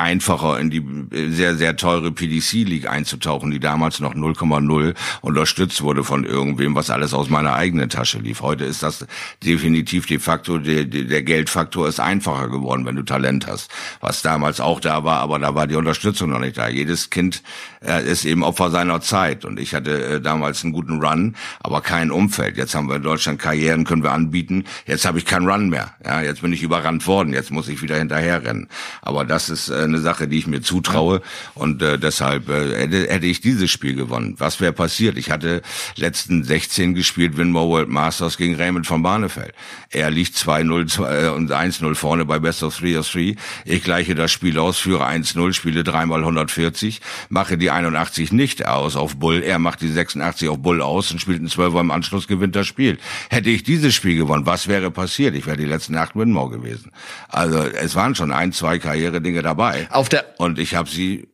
einfacher 0.01 0.59
in 0.59 0.71
die 0.71 0.83
sehr, 1.31 1.57
sehr 1.57 1.77
teure 1.77 2.11
PDC 2.11 2.53
League 2.65 2.89
einzutauchen, 2.89 3.51
die 3.51 3.61
damals 3.61 4.01
noch 4.01 4.15
0,0 4.15 4.95
unterstützt 5.21 5.83
wurde 5.83 6.05
von 6.05 6.25
irgendwem, 6.25 6.75
was 6.75 6.91
alles 6.91 7.15
aus 7.15 7.29
meiner 7.29 7.55
eigenen 7.55 7.89
Tasche 7.89 8.19
lief. 8.19 8.43
Heute 8.43 8.65
ist 8.65 8.83
das 8.83 9.07
definitiv 9.45 10.07
de 10.07 10.19
facto, 10.19 10.59
der, 10.59 10.85
der 10.85 11.23
Geldfaktor 11.23 11.89
ist 11.89 12.01
einfacher 12.01 12.49
geworden, 12.49 12.87
wenn 12.87 12.97
du 12.97 13.03
Talent 13.03 13.47
hast. 13.47 13.71
Was 14.01 14.23
damals 14.23 14.61
auch 14.61 14.81
da 14.81 15.05
war, 15.05 15.21
aber 15.21 15.39
da 15.39 15.55
war 15.55 15.67
die 15.67 15.77
Unterstützung 15.77 16.31
noch 16.31 16.41
nicht 16.41 16.59
da. 16.59 16.69
Jedes 16.69 17.11
Kind 17.11 17.43
äh, 17.85 18.05
ist 18.05 18.25
eben 18.25 18.43
Opfer 18.43 18.71
seiner 18.71 19.01
Zeit 19.01 19.45
und 19.45 19.61
ich 19.61 19.75
hatte 19.75 20.05
äh, 20.05 20.21
damals 20.21 20.65
einen 20.65 20.73
guten 20.73 21.03
Run, 21.03 21.37
aber 21.61 21.81
kein 21.81 22.11
Umfeld. 22.11 22.57
Jetzt 22.57 22.75
haben 22.75 22.89
wir 22.89 22.97
in 22.97 23.03
Deutschland 23.03 23.39
Karrieren, 23.39 23.85
können 23.85 24.03
wir 24.03 24.13
anbieten. 24.13 24.65
Jetzt 24.87 25.05
habe 25.05 25.19
ich 25.19 25.27
keinen 25.27 25.49
Run 25.49 25.69
mehr. 25.69 25.95
Ja, 26.05 26.23
jetzt 26.23 26.43
bin 26.43 26.53
ich 26.53 26.63
überrannt 26.63 27.07
worden. 27.07 27.33
Jetzt 27.33 27.51
muss 27.51 27.69
ich 27.69 27.83
wieder 27.83 27.97
hinterherrennen. 27.97 28.69
Aber 29.03 29.25
das 29.25 29.51
ist 29.51 29.69
äh, 29.69 29.89
eine 29.91 30.01
Sache, 30.01 30.29
die 30.29 30.39
ich 30.39 30.47
mir 30.47 30.63
zutraue 30.63 31.23
und 31.55 31.83
äh, 31.83 31.99
deshalb 31.99 32.49
äh, 32.49 32.77
hätte, 32.77 33.09
hätte 33.09 33.27
ich 33.27 33.41
dieses 33.41 33.71
Spiel 33.71 33.95
gewonnen. 33.95 34.35
Was 34.39 34.61
wäre 34.61 34.73
passiert? 34.73 35.19
Ich 35.19 35.31
hatte 35.31 35.63
letzten 35.97 36.43
16 36.45 36.95
gespielt, 36.95 37.37
Winmore 37.37 37.69
World 37.69 37.89
Masters 37.89 38.37
gegen 38.37 38.55
Raymond 38.57 38.87
von 38.87 39.03
Barnefeld. 39.03 39.53
Er 39.91 40.11
liegt 40.11 40.37
2-0 40.37 41.27
äh, 41.27 41.29
und 41.31 41.53
1-0 41.53 41.95
vorne 41.95 42.25
bei 42.25 42.39
Best 42.39 42.63
of 42.63 42.79
3 42.79 42.99
of 42.99 43.11
3. 43.11 43.37
Ich 43.65 43.83
gleiche 43.83 44.15
das 44.15 44.31
Spiel 44.33 44.59
aus, 44.59 44.79
führe 44.79 45.07
1-0, 45.07 45.53
spiele 45.53 45.85
dreimal 45.85 46.21
140, 46.21 47.01
mache 47.29 47.59
die 47.59 47.71
81 47.71 48.33
nicht 48.33 48.67
aus 48.67 48.97
auf 48.97 49.17
Bull, 49.17 49.43
er 49.43 49.59
macht 49.59 49.81
die 49.81 49.89
86 49.89 50.49
auf 50.49 50.59
Bull 50.59 50.83
aus 50.83 51.11
und 51.11 51.21
spielt 51.21 51.39
einen 51.39 51.49
12er 51.49 51.81
im 51.81 51.91
Anschluss, 51.91 52.29
gewinnt 52.29 52.57
das 52.57 52.67
Spiel. 52.67 52.99
Hätte 53.29 53.51
ich 53.51 53.63
dieses 53.63 53.95
Spiel 53.95 54.17
gewonnen, 54.17 54.47
was 54.47 54.69
wäre 54.69 54.91
passiert? 54.91 55.35
Ich 55.35 55.47
wäre 55.47 55.57
die 55.57 55.65
letzten 55.65 55.97
acht 55.97 56.15
Winmore 56.17 56.51
gewesen. 56.51 56.91
Also 57.29 57.59
es 57.59 57.95
waren 57.95 58.15
schon 58.15 58.33
ein, 58.33 58.53
zwei 58.53 58.79
Karriere-Dinge 58.79 59.43
dabei. 59.43 59.80
Auf 59.91 60.09
der 60.09 60.25
und 60.39 60.59
ich 60.59 60.75
habe 60.75 60.89
sie 60.89 61.29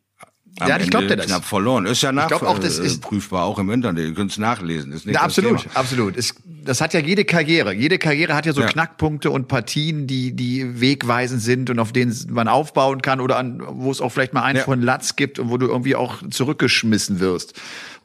am 0.58 0.68
ja, 0.68 0.78
ich 0.78 0.88
glaub 0.88 1.06
dir 1.06 1.16
knapp 1.18 1.44
verloren. 1.44 1.84
Ist 1.84 2.02
ja 2.02 2.12
nachprüfbar, 2.12 2.48
auch, 2.48 2.58
das 2.58 2.78
ist, 2.78 3.02
auch 3.32 3.58
im 3.58 3.70
Internet. 3.70 4.08
Ihr 4.08 4.14
könnt 4.14 4.30
es 4.30 4.38
nachlesen. 4.38 4.90
Ist 4.92 5.04
nicht 5.04 5.14
na, 5.14 5.20
absolut, 5.20 5.60
Thema. 5.60 5.76
absolut. 5.76 6.16
Es, 6.16 6.34
das 6.64 6.80
hat 6.80 6.94
ja 6.94 7.00
jede 7.00 7.26
Karriere. 7.26 7.74
Jede 7.74 7.98
Karriere 7.98 8.34
hat 8.34 8.46
ja 8.46 8.54
so 8.54 8.62
ja. 8.62 8.66
Knackpunkte 8.66 9.30
und 9.30 9.48
Partien, 9.48 10.06
die, 10.06 10.32
die 10.32 10.80
wegweisend 10.80 11.42
sind 11.42 11.68
und 11.68 11.78
auf 11.78 11.92
denen 11.92 12.16
man 12.30 12.48
aufbauen 12.48 13.02
kann 13.02 13.20
oder 13.20 13.36
an, 13.36 13.62
wo 13.66 13.90
es 13.90 14.00
auch 14.00 14.08
vielleicht 14.08 14.32
mal 14.32 14.44
einen 14.44 14.58
ja. 14.58 14.64
von 14.64 14.80
Latz 14.80 15.14
gibt 15.16 15.38
und 15.38 15.50
wo 15.50 15.58
du 15.58 15.66
irgendwie 15.66 15.94
auch 15.94 16.22
zurückgeschmissen 16.30 17.20
wirst. 17.20 17.52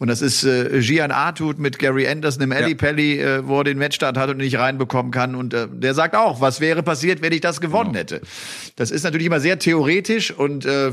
Und 0.02 0.08
das 0.08 0.24
ist 0.24 0.44
äh, 0.44 0.82
Gian 0.82 1.12
Artut 1.12 1.60
mit 1.60 1.78
Gary 1.78 2.08
Anderson 2.08 2.42
im 2.42 2.52
Alley 2.52 2.74
Pelli, 2.74 3.20
äh, 3.20 3.48
wo 3.48 3.60
er 3.60 3.66
den 3.66 3.78
Matchstart 3.78 4.18
hat 4.18 4.32
und 4.32 4.38
nicht 4.38 4.58
reinbekommen 4.58 5.12
kann. 5.12 5.36
Und 5.36 5.54
äh, 5.54 5.68
der 5.72 5.94
sagt 5.94 6.16
auch, 6.16 6.42
was 6.42 6.60
wäre 6.60 6.82
passiert, 6.82 7.22
wenn 7.22 7.32
ich 7.32 7.42
das 7.42 7.62
gewonnen 7.62 7.94
genau. 7.94 8.00
hätte. 8.00 8.22
Das 8.78 8.90
ist 8.90 9.04
natürlich 9.04 9.28
immer 9.28 9.40
sehr 9.40 9.60
theoretisch 9.60 10.32
und 10.32 10.66
äh, 10.66 10.92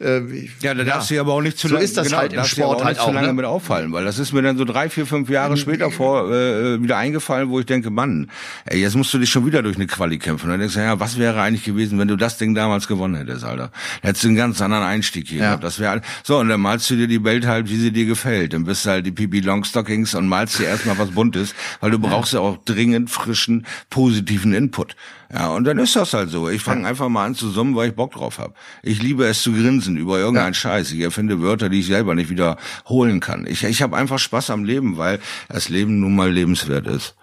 äh, 0.00 0.48
ja, 0.62 0.74
da 0.74 0.84
darfst 0.84 1.10
ja, 1.10 1.16
du 1.16 1.20
aber 1.20 1.34
auch 1.34 1.42
nicht 1.42 1.58
zu 1.58 1.68
so 1.68 1.74
lange, 1.74 1.84
ist 1.84 1.96
das 1.96 2.06
genau, 2.06 2.18
halt 2.18 2.32
im 2.32 2.44
Sport 2.44 2.82
halt 2.82 2.98
auch, 2.98 3.06
zu 3.06 3.12
lange 3.12 3.28
ne? 3.28 3.32
mit 3.34 3.44
auffallen, 3.44 3.92
weil 3.92 4.04
das 4.04 4.18
ist 4.18 4.32
mir 4.32 4.40
dann 4.40 4.56
so 4.56 4.64
drei, 4.64 4.88
vier, 4.88 5.04
fünf 5.04 5.28
Jahre 5.28 5.56
später 5.56 5.90
vor 5.90 6.30
äh, 6.30 6.82
wieder 6.82 6.96
eingefallen, 6.96 7.50
wo 7.50 7.60
ich 7.60 7.66
denke, 7.66 7.90
Mann, 7.90 8.30
ey, 8.64 8.80
jetzt 8.80 8.96
musst 8.96 9.12
du 9.12 9.18
dich 9.18 9.30
schon 9.30 9.44
wieder 9.44 9.62
durch 9.62 9.76
eine 9.76 9.86
Quali 9.86 10.18
kämpfen. 10.18 10.46
Und 10.46 10.52
dann 10.52 10.60
denkst 10.60 10.74
du, 10.74 10.80
ja, 10.80 10.98
was 10.98 11.18
wäre 11.18 11.40
eigentlich 11.42 11.64
gewesen, 11.64 11.98
wenn 11.98 12.08
du 12.08 12.16
das 12.16 12.38
Ding 12.38 12.54
damals 12.54 12.88
gewonnen 12.88 13.14
hättest, 13.16 13.44
Alter? 13.44 13.70
Hättest 14.00 14.24
du 14.24 14.28
einen 14.28 14.36
ganz 14.36 14.60
anderen 14.62 14.84
Einstieg 14.84 15.28
hier 15.28 15.40
ja. 15.40 15.46
gehabt. 15.48 15.64
Das 15.64 15.78
wäre 15.78 16.00
so 16.22 16.38
und 16.38 16.48
dann 16.48 16.60
malst 16.60 16.88
du 16.90 16.96
dir 16.96 17.06
die 17.06 17.22
Welt 17.22 17.46
halt, 17.46 17.68
wie 17.68 17.76
sie 17.76 17.92
dir 17.92 18.06
gefällt. 18.06 18.54
Dann 18.54 18.64
bist 18.64 18.86
du 18.86 18.90
halt 18.90 19.04
die 19.04 19.12
Pipi 19.12 19.40
Longstockings 19.40 20.14
und 20.14 20.28
malst 20.28 20.58
dir 20.58 20.66
erstmal 20.66 20.98
was 20.98 21.10
Buntes, 21.10 21.54
weil 21.80 21.90
du 21.90 21.98
brauchst 21.98 22.32
ja 22.32 22.40
auch 22.40 22.56
dringend 22.64 23.10
frischen, 23.10 23.66
positiven 23.90 24.54
Input. 24.54 24.96
Ja, 25.32 25.50
und 25.50 25.64
dann 25.64 25.78
ist 25.78 25.94
das 25.94 26.12
halt 26.12 26.28
so. 26.30 26.48
Ich 26.48 26.60
fange 26.60 26.86
einfach 26.88 27.08
mal 27.08 27.24
an 27.24 27.36
zu 27.36 27.50
summen, 27.50 27.76
weil 27.76 27.90
ich 27.90 27.94
Bock 27.94 28.12
drauf 28.12 28.38
habe. 28.38 28.54
Ich 28.82 29.00
liebe 29.00 29.24
es 29.26 29.42
zu 29.42 29.52
grinsen 29.52 29.96
über 29.96 30.18
irgendeinen 30.18 30.54
ja. 30.54 30.54
Scheiß. 30.54 30.90
Ich 30.90 31.00
erfinde 31.00 31.40
Wörter, 31.40 31.68
die 31.68 31.80
ich 31.80 31.86
selber 31.86 32.16
nicht 32.16 32.30
wiederholen 32.30 33.20
kann. 33.20 33.46
Ich, 33.46 33.62
ich 33.62 33.80
habe 33.80 33.96
einfach 33.96 34.18
Spaß 34.18 34.50
am 34.50 34.64
Leben, 34.64 34.96
weil 34.96 35.20
das 35.48 35.68
Leben 35.68 36.00
nun 36.00 36.16
mal 36.16 36.32
lebenswert 36.32 36.88
ist. 36.88 37.14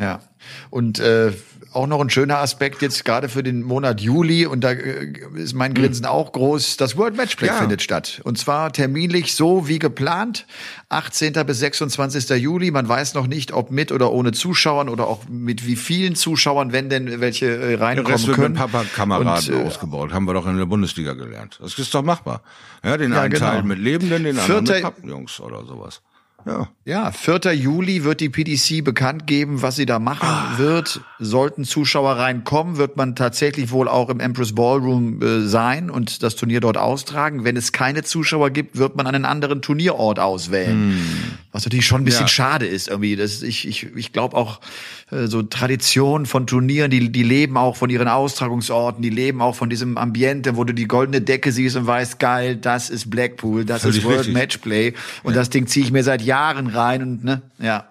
Ja. 0.00 0.20
Und 0.70 0.98
äh, 0.98 1.32
auch 1.72 1.86
noch 1.86 2.00
ein 2.00 2.10
schöner 2.10 2.38
Aspekt 2.38 2.82
jetzt 2.82 3.04
gerade 3.04 3.28
für 3.28 3.42
den 3.42 3.62
Monat 3.62 4.00
Juli 4.00 4.46
und 4.46 4.62
da 4.62 4.72
äh, 4.72 5.12
ist 5.34 5.54
mein 5.54 5.74
Grinsen 5.74 6.04
mhm. 6.04 6.10
auch 6.10 6.32
groß. 6.32 6.76
Das 6.76 6.96
World 6.96 7.16
Matchplay 7.16 7.48
ja. 7.48 7.54
findet 7.54 7.82
statt 7.82 8.20
und 8.24 8.38
zwar 8.38 8.72
terminlich 8.72 9.34
so 9.34 9.68
wie 9.68 9.78
geplant, 9.78 10.46
18. 10.88 11.32
bis 11.46 11.58
26. 11.58 12.28
Juli. 12.42 12.70
Man 12.70 12.88
weiß 12.88 13.14
noch 13.14 13.26
nicht, 13.26 13.52
ob 13.52 13.70
mit 13.70 13.92
oder 13.92 14.12
ohne 14.12 14.32
Zuschauern 14.32 14.88
oder 14.88 15.06
auch 15.06 15.28
mit 15.28 15.66
wie 15.66 15.76
vielen 15.76 16.14
Zuschauern, 16.14 16.72
wenn 16.72 16.88
denn 16.88 17.20
welche 17.20 17.46
äh, 17.46 17.74
reinkommen 17.74 18.06
Der 18.06 18.14
Rest 18.14 18.26
wird 18.26 18.36
können. 18.36 18.52
Mit 18.52 18.60
Papa 18.60 18.84
Kameraden 18.94 19.54
und, 19.54 19.60
äh, 19.60 19.66
ausgebaut, 19.66 20.12
haben 20.12 20.26
wir 20.26 20.34
doch 20.34 20.46
in 20.46 20.56
der 20.56 20.66
Bundesliga 20.66 21.14
gelernt. 21.14 21.58
Das 21.60 21.78
ist 21.78 21.94
doch 21.94 22.02
machbar. 22.02 22.42
Ja, 22.84 22.96
den 22.96 23.12
ja, 23.12 23.22
einen 23.22 23.32
genau. 23.32 23.46
Teil 23.46 23.62
mit 23.62 23.78
Lebenden, 23.78 24.24
den 24.24 24.38
anderen 24.38 24.64
mit 24.64 24.82
Pappenjungs 24.82 25.40
oder 25.40 25.64
sowas. 25.64 26.02
Ja. 26.44 26.68
ja, 26.84 27.12
4. 27.12 27.54
Juli 27.54 28.04
wird 28.04 28.20
die 28.20 28.28
PDC 28.28 28.84
bekannt 28.84 29.26
geben, 29.26 29.62
was 29.62 29.76
sie 29.76 29.86
da 29.86 29.98
machen 29.98 30.28
ah. 30.28 30.58
wird. 30.58 31.00
Sollten 31.18 31.64
Zuschauer 31.64 32.16
reinkommen, 32.16 32.76
wird 32.76 32.96
man 32.96 33.14
tatsächlich 33.14 33.70
wohl 33.70 33.88
auch 33.88 34.08
im 34.08 34.20
Empress 34.20 34.54
Ballroom 34.54 35.22
äh, 35.22 35.40
sein 35.46 35.90
und 35.90 36.22
das 36.22 36.36
Turnier 36.36 36.60
dort 36.60 36.76
austragen. 36.76 37.44
Wenn 37.44 37.56
es 37.56 37.72
keine 37.72 38.02
Zuschauer 38.02 38.50
gibt, 38.50 38.76
wird 38.76 38.96
man 38.96 39.06
einen 39.06 39.24
anderen 39.24 39.62
Turnierort 39.62 40.18
auswählen. 40.18 40.92
Hm. 40.92 41.38
Was 41.52 41.64
natürlich 41.64 41.86
schon 41.86 42.02
ein 42.02 42.04
bisschen 42.04 42.22
ja. 42.22 42.28
schade 42.28 42.66
ist 42.66 42.88
irgendwie. 42.88 43.14
Das, 43.14 43.42
ich 43.42 43.68
ich, 43.68 43.94
ich 43.94 44.12
glaube 44.12 44.36
auch, 44.36 44.60
äh, 45.10 45.26
so 45.26 45.42
Traditionen 45.42 46.26
von 46.26 46.46
Turnieren, 46.46 46.90
die, 46.90 47.12
die 47.12 47.22
leben 47.22 47.56
auch 47.56 47.76
von 47.76 47.90
ihren 47.90 48.08
Austragungsorten, 48.08 49.02
die 49.02 49.10
leben 49.10 49.40
auch 49.42 49.54
von 49.54 49.70
diesem 49.70 49.98
Ambiente, 49.98 50.56
wo 50.56 50.64
du 50.64 50.72
die 50.72 50.88
goldene 50.88 51.20
Decke 51.20 51.52
siehst 51.52 51.76
und 51.76 51.86
weißt, 51.86 52.18
geil, 52.18 52.56
das 52.56 52.90
ist 52.90 53.10
Blackpool, 53.10 53.64
das 53.64 53.82
Völlig 53.82 53.98
ist 53.98 54.04
World 54.04 54.18
richtig. 54.20 54.34
Matchplay. 54.34 54.94
Und 55.22 55.34
ja. 55.34 55.40
das 55.40 55.50
Ding 55.50 55.66
ziehe 55.66 55.84
ich 55.84 55.92
mir 55.92 56.02
seit 56.02 56.22
Jahren 56.22 56.31
rein 56.34 57.02
und 57.02 57.24
ne, 57.24 57.42
ja. 57.58 57.88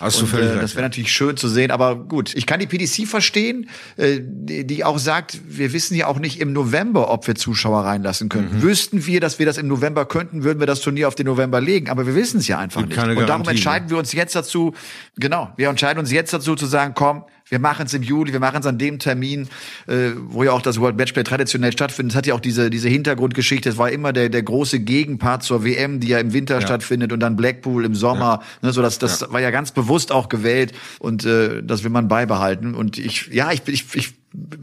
Hast 0.00 0.20
du 0.20 0.26
völlig 0.26 0.56
äh, 0.56 0.60
Das 0.60 0.74
wäre 0.74 0.82
natürlich 0.82 1.12
schön 1.12 1.36
zu 1.36 1.48
sehen, 1.48 1.70
aber 1.70 1.96
gut. 1.96 2.34
Ich 2.34 2.46
kann 2.46 2.60
die 2.60 2.66
PDC 2.66 3.06
verstehen, 3.06 3.68
äh, 3.96 4.18
die, 4.20 4.66
die 4.66 4.84
auch 4.84 4.98
sagt, 4.98 5.40
wir 5.48 5.72
wissen 5.72 5.94
ja 5.94 6.06
auch 6.06 6.18
nicht 6.18 6.40
im 6.40 6.52
November, 6.52 7.10
ob 7.10 7.26
wir 7.26 7.34
Zuschauer 7.34 7.84
reinlassen 7.84 8.28
können. 8.28 8.50
Mhm. 8.56 8.62
Wüssten 8.62 9.06
wir, 9.06 9.20
dass 9.20 9.38
wir 9.38 9.46
das 9.46 9.58
im 9.58 9.68
November 9.68 10.04
könnten, 10.04 10.44
würden 10.44 10.58
wir 10.58 10.66
das 10.66 10.80
Turnier 10.80 11.08
auf 11.08 11.14
den 11.14 11.26
November 11.26 11.60
legen. 11.60 11.88
Aber 11.88 12.06
wir 12.06 12.14
wissen 12.14 12.38
es 12.38 12.48
ja 12.48 12.58
einfach 12.58 12.80
Gibt 12.80 12.96
nicht. 12.96 13.16
Und 13.16 13.28
darum 13.28 13.48
entscheiden 13.48 13.90
wir 13.90 13.98
uns 13.98 14.12
jetzt 14.12 14.34
dazu, 14.34 14.74
genau, 15.16 15.52
wir 15.56 15.68
entscheiden 15.68 15.98
uns 16.00 16.10
jetzt 16.10 16.32
dazu 16.32 16.54
zu 16.54 16.66
sagen, 16.66 16.94
komm, 16.94 17.24
wir 17.48 17.58
machen 17.58 17.86
es 17.86 17.94
im 17.94 18.02
Juli, 18.02 18.32
wir 18.32 18.40
machen 18.40 18.60
es 18.60 18.66
an 18.66 18.78
dem 18.78 18.98
Termin, 18.98 19.48
äh, 19.86 20.10
wo 20.16 20.44
ja 20.44 20.52
auch 20.52 20.62
das 20.62 20.80
World 20.80 20.96
Matchplay 20.96 21.22
traditionell 21.22 21.72
stattfindet. 21.72 22.12
Es 22.12 22.16
hat 22.16 22.26
ja 22.26 22.34
auch 22.34 22.40
diese, 22.40 22.70
diese 22.70 22.88
Hintergrundgeschichte. 22.88 23.68
Es 23.68 23.78
war 23.78 23.90
immer 23.90 24.12
der, 24.12 24.28
der 24.28 24.42
große 24.42 24.80
Gegenpart 24.80 25.42
zur 25.42 25.64
WM, 25.64 26.00
die 26.00 26.08
ja 26.08 26.18
im 26.18 26.32
Winter 26.32 26.56
ja. 26.56 26.60
stattfindet 26.60 27.12
und 27.12 27.20
dann 27.20 27.36
Blackpool 27.36 27.84
im 27.84 27.94
Sommer. 27.94 28.40
Ja. 28.62 28.68
Ne, 28.68 28.72
so 28.72 28.82
das, 28.82 28.98
das 28.98 29.20
ja. 29.20 29.32
war 29.32 29.40
ja 29.40 29.50
ganz 29.50 29.72
bewusst 29.72 30.12
auch 30.12 30.28
gewählt 30.28 30.72
und 30.98 31.24
äh, 31.24 31.62
das 31.62 31.84
will 31.84 31.90
man 31.90 32.08
beibehalten. 32.08 32.74
Und 32.74 32.98
ich, 32.98 33.28
ja, 33.28 33.52
ich, 33.52 33.62
ich, 33.66 33.94
ich 33.94 34.14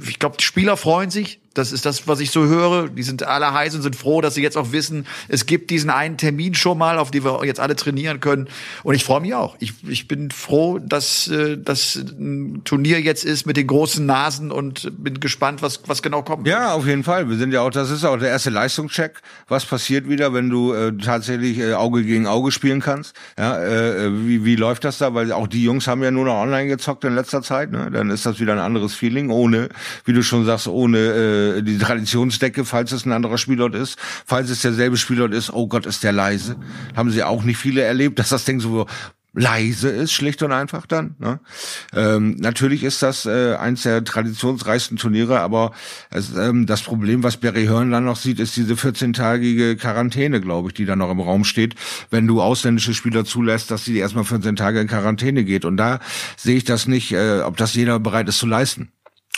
ich 0.08 0.20
glaube, 0.20 0.38
die 0.40 0.44
Spieler 0.44 0.78
freuen 0.78 1.12
sich. 1.12 1.40
Das 1.60 1.74
ist 1.74 1.86
das, 1.86 2.08
was 2.08 2.22
ich 2.22 2.32
so 2.32 2.46
höre. 2.46 2.88
Die 2.88 3.04
sind 3.04 3.24
alle 3.24 3.54
heiß 3.54 3.76
und 3.76 3.82
sind 3.82 3.96
froh, 3.96 4.22
dass 4.22 4.36
sie 4.36 4.42
jetzt 4.42 4.58
auch 4.58 4.72
wissen, 4.72 5.06
es 5.28 5.46
gibt 5.46 5.70
diesen 5.70 5.90
einen 5.90 6.18
Termin 6.18 6.56
schon 6.56 6.78
mal, 6.78 6.98
auf 6.98 7.12
den 7.12 7.26
wir 7.26 7.46
jetzt 7.46 7.60
alle 7.60 7.76
trainieren 7.76 8.22
können. 8.22 8.48
Und 8.84 8.96
ich 8.96 9.04
freue 9.04 9.20
mich 9.20 9.36
auch. 9.36 9.58
Ich, 9.60 9.74
ich 9.88 10.08
bin 10.08 10.32
froh, 10.32 10.80
dass 10.80 11.28
äh, 11.28 11.58
das 11.58 11.96
ein 11.96 12.62
Turnier 12.64 13.02
jetzt 13.02 13.26
ist 13.26 13.46
mit 13.46 13.58
den 13.58 13.68
großen 13.68 14.06
Nasen 14.06 14.52
und 14.52 14.92
bin 15.04 15.20
gespannt, 15.20 15.62
was, 15.62 15.82
was 15.88 16.02
genau 16.02 16.24
kommt. 16.24 16.48
Ja, 16.48 16.74
auf 16.74 16.88
jeden 16.88 17.04
Fall. 17.04 17.30
Wir 17.30 17.38
sind 17.38 17.52
ja 17.52 17.62
auch, 17.62 17.72
das 17.72 17.90
ist 17.90 18.06
auch 18.06 18.18
der 18.18 18.30
erste 18.30 18.50
Leistungscheck. 18.50 19.22
Was 19.50 19.66
passiert 19.66 20.08
wieder, 20.08 20.34
wenn 20.34 20.50
du 20.50 20.74
äh, 20.74 20.94
tatsächlich 20.96 21.60
äh, 21.60 21.74
Auge 21.74 22.04
gegen 22.04 22.26
Auge 22.26 22.52
spielen 22.52 22.80
kannst? 22.80 23.16
Ja, 23.38 23.58
äh, 23.58 24.06
äh 24.06 24.12
wie, 24.26 24.46
wie 24.46 24.56
läuft 24.56 24.86
das 24.86 24.98
da? 24.98 25.14
Weil 25.14 25.34
auch 25.34 25.48
die 25.48 25.64
Jungs 25.64 25.88
haben 25.88 26.02
ja 26.04 26.12
nur 26.12 26.24
noch 26.24 26.36
online 26.36 26.70
gezockt 26.70 27.04
in 27.04 27.16
letzter 27.16 27.42
Zeit. 27.42 27.72
Ne? 27.72 27.90
Dann 27.92 28.10
ist 28.12 28.26
das 28.26 28.40
wieder 28.40 28.54
ein 28.54 28.60
anderes 28.60 28.96
Feeling, 28.96 29.30
ohne 29.30 29.68
wie 30.06 30.14
du 30.14 30.24
schon 30.24 30.46
sagst, 30.46 30.68
ohne 30.68 30.98
äh, 30.98 31.49
die 31.62 31.78
Traditionsdecke, 31.78 32.66
falls 32.66 32.92
es 32.92 33.06
ein 33.06 33.12
anderer 33.12 33.38
Spielort 33.38 33.76
ist. 33.76 33.98
Falls 34.26 34.50
es 34.50 34.62
derselbe 34.62 34.98
Spielort 34.98 35.34
ist, 35.34 35.52
oh 35.52 35.68
Gott, 35.68 35.86
ist 35.86 36.04
der 36.04 36.12
leise. 36.12 36.56
Haben 36.96 37.12
sie 37.12 37.24
auch 37.24 37.44
nicht 37.44 37.58
viele 37.58 37.82
erlebt, 37.82 38.20
dass 38.20 38.30
das 38.30 38.46
Ding 38.46 38.60
so 38.60 38.88
leise 39.34 39.90
ist, 39.90 40.12
schlicht 40.12 40.42
und 40.42 40.52
einfach 40.52 40.86
dann. 40.88 41.16
Ne? 41.20 41.40
Ähm, 41.94 42.36
natürlich 42.40 42.84
ist 42.84 43.04
das 43.04 43.26
äh, 43.26 43.56
eins 43.56 43.84
der 43.84 44.04
traditionsreichsten 44.04 44.98
Turniere, 44.98 45.40
aber 45.40 45.72
es, 46.10 46.36
ähm, 46.36 46.66
das 46.66 46.82
Problem, 46.82 47.22
was 47.24 47.38
Barry 47.38 47.66
Hearn 47.66 47.92
dann 47.92 48.06
noch 48.06 48.16
sieht, 48.16 48.40
ist 48.40 48.58
diese 48.58 48.74
14-tägige 48.74 49.76
Quarantäne, 49.76 50.42
glaube 50.42 50.70
ich, 50.70 50.74
die 50.74 50.86
da 50.86 50.96
noch 50.96 51.12
im 51.12 51.20
Raum 51.20 51.44
steht, 51.44 51.76
wenn 52.10 52.26
du 52.26 52.42
ausländische 52.42 52.94
Spieler 52.94 53.24
zulässt, 53.24 53.70
dass 53.70 53.86
sie 53.86 53.98
erstmal 53.98 54.24
14 54.24 54.56
Tage 54.56 54.82
in 54.82 54.88
Quarantäne 54.88 55.44
geht. 55.44 55.64
Und 55.64 55.78
da 55.78 56.00
sehe 56.36 56.58
ich 56.58 56.64
das 56.64 56.88
nicht, 56.88 57.12
äh, 57.12 57.42
ob 57.42 57.58
das 57.58 57.76
jeder 57.76 58.00
bereit 58.00 58.28
ist 58.28 58.40
zu 58.40 58.48
leisten 58.48 58.92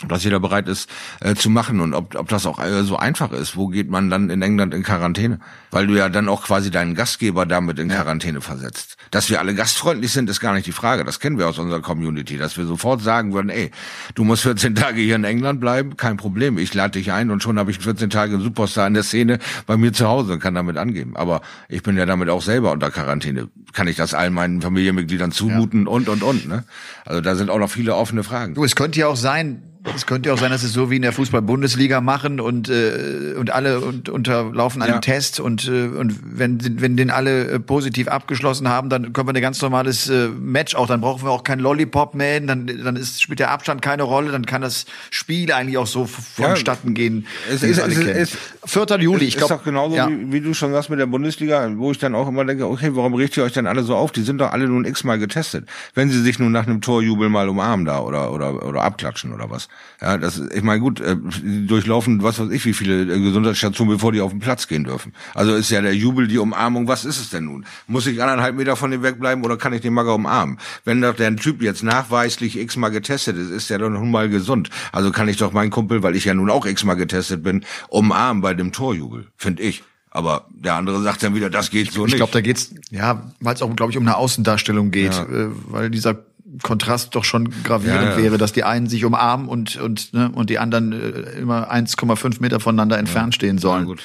das 0.08 0.24
jeder 0.24 0.40
bereit 0.40 0.68
ist 0.68 0.88
äh, 1.20 1.34
zu 1.34 1.50
machen 1.50 1.80
und 1.80 1.94
ob, 1.94 2.14
ob 2.14 2.28
das 2.28 2.46
auch 2.46 2.58
äh, 2.58 2.82
so 2.82 2.96
einfach 2.96 3.32
ist. 3.32 3.56
Wo 3.56 3.68
geht 3.68 3.90
man 3.90 4.10
dann 4.10 4.30
in 4.30 4.42
England 4.42 4.74
in 4.74 4.82
Quarantäne? 4.82 5.38
Weil 5.70 5.86
du 5.86 5.94
ja 5.94 6.08
dann 6.08 6.28
auch 6.28 6.42
quasi 6.42 6.70
deinen 6.70 6.94
Gastgeber 6.94 7.46
damit 7.46 7.78
in 7.78 7.88
Quarantäne 7.88 8.40
versetzt. 8.40 8.96
Dass 9.10 9.30
wir 9.30 9.40
alle 9.40 9.54
gastfreundlich 9.54 10.12
sind, 10.12 10.28
ist 10.30 10.40
gar 10.40 10.54
nicht 10.54 10.66
die 10.66 10.72
Frage. 10.72 11.04
Das 11.04 11.20
kennen 11.20 11.38
wir 11.38 11.48
aus 11.48 11.58
unserer 11.58 11.80
Community, 11.80 12.38
dass 12.38 12.56
wir 12.56 12.64
sofort 12.64 13.02
sagen 13.02 13.32
würden, 13.32 13.50
ey, 13.50 13.70
du 14.14 14.24
musst 14.24 14.42
14 14.42 14.74
Tage 14.74 15.00
hier 15.00 15.16
in 15.16 15.24
England 15.24 15.60
bleiben, 15.60 15.96
kein 15.96 16.16
Problem. 16.16 16.58
Ich 16.58 16.74
lade 16.74 16.92
dich 16.92 17.12
ein 17.12 17.30
und 17.30 17.42
schon 17.42 17.58
habe 17.58 17.70
ich 17.70 17.78
14 17.78 18.10
Tage 18.10 18.38
Superstar 18.40 18.86
in 18.86 18.94
der 18.94 19.02
Szene 19.02 19.38
bei 19.66 19.76
mir 19.76 19.92
zu 19.92 20.06
Hause 20.06 20.34
und 20.34 20.40
kann 20.40 20.54
damit 20.54 20.76
angeben. 20.76 21.16
Aber 21.16 21.42
ich 21.68 21.82
bin 21.82 21.96
ja 21.96 22.06
damit 22.06 22.28
auch 22.28 22.42
selber 22.42 22.72
unter 22.72 22.90
Quarantäne. 22.90 23.48
Kann 23.72 23.88
ich 23.88 23.96
das 23.96 24.14
all 24.14 24.30
meinen 24.30 24.60
Familienmitgliedern 24.62 25.32
zumuten 25.32 25.86
ja. 25.86 25.90
und, 25.90 26.08
und, 26.08 26.22
und. 26.22 26.48
Ne? 26.48 26.64
Also 27.04 27.20
da 27.20 27.34
sind 27.34 27.50
auch 27.50 27.58
noch 27.58 27.70
viele 27.70 27.94
offene 27.94 28.22
Fragen. 28.22 28.54
Du, 28.54 28.64
es 28.64 28.76
könnte 28.76 29.00
ja 29.00 29.06
auch 29.06 29.16
sein, 29.16 29.71
es 29.94 30.06
könnte 30.06 30.28
ja 30.28 30.34
auch 30.34 30.38
sein, 30.38 30.50
dass 30.50 30.62
es 30.62 30.72
so 30.72 30.90
wie 30.90 30.96
in 30.96 31.02
der 31.02 31.12
Fußball-Bundesliga 31.12 32.00
machen 32.00 32.40
und 32.40 32.68
äh, 32.68 33.34
und 33.36 33.50
alle 33.50 33.80
und, 33.80 34.08
unterlaufen 34.08 34.80
einen 34.80 34.94
ja. 34.94 34.98
Test 35.00 35.40
und 35.40 35.66
äh, 35.66 35.86
und 35.86 36.18
wenn 36.22 36.80
wenn 36.80 36.96
den 36.96 37.10
alle 37.10 37.48
äh, 37.48 37.58
positiv 37.58 38.06
abgeschlossen 38.06 38.68
haben, 38.68 38.90
dann 38.90 39.12
können 39.12 39.28
wir 39.28 39.34
ein 39.34 39.42
ganz 39.42 39.60
normales 39.60 40.08
äh, 40.08 40.28
Match 40.28 40.76
auch. 40.76 40.86
Dann 40.86 41.00
brauchen 41.00 41.24
wir 41.24 41.30
auch 41.30 41.42
kein 41.42 41.58
Lollipop 41.58 42.14
man, 42.14 42.46
dann 42.46 42.66
dann 42.66 42.96
ist 42.96 43.20
spielt 43.22 43.40
der 43.40 43.50
Abstand 43.50 43.82
keine 43.82 44.04
Rolle, 44.04 44.30
dann 44.30 44.46
kann 44.46 44.62
das 44.62 44.86
Spiel 45.10 45.52
eigentlich 45.52 45.78
auch 45.78 45.86
so 45.86 46.06
vonstatten 46.06 46.88
ja, 46.88 46.94
gehen. 46.94 47.26
Es 47.50 47.62
ist, 47.62 47.78
es, 47.78 47.98
es, 47.98 48.36
4. 48.64 48.86
Juli, 49.00 49.24
ich 49.24 49.36
glaube. 49.36 49.52
Ist 49.52 49.60
doch 49.60 49.64
genauso 49.64 49.96
ja. 49.96 50.08
wie, 50.08 50.32
wie 50.32 50.40
du 50.40 50.54
schon 50.54 50.72
sagst 50.72 50.90
mit 50.90 51.00
der 51.00 51.06
Bundesliga, 51.06 51.68
wo 51.76 51.90
ich 51.90 51.98
dann 51.98 52.14
auch 52.14 52.28
immer 52.28 52.44
denke, 52.44 52.68
okay, 52.68 52.90
warum 52.92 53.14
richtet 53.14 53.38
ihr 53.38 53.44
euch 53.44 53.52
dann 53.52 53.66
alle 53.66 53.82
so 53.82 53.96
auf? 53.96 54.12
Die 54.12 54.22
sind 54.22 54.38
doch 54.38 54.52
alle 54.52 54.68
nun 54.68 54.84
x-mal 54.84 55.18
getestet. 55.18 55.66
Wenn 55.94 56.10
sie 56.10 56.22
sich 56.22 56.38
nun 56.38 56.52
nach 56.52 56.66
einem 56.66 56.80
Torjubel 56.80 57.28
mal 57.28 57.48
umarmen 57.48 57.84
da 57.84 58.00
oder 58.00 58.32
oder 58.32 58.64
oder 58.64 58.82
abklatschen 58.82 59.32
oder 59.32 59.50
was. 59.50 59.68
Ja, 60.00 60.18
das, 60.18 60.38
ich 60.52 60.62
meine, 60.64 60.80
gut, 60.80 61.00
äh, 61.00 61.16
durchlaufen, 61.16 62.24
was 62.24 62.40
weiß 62.40 62.50
ich, 62.50 62.64
wie 62.66 62.72
viele 62.72 63.02
äh, 63.02 63.20
Gesundheitsstationen, 63.20 63.94
bevor 63.94 64.10
die 64.10 64.20
auf 64.20 64.32
den 64.32 64.40
Platz 64.40 64.66
gehen 64.66 64.82
dürfen. 64.82 65.12
Also 65.32 65.54
ist 65.54 65.70
ja 65.70 65.80
der 65.80 65.94
Jubel, 65.94 66.26
die 66.26 66.38
Umarmung, 66.38 66.88
was 66.88 67.04
ist 67.04 67.20
es 67.20 67.30
denn 67.30 67.44
nun? 67.44 67.64
Muss 67.86 68.08
ich 68.08 68.20
anderthalb 68.20 68.56
Meter 68.56 68.74
von 68.74 68.90
dem 68.90 69.04
wegbleiben 69.04 69.44
oder 69.44 69.56
kann 69.56 69.72
ich 69.72 69.80
den 69.80 69.94
Magger 69.94 70.16
umarmen? 70.16 70.58
Wenn 70.84 71.00
doch 71.00 71.14
der 71.14 71.36
Typ 71.36 71.62
jetzt 71.62 71.84
nachweislich 71.84 72.58
x-mal 72.58 72.88
getestet 72.88 73.36
ist, 73.36 73.50
ist 73.50 73.70
der 73.70 73.78
doch 73.78 73.90
nun 73.90 74.10
mal 74.10 74.28
gesund. 74.28 74.70
Also 74.90 75.12
kann 75.12 75.28
ich 75.28 75.36
doch 75.36 75.52
meinen 75.52 75.70
Kumpel, 75.70 76.02
weil 76.02 76.16
ich 76.16 76.24
ja 76.24 76.34
nun 76.34 76.50
auch 76.50 76.66
x-mal 76.66 76.94
getestet 76.94 77.44
bin, 77.44 77.64
umarmen 77.88 78.42
bei 78.42 78.54
dem 78.54 78.72
Torjubel, 78.72 79.28
finde 79.36 79.62
ich. 79.62 79.84
Aber 80.14 80.46
der 80.50 80.74
andere 80.74 81.00
sagt 81.00 81.22
dann 81.22 81.34
wieder, 81.34 81.48
das 81.48 81.70
geht 81.70 81.90
so 81.90 82.00
ich, 82.00 82.06
nicht. 82.06 82.14
Ich 82.14 82.16
glaube, 82.16 82.32
da 82.32 82.42
geht's, 82.42 82.74
ja, 82.90 83.22
weil 83.40 83.54
es 83.54 83.62
auch, 83.62 83.74
glaube 83.74 83.92
ich, 83.92 83.98
um 83.98 84.04
eine 84.04 84.16
Außendarstellung 84.16 84.90
geht, 84.90 85.14
ja. 85.14 85.22
äh, 85.22 85.48
weil 85.68 85.90
dieser 85.90 86.18
Kontrast 86.62 87.14
doch 87.14 87.24
schon 87.24 87.50
gravierend 87.62 88.02
Ja, 88.02 88.10
ja. 88.10 88.16
wäre, 88.18 88.38
dass 88.38 88.52
die 88.52 88.64
einen 88.64 88.88
sich 88.88 89.04
umarmen 89.04 89.48
und 89.48 89.76
und 89.76 90.12
ne, 90.12 90.30
und 90.34 90.50
die 90.50 90.58
anderen 90.58 90.92
äh, 90.92 91.38
immer 91.40 91.72
1,5 91.72 92.40
Meter 92.40 92.60
voneinander 92.60 92.98
entfernt 92.98 93.34
stehen 93.34 93.58
sollen. 93.58 93.86
gut. 93.86 94.02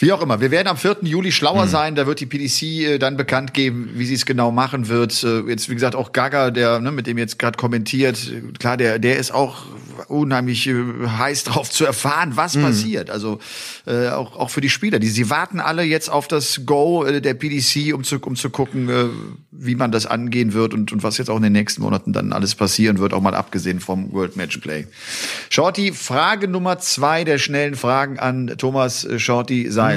Wie 0.00 0.12
auch 0.12 0.22
immer, 0.22 0.40
wir 0.40 0.50
werden 0.50 0.66
am 0.66 0.78
4. 0.78 0.98
Juli 1.02 1.30
schlauer 1.30 1.66
sein. 1.66 1.94
Da 1.94 2.06
wird 2.06 2.20
die 2.20 2.26
PDC 2.26 2.62
äh, 2.62 2.98
dann 2.98 3.18
bekannt 3.18 3.52
geben, 3.52 3.90
wie 3.96 4.06
sie 4.06 4.14
es 4.14 4.24
genau 4.24 4.50
machen 4.50 4.88
wird. 4.88 5.22
Äh, 5.22 5.40
jetzt, 5.40 5.68
wie 5.68 5.74
gesagt, 5.74 5.94
auch 5.94 6.12
Gaga, 6.12 6.50
der, 6.50 6.80
ne, 6.80 6.90
mit 6.90 7.06
dem 7.06 7.18
jetzt 7.18 7.38
gerade 7.38 7.58
kommentiert, 7.58 8.18
klar, 8.58 8.78
der, 8.78 8.98
der 8.98 9.18
ist 9.18 9.30
auch 9.30 9.66
unheimlich 10.08 10.66
äh, 10.66 10.74
heiß 11.06 11.44
drauf 11.44 11.70
zu 11.70 11.84
erfahren, 11.84 12.32
was 12.34 12.56
passiert. 12.56 13.10
Also 13.10 13.38
äh, 13.86 14.08
auch, 14.08 14.36
auch 14.36 14.50
für 14.50 14.60
die 14.60 14.70
Spieler. 14.70 14.98
Die, 14.98 15.08
sie 15.08 15.28
warten 15.28 15.60
alle 15.60 15.82
jetzt 15.82 16.10
auf 16.10 16.28
das 16.28 16.62
Go 16.64 17.04
äh, 17.04 17.20
der 17.20 17.34
PDC, 17.34 17.94
um 17.94 18.04
zu, 18.04 18.18
um 18.20 18.36
zu 18.36 18.50
gucken, 18.50 18.88
äh, 18.88 19.04
wie 19.50 19.74
man 19.74 19.92
das 19.92 20.06
angehen 20.06 20.52
wird 20.54 20.74
und, 20.74 20.92
und 20.92 21.02
was 21.02 21.18
jetzt 21.18 21.28
auch 21.28 21.36
in 21.36 21.42
den 21.42 21.52
nächsten 21.52 21.82
Monaten 21.82 22.12
dann 22.12 22.32
alles 22.32 22.54
passieren 22.54 22.98
wird, 22.98 23.12
auch 23.12 23.20
mal 23.20 23.34
abgesehen 23.34 23.80
vom 23.80 24.12
World 24.12 24.36
Match 24.36 24.56
Play. 24.58 24.86
Shorty, 25.50 25.92
Frage 25.92 26.48
Nummer 26.48 26.78
zwei 26.78 27.24
der 27.24 27.38
schnellen 27.38 27.74
Fragen 27.74 28.18
an 28.18 28.54
Thomas 28.56 29.04
äh, 29.04 29.18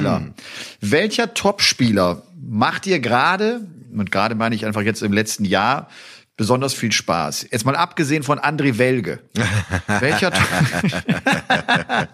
Shorty 0.02 0.04
Seiler. 0.04 0.34
Welcher 0.80 1.34
Topspieler 1.34 2.22
macht 2.40 2.84
dir 2.84 3.00
gerade, 3.00 3.66
und 3.92 4.10
gerade 4.10 4.34
meine 4.34 4.54
ich 4.54 4.66
einfach 4.66 4.82
jetzt 4.82 5.02
im 5.02 5.12
letzten 5.12 5.44
Jahr, 5.44 5.88
besonders 6.36 6.74
viel 6.74 6.92
Spaß? 6.92 7.46
Jetzt 7.50 7.64
mal 7.64 7.76
abgesehen 7.76 8.22
von 8.22 8.38
André 8.38 8.78
Welge. 8.78 9.20
Welcher 9.86 10.30
To- 10.32 10.40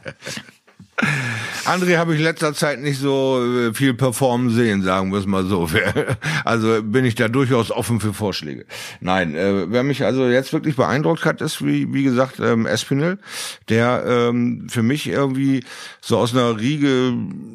André 1.64 1.98
habe 1.98 2.14
ich 2.14 2.20
letzter 2.20 2.54
Zeit 2.54 2.80
nicht 2.80 2.98
so 2.98 3.40
äh, 3.44 3.74
viel 3.74 3.94
performen 3.94 4.50
sehen, 4.50 4.82
sagen 4.82 5.12
wir 5.12 5.18
es 5.18 5.26
mal 5.26 5.44
so. 5.44 5.68
Also 6.44 6.82
bin 6.82 7.04
ich 7.04 7.14
da 7.14 7.28
durchaus 7.28 7.70
offen 7.70 8.00
für 8.00 8.14
Vorschläge. 8.14 8.64
Nein, 9.00 9.34
äh, 9.34 9.70
wer 9.70 9.82
mich 9.82 10.04
also 10.04 10.26
jetzt 10.26 10.52
wirklich 10.52 10.74
beeindruckt 10.74 11.24
hat, 11.24 11.40
ist 11.40 11.64
wie, 11.64 11.92
wie 11.92 12.02
gesagt 12.02 12.40
ähm, 12.40 12.66
Espinel, 12.66 13.18
der 13.68 14.04
ähm, 14.06 14.66
für 14.68 14.82
mich 14.82 15.06
irgendwie 15.06 15.62
so 16.00 16.16
aus 16.18 16.34
einer 16.34 16.58
Riege 16.58 17.12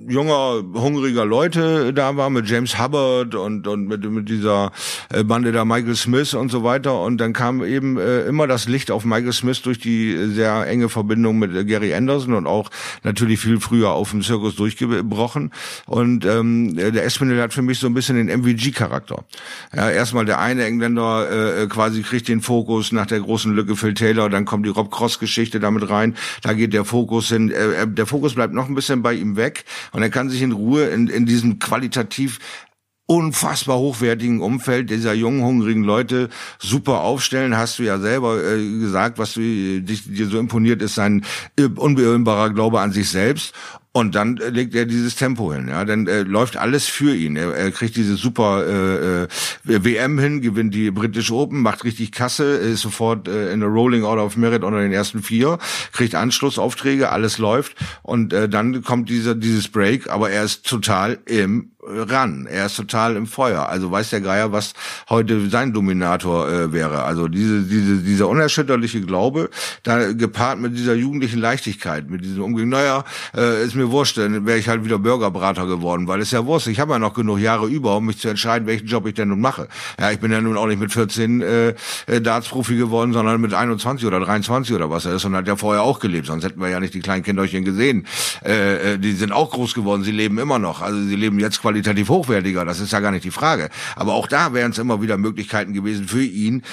junger, 0.07 0.63
hungriger 0.73 1.25
Leute 1.25 1.93
da 1.93 2.15
war, 2.15 2.29
mit 2.29 2.47
James 2.47 2.79
Hubbard 2.79 3.35
und, 3.35 3.67
und 3.67 3.87
mit, 3.87 4.09
mit 4.09 4.29
dieser 4.29 4.71
äh, 5.11 5.23
Bande 5.23 5.51
da 5.51 5.65
Michael 5.65 5.95
Smith 5.95 6.33
und 6.33 6.49
so 6.49 6.63
weiter. 6.63 7.01
Und 7.01 7.17
dann 7.17 7.33
kam 7.33 7.63
eben 7.63 7.97
äh, 7.97 8.21
immer 8.21 8.47
das 8.47 8.67
Licht 8.67 8.91
auf 8.91 9.03
Michael 9.03 9.33
Smith 9.33 9.61
durch 9.63 9.79
die 9.79 10.13
äh, 10.13 10.27
sehr 10.27 10.67
enge 10.67 10.89
Verbindung 10.89 11.39
mit 11.39 11.67
Gary 11.67 11.93
Anderson 11.93 12.33
und 12.33 12.47
auch 12.47 12.69
natürlich 13.03 13.34
viel 13.37 13.59
früher 13.59 13.91
auf 13.91 14.11
dem 14.11 14.21
Zirkus 14.21 14.55
durchgebrochen. 14.55 15.51
Und 15.85 16.25
ähm, 16.25 16.75
der 16.75 17.05
Espinel 17.05 17.41
hat 17.41 17.53
für 17.53 17.61
mich 17.61 17.79
so 17.79 17.87
ein 17.87 17.93
bisschen 17.93 18.15
den 18.15 18.27
MVG-Charakter. 18.27 19.23
Ja, 19.75 19.89
erstmal 19.89 20.25
der 20.25 20.39
eine 20.39 20.65
Engländer 20.65 21.61
äh, 21.61 21.67
quasi 21.67 22.01
kriegt 22.01 22.27
den 22.27 22.41
Fokus 22.41 22.91
nach 22.91 23.05
der 23.05 23.19
großen 23.19 23.53
Lücke 23.53 23.75
Phil 23.75 23.93
Taylor, 23.93 24.29
dann 24.29 24.45
kommt 24.45 24.65
die 24.65 24.69
Rob 24.69 24.91
Cross-Geschichte 24.91 25.59
damit 25.59 25.89
rein. 25.89 26.15
Da 26.41 26.53
geht 26.53 26.73
der 26.73 26.85
Fokus 26.85 27.29
hin. 27.29 27.51
Äh, 27.51 27.83
äh, 27.83 27.87
der 27.87 28.05
Fokus 28.05 28.35
bleibt 28.35 28.53
noch 28.53 28.67
ein 28.67 28.75
bisschen 28.75 29.01
bei 29.01 29.13
ihm 29.13 29.35
weg 29.35 29.65
und 29.91 30.01
er 30.01 30.09
kann 30.09 30.29
sich 30.29 30.41
in 30.41 30.51
Ruhe 30.51 30.85
in, 30.85 31.07
in 31.07 31.25
diesem 31.25 31.59
qualitativ 31.59 32.39
unfassbar 33.07 33.77
hochwertigen 33.77 34.41
Umfeld 34.41 34.89
dieser 34.89 35.13
jungen, 35.13 35.43
hungrigen 35.43 35.83
Leute 35.83 36.29
super 36.59 37.01
aufstellen. 37.01 37.55
Hast 37.55 37.79
du 37.79 37.83
ja 37.83 37.99
selber 37.99 38.43
äh, 38.43 38.79
gesagt, 38.79 39.19
was 39.19 39.33
du, 39.33 39.41
dich, 39.81 40.03
dir 40.05 40.27
so 40.27 40.39
imponiert 40.39 40.81
ist, 40.81 40.95
sein 40.95 41.23
äh, 41.57 41.65
unbeirrbarer 41.65 42.51
Glaube 42.51 42.79
an 42.81 42.91
sich 42.91 43.09
selbst. 43.09 43.53
Und 43.95 44.13
dann 44.13 44.35
äh, 44.39 44.49
legt 44.49 44.75
er 44.75 44.85
dieses 44.85 45.15
Tempo 45.15 45.53
hin, 45.53 45.69
ja, 45.69 45.85
dann 45.85 46.05
äh, 46.07 46.23
läuft 46.23 46.57
alles 46.57 46.85
für 46.85 47.15
ihn. 47.15 47.37
Er, 47.37 47.55
er 47.55 47.71
kriegt 47.71 47.95
diese 47.95 48.17
super 48.17 48.65
äh, 48.67 49.23
äh, 49.23 49.27
WM 49.63 50.19
hin, 50.19 50.41
gewinnt 50.41 50.73
die 50.73 50.91
British 50.91 51.31
Open, 51.31 51.61
macht 51.61 51.85
richtig 51.85 52.11
Kasse, 52.11 52.43
ist 52.57 52.81
sofort 52.81 53.29
äh, 53.29 53.53
in 53.53 53.61
der 53.61 53.69
Rolling 53.69 54.03
Order 54.03 54.25
of 54.25 54.35
Merit 54.35 54.65
unter 54.65 54.81
den 54.81 54.91
ersten 54.91 55.23
vier, 55.23 55.59
kriegt 55.93 56.13
Anschlussaufträge, 56.13 57.09
alles 57.09 57.37
läuft 57.37 57.77
und 58.03 58.33
äh, 58.33 58.49
dann 58.49 58.83
kommt 58.83 59.07
dieser 59.07 59.33
dieses 59.33 59.69
Break, 59.69 60.09
aber 60.09 60.29
er 60.29 60.43
ist 60.43 60.67
total 60.67 61.17
im 61.25 61.71
ran. 61.85 62.47
Er 62.49 62.65
ist 62.65 62.75
total 62.75 63.15
im 63.15 63.27
Feuer. 63.27 63.67
Also 63.69 63.91
weiß 63.91 64.09
der 64.09 64.21
Geier, 64.21 64.51
was 64.51 64.73
heute 65.09 65.49
sein 65.49 65.73
Dominator 65.73 66.49
äh, 66.49 66.73
wäre. 66.73 67.03
Also 67.03 67.27
diese, 67.27 67.63
diese, 67.63 67.97
dieser 67.97 68.27
unerschütterliche 68.27 69.01
Glaube, 69.01 69.49
da 69.83 70.11
gepaart 70.13 70.59
mit 70.59 70.77
dieser 70.77 70.95
jugendlichen 70.95 71.39
Leichtigkeit, 71.39 72.09
mit 72.09 72.23
diesem 72.23 72.43
Umgang, 72.43 72.69
naja, 72.69 73.03
äh, 73.35 73.63
ist 73.63 73.75
mir 73.75 73.84
wurscht, 73.91 74.17
dann 74.17 74.45
wäre 74.45 74.57
ich 74.57 74.67
halt 74.67 74.83
wieder 74.83 74.99
Burgerbrater 74.99 75.65
geworden, 75.65 76.07
weil 76.07 76.21
es 76.21 76.31
ja 76.31 76.45
wurscht. 76.45 76.67
Ich 76.67 76.79
habe 76.79 76.93
ja 76.93 76.99
noch 76.99 77.13
genug 77.13 77.39
Jahre 77.39 77.67
über, 77.67 77.97
um 77.97 78.05
mich 78.05 78.19
zu 78.19 78.29
entscheiden, 78.29 78.67
welchen 78.67 78.87
Job 78.87 79.05
ich 79.07 79.13
denn 79.13 79.29
nun 79.29 79.41
mache. 79.41 79.67
Ja, 79.99 80.11
ich 80.11 80.19
bin 80.19 80.31
ja 80.31 80.41
nun 80.41 80.57
auch 80.57 80.67
nicht 80.67 80.79
mit 80.79 80.91
14 80.91 81.41
äh, 81.41 81.73
äh, 82.07 82.21
Darts-Profi 82.21 82.75
geworden, 82.75 83.13
sondern 83.13 83.39
mit 83.41 83.53
21 83.53 84.05
oder 84.05 84.19
23 84.19 84.75
oder 84.75 84.89
was 84.89 85.05
er 85.05 85.15
ist 85.15 85.25
und 85.25 85.35
hat 85.35 85.47
ja 85.47 85.55
vorher 85.55 85.83
auch 85.83 85.99
gelebt, 85.99 86.27
sonst 86.27 86.43
hätten 86.43 86.59
wir 86.59 86.69
ja 86.69 86.79
nicht 86.79 86.93
die 86.93 87.01
kleinen 87.01 87.23
Kinderchen 87.23 87.65
gesehen. 87.65 88.07
Äh, 88.43 88.93
äh, 88.93 88.97
die 88.97 89.13
sind 89.13 89.31
auch 89.31 89.51
groß 89.51 89.73
geworden, 89.73 90.03
sie 90.03 90.11
leben 90.11 90.37
immer 90.37 90.59
noch. 90.59 90.81
Also 90.81 91.01
sie 91.01 91.15
leben 91.15 91.39
jetzt 91.39 91.61
qualitativ 91.61 92.09
hochwertiger, 92.09 92.65
das 92.65 92.79
ist 92.79 92.91
ja 92.91 92.99
gar 92.99 93.11
nicht 93.11 93.25
die 93.25 93.31
Frage. 93.31 93.69
Aber 93.95 94.13
auch 94.13 94.27
da 94.27 94.53
wären 94.53 94.71
es 94.71 94.77
immer 94.77 95.01
wieder 95.01 95.17
Möglichkeiten 95.17 95.73
gewesen 95.73 96.07
für 96.07 96.23
ihn, 96.23 96.63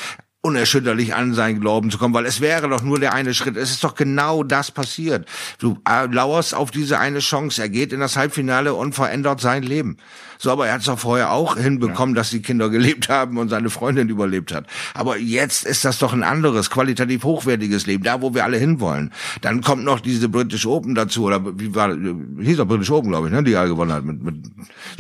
unerschütterlich 0.45 1.15
an 1.15 1.35
seinen 1.35 1.61
Glauben 1.61 1.91
zu 1.91 1.99
kommen, 1.99 2.15
weil 2.15 2.27
es 2.27 2.41
wäre 2.41 2.69
doch 2.69 2.83
nur 2.83 2.99
der 2.99 3.15
eine 3.15 3.33
Schritt. 3.33 3.57
Es 3.57 3.71
ist 3.71 3.85
doch 3.85 3.95
genau 3.95 4.43
das 4.43 4.73
passiert. 4.73 5.27
Du 5.61 5.79
äh, 5.89 6.07
lauerst 6.07 6.53
auf 6.53 6.73
diese 6.73 6.99
eine 6.99 7.21
Chance. 7.21 7.63
Er 7.63 7.69
geht 7.69 7.93
in 7.93 8.01
das 8.01 8.17
Halbfinale 8.17 8.75
und 8.75 8.93
verändert 8.93 9.41
sein 9.41 9.63
Leben. 9.63 9.99
So, 10.39 10.51
aber 10.51 10.67
er 10.67 10.73
hat 10.75 10.81
es 10.81 10.87
doch 10.87 10.99
vorher 10.99 11.31
auch 11.31 11.57
hinbekommen, 11.57 12.17
dass 12.17 12.31
die 12.31 12.43
Kinder 12.43 12.69
gelebt 12.71 13.09
haben 13.09 13.39
und 13.39 13.51
seine 13.51 13.71
Freundin 13.71 14.09
überlebt 14.09 14.53
hat. 14.53 14.67
Aber 14.95 15.17
jetzt 15.17 15.65
ist 15.65 15.85
das 15.85 16.01
doch 16.01 16.13
ein 16.13 16.25
anderes, 16.25 16.71
qualitativ 16.71 17.23
hochwertiges 17.23 17.87
Leben, 17.87 18.03
da 18.03 18.21
wo 18.21 18.35
wir 18.35 18.43
alle 18.43 18.57
hinwollen. 18.57 19.13
Dann 19.43 19.61
kommt 19.61 19.85
noch 19.85 20.01
diese 20.01 20.29
British 20.29 20.67
Open 20.67 20.97
dazu, 20.97 21.23
oder 21.23 21.57
wie 21.61 21.73
war, 21.77 21.95
hieß 22.41 22.57
doch 22.57 22.67
British 22.67 22.91
Open, 22.91 23.11
glaube 23.11 23.29
ich, 23.29 23.33
ne, 23.33 23.45
die 23.45 23.53
er 23.53 23.69
gewonnen 23.69 23.93
hat, 23.93 24.05
mit, 24.05 24.21
mit 24.21 24.35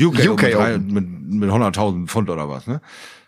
UK, 0.01 0.29
UK 0.31 0.43
mit, 0.43 0.55
drei- 0.55 0.75
Open. 0.77 0.93
mit, 0.93 1.41
mit 1.41 1.51
100.000 1.51 2.07
Pfund 2.07 2.31
oder 2.31 2.49
was, 2.49 2.69
ne? 2.69 2.81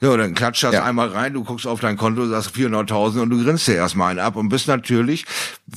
Ja, 0.05 0.17
dann 0.17 0.35
klatscht 0.35 0.63
das 0.65 0.75
Ja. 0.75 0.85
einmal 0.85 1.09
rein, 1.09 1.33
du 1.33 1.43
guckst 1.45 1.67
auf 1.67 1.81
dein 1.81 1.97
Konto, 1.97 2.27
sagst 2.27 2.51
400.000 2.55 3.21
und 3.23 3.31
du 3.31 3.43
grinst 3.43 3.67
dir 3.67 3.75
erstmal 3.77 4.11
einen 4.11 4.19
ab 4.21 4.37
und 4.37 4.49
bist 4.51 4.69
natürlich 4.69 5.25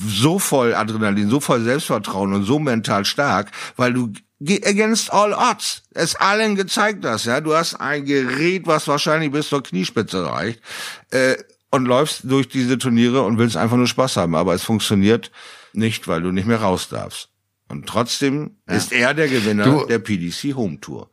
so 0.06 0.38
voll 0.38 0.74
Adrenalin, 0.74 1.30
so 1.30 1.40
voll 1.40 1.62
Selbstvertrauen 1.62 2.32
und 2.34 2.44
so 2.44 2.58
mental 2.58 3.04
stark, 3.04 3.50
weil 3.76 3.92
du 3.94 4.12
against 4.64 5.12
all 5.12 5.32
odds 5.32 5.82
es 5.94 6.14
allen 6.14 6.54
gezeigt 6.56 7.04
hast, 7.04 7.24
ja, 7.24 7.40
du 7.40 7.54
hast 7.54 7.74
ein 7.76 8.04
Gerät, 8.04 8.66
was 8.66 8.86
wahrscheinlich 8.86 9.32
bis 9.32 9.48
zur 9.48 9.62
Kniespitze 9.62 10.24
reicht, 10.26 10.60
äh, 11.10 11.34
und 11.70 11.86
läufst 11.86 12.20
durch 12.24 12.48
diese 12.48 12.78
Turniere 12.78 13.22
und 13.22 13.38
willst 13.38 13.56
einfach 13.56 13.76
nur 13.76 13.86
Spaß 13.88 14.16
haben, 14.16 14.34
aber 14.34 14.54
es 14.54 14.62
funktioniert 14.62 15.30
nicht, 15.72 16.06
weil 16.08 16.22
du 16.22 16.30
nicht 16.32 16.46
mehr 16.46 16.60
raus 16.60 16.88
darfst. 16.88 17.28
Und 17.68 17.86
trotzdem 17.86 18.52
ist 18.66 18.92
er 18.92 19.12
der 19.12 19.28
Gewinner 19.28 19.64
Du- 19.64 19.86
der 19.86 19.98
PDC 19.98 20.54
Home 20.54 20.80
Tour, 20.80 21.10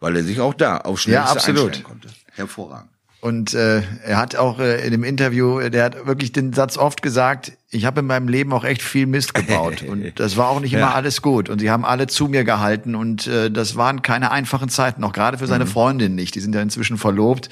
weil 0.00 0.16
er 0.16 0.22
sich 0.24 0.40
auch 0.40 0.52
da 0.54 0.78
auf 0.78 1.00
schnellste 1.00 1.30
absolut. 1.36 1.60
einstellen 1.66 1.84
konnte. 1.84 2.08
Hervorragend. 2.34 2.90
Und 3.20 3.54
äh, 3.54 3.80
er 4.04 4.18
hat 4.18 4.36
auch 4.36 4.58
äh, 4.58 4.84
in 4.84 4.90
dem 4.90 5.02
Interview, 5.02 5.58
äh, 5.58 5.70
der 5.70 5.84
hat 5.84 6.06
wirklich 6.06 6.32
den 6.32 6.52
Satz 6.52 6.76
oft 6.76 7.00
gesagt, 7.00 7.52
ich 7.70 7.86
habe 7.86 8.00
in 8.00 8.06
meinem 8.06 8.28
Leben 8.28 8.52
auch 8.52 8.64
echt 8.64 8.82
viel 8.82 9.06
Mist 9.06 9.32
gebaut. 9.32 9.82
Und 9.88 10.20
das 10.20 10.36
war 10.36 10.50
auch 10.50 10.60
nicht 10.60 10.74
immer 10.74 10.94
alles 10.94 11.22
gut. 11.22 11.48
Und 11.48 11.58
sie 11.60 11.70
haben 11.70 11.86
alle 11.86 12.06
zu 12.06 12.28
mir 12.28 12.44
gehalten. 12.44 12.94
Und 12.94 13.26
äh, 13.26 13.50
das 13.50 13.76
waren 13.76 14.02
keine 14.02 14.30
einfachen 14.30 14.68
Zeiten, 14.68 15.02
auch 15.04 15.14
gerade 15.14 15.38
für 15.38 15.44
Mhm. 15.44 15.48
seine 15.48 15.66
Freundin 15.66 16.14
nicht, 16.14 16.34
die 16.34 16.40
sind 16.40 16.54
ja 16.54 16.60
inzwischen 16.60 16.98
verlobt 16.98 17.48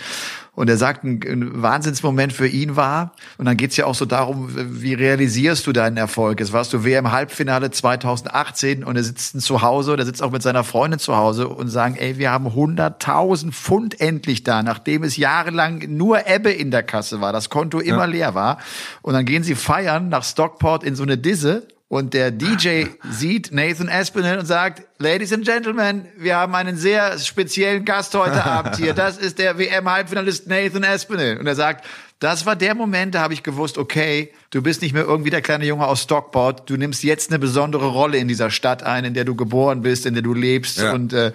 und 0.55 0.69
er 0.69 0.77
sagt, 0.77 1.03
ein, 1.03 1.21
ein 1.27 1.63
Wahnsinnsmoment 1.63 2.33
für 2.33 2.47
ihn 2.47 2.77
war 2.77 3.13
und 3.39 3.47
dann 3.47 3.57
geht's 3.57 3.77
ja 3.77 3.87
auch 3.87 3.95
so 3.95 4.05
darum, 4.05 4.51
wie 4.55 4.93
realisierst 4.93 5.67
du 5.67 5.73
deinen 5.73 5.97
Erfolg? 5.97 6.41
Jetzt 6.41 6.53
warst 6.53 6.73
du 6.75 6.85
WM-Halbfinale 6.85 7.71
2018 7.71 8.85
und 8.85 8.97
er 8.97 9.03
sitzt 9.03 9.41
zu 9.41 9.63
Hause 9.63 9.93
oder 9.93 10.05
sitzt 10.05 10.23
auch 10.23 10.31
mit 10.31 10.43
seiner 10.43 10.63
Freundin 10.63 10.99
zu 10.99 11.17
Hause 11.17 11.49
und 11.49 11.69
sagen, 11.69 11.97
ey, 11.97 12.19
wir 12.19 12.31
haben 12.31 12.49
100.000 12.49 13.53
Pfund 13.53 14.01
endlich 14.01 14.45
da, 14.45 14.63
nachdem 14.63 15.05
es 15.05 15.17
jahrelang 15.17 15.85
nur 15.89 16.27
Ebbe 16.27 16.51
in 16.51 16.71
der 16.71 16.83
Kasse 16.83 17.23
war, 17.23 17.33
das 17.33 17.49
Konto 17.49 17.81
immer 17.81 18.07
leer 18.07 18.35
war. 18.35 18.59
Und 19.01 19.15
dann 19.15 19.25
gehen 19.25 19.45
sie 19.45 19.55
feiern 19.55 20.11
nach 20.11 20.25
Stockport 20.25 20.85
in 20.85 20.97
so 20.97 21.03
eine 21.03 21.17
Disse 21.17 21.67
und 21.93 22.15
der 22.15 22.31
DJ 22.31 22.85
sieht 23.11 23.53
Nathan 23.53 23.91
Aspinall 23.91 24.39
und 24.39 24.47
sagt, 24.47 24.83
Ladies 24.99 25.31
and 25.31 25.45
Gentlemen, 25.45 26.07
wir 26.17 26.37
haben 26.37 26.55
einen 26.55 26.79
sehr 26.79 27.19
speziellen 27.19 27.85
Gast 27.85 28.15
heute 28.15 28.43
Abend 28.47 28.77
hier. 28.77 28.95
Das 28.95 29.19
ist 29.19 29.39
der 29.39 29.59
WM-Halbfinalist 29.59 30.47
Nathan 30.47 30.85
Aspinall. 30.85 31.37
Und 31.37 31.47
er 31.47 31.55
sagt, 31.55 31.85
das 32.19 32.47
war 32.47 32.57
der 32.57 32.75
Moment, 32.75 33.15
da 33.15 33.21
habe 33.21 33.35
ich 33.35 33.43
gewusst, 33.43 33.77
okay, 33.77 34.33
du 34.53 34.63
bist 34.63 34.81
nicht 34.81 34.95
mehr 34.95 35.05
irgendwie 35.05 35.29
der 35.29 35.43
kleine 35.43 35.67
Junge 35.67 35.87
aus 35.87 36.05
Stockport. 36.05 36.71
Du 36.71 36.79
nimmst 36.79 37.03
jetzt 37.03 37.31
eine 37.31 37.39
besondere 37.39 37.89
Rolle 37.89 38.17
in 38.17 38.27
dieser 38.27 38.49
Stadt 38.49 38.83
ein, 38.83 39.05
in 39.05 39.13
der 39.13 39.27
du 39.27 39.35
geboren 39.35 39.83
bist, 39.83 40.07
in 40.07 40.15
der 40.15 40.23
du 40.23 40.33
lebst. 40.33 40.79
Ja. 40.79 40.95
Und 40.95 41.13
äh, 41.13 41.33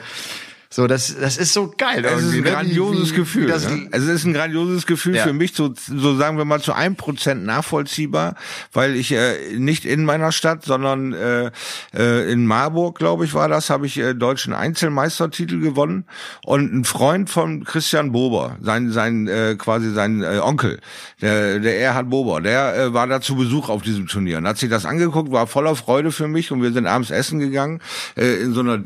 So, 0.70 0.86
das, 0.86 1.16
das 1.20 1.38
ist 1.38 1.54
so 1.54 1.74
geil. 1.78 2.04
Es 2.04 2.24
ist 2.24 2.34
ein 2.34 2.42
ne? 2.42 2.52
grandioses 2.52 3.12
wie, 3.12 3.16
Gefühl. 3.16 3.48
Das, 3.48 3.70
ne? 3.70 3.88
Also 3.92 4.10
es 4.12 4.16
ist 4.16 4.26
ein 4.26 4.34
grandioses 4.34 4.86
Gefühl 4.86 5.16
Ja. 5.16 5.24
für 5.24 5.34
mich, 5.34 5.54
so, 5.54 5.74
so 5.76 6.16
sagen 6.18 6.38
wir 6.38 6.44
mal 6.46 6.62
zu 6.62 6.74
einem 6.74 6.96
Prozent 6.96 7.46
nachvollziehbar, 7.46 8.36
weil 8.74 8.96
ich 8.96 9.14
äh, 9.14 9.58
nicht 9.58 9.86
in 9.86 10.04
meiner 10.04 10.32
Stadt, 10.34 10.66
sondern 10.66 11.14
äh, 11.14 11.52
äh, 11.96 12.32
in 12.32 12.46
Marburg, 12.46 12.98
glaube 12.98 13.24
ich, 13.24 13.34
war 13.34 13.48
das, 13.48 13.70
habe 13.70 13.86
ich 13.86 13.98
äh, 13.98 14.14
deutschen 14.14 14.54
Einzelmeistertitel 14.54 15.60
gewonnen 15.60 16.04
und 16.44 16.74
ein 16.74 16.84
Freund 16.84 17.30
von 17.30 17.64
Christian 17.64 18.12
Bober, 18.12 18.58
sein 18.62 18.92
sein 18.92 19.28
äh, 19.28 19.56
quasi 19.58 19.92
sein 19.94 20.22
äh, 20.22 20.40
Onkel, 20.40 20.80
der 21.22 21.60
der 21.60 21.80
Erhard 21.80 22.10
Bober, 22.10 22.42
der 22.42 22.76
äh, 22.76 22.94
war 22.94 23.08
da 23.08 23.22
zu 23.22 23.36
Besuch 23.36 23.70
auf 23.70 23.84
diesem 23.84 24.08
Turnier 24.08 24.40
und 24.40 24.48
hat 24.48 24.58
sich 24.58 24.70
das 24.70 24.86
angeguckt, 24.86 25.32
war 25.32 25.48
voller 25.48 25.76
Freude 25.76 26.12
für 26.12 26.28
mich 26.28 26.52
und 26.52 26.62
wir 26.62 26.74
sind 26.74 26.88
abends 26.88 27.10
essen 27.10 27.40
gegangen 27.40 27.80
äh, 28.18 28.42
in 28.42 28.54
so 28.54 28.60
einer 28.60 28.78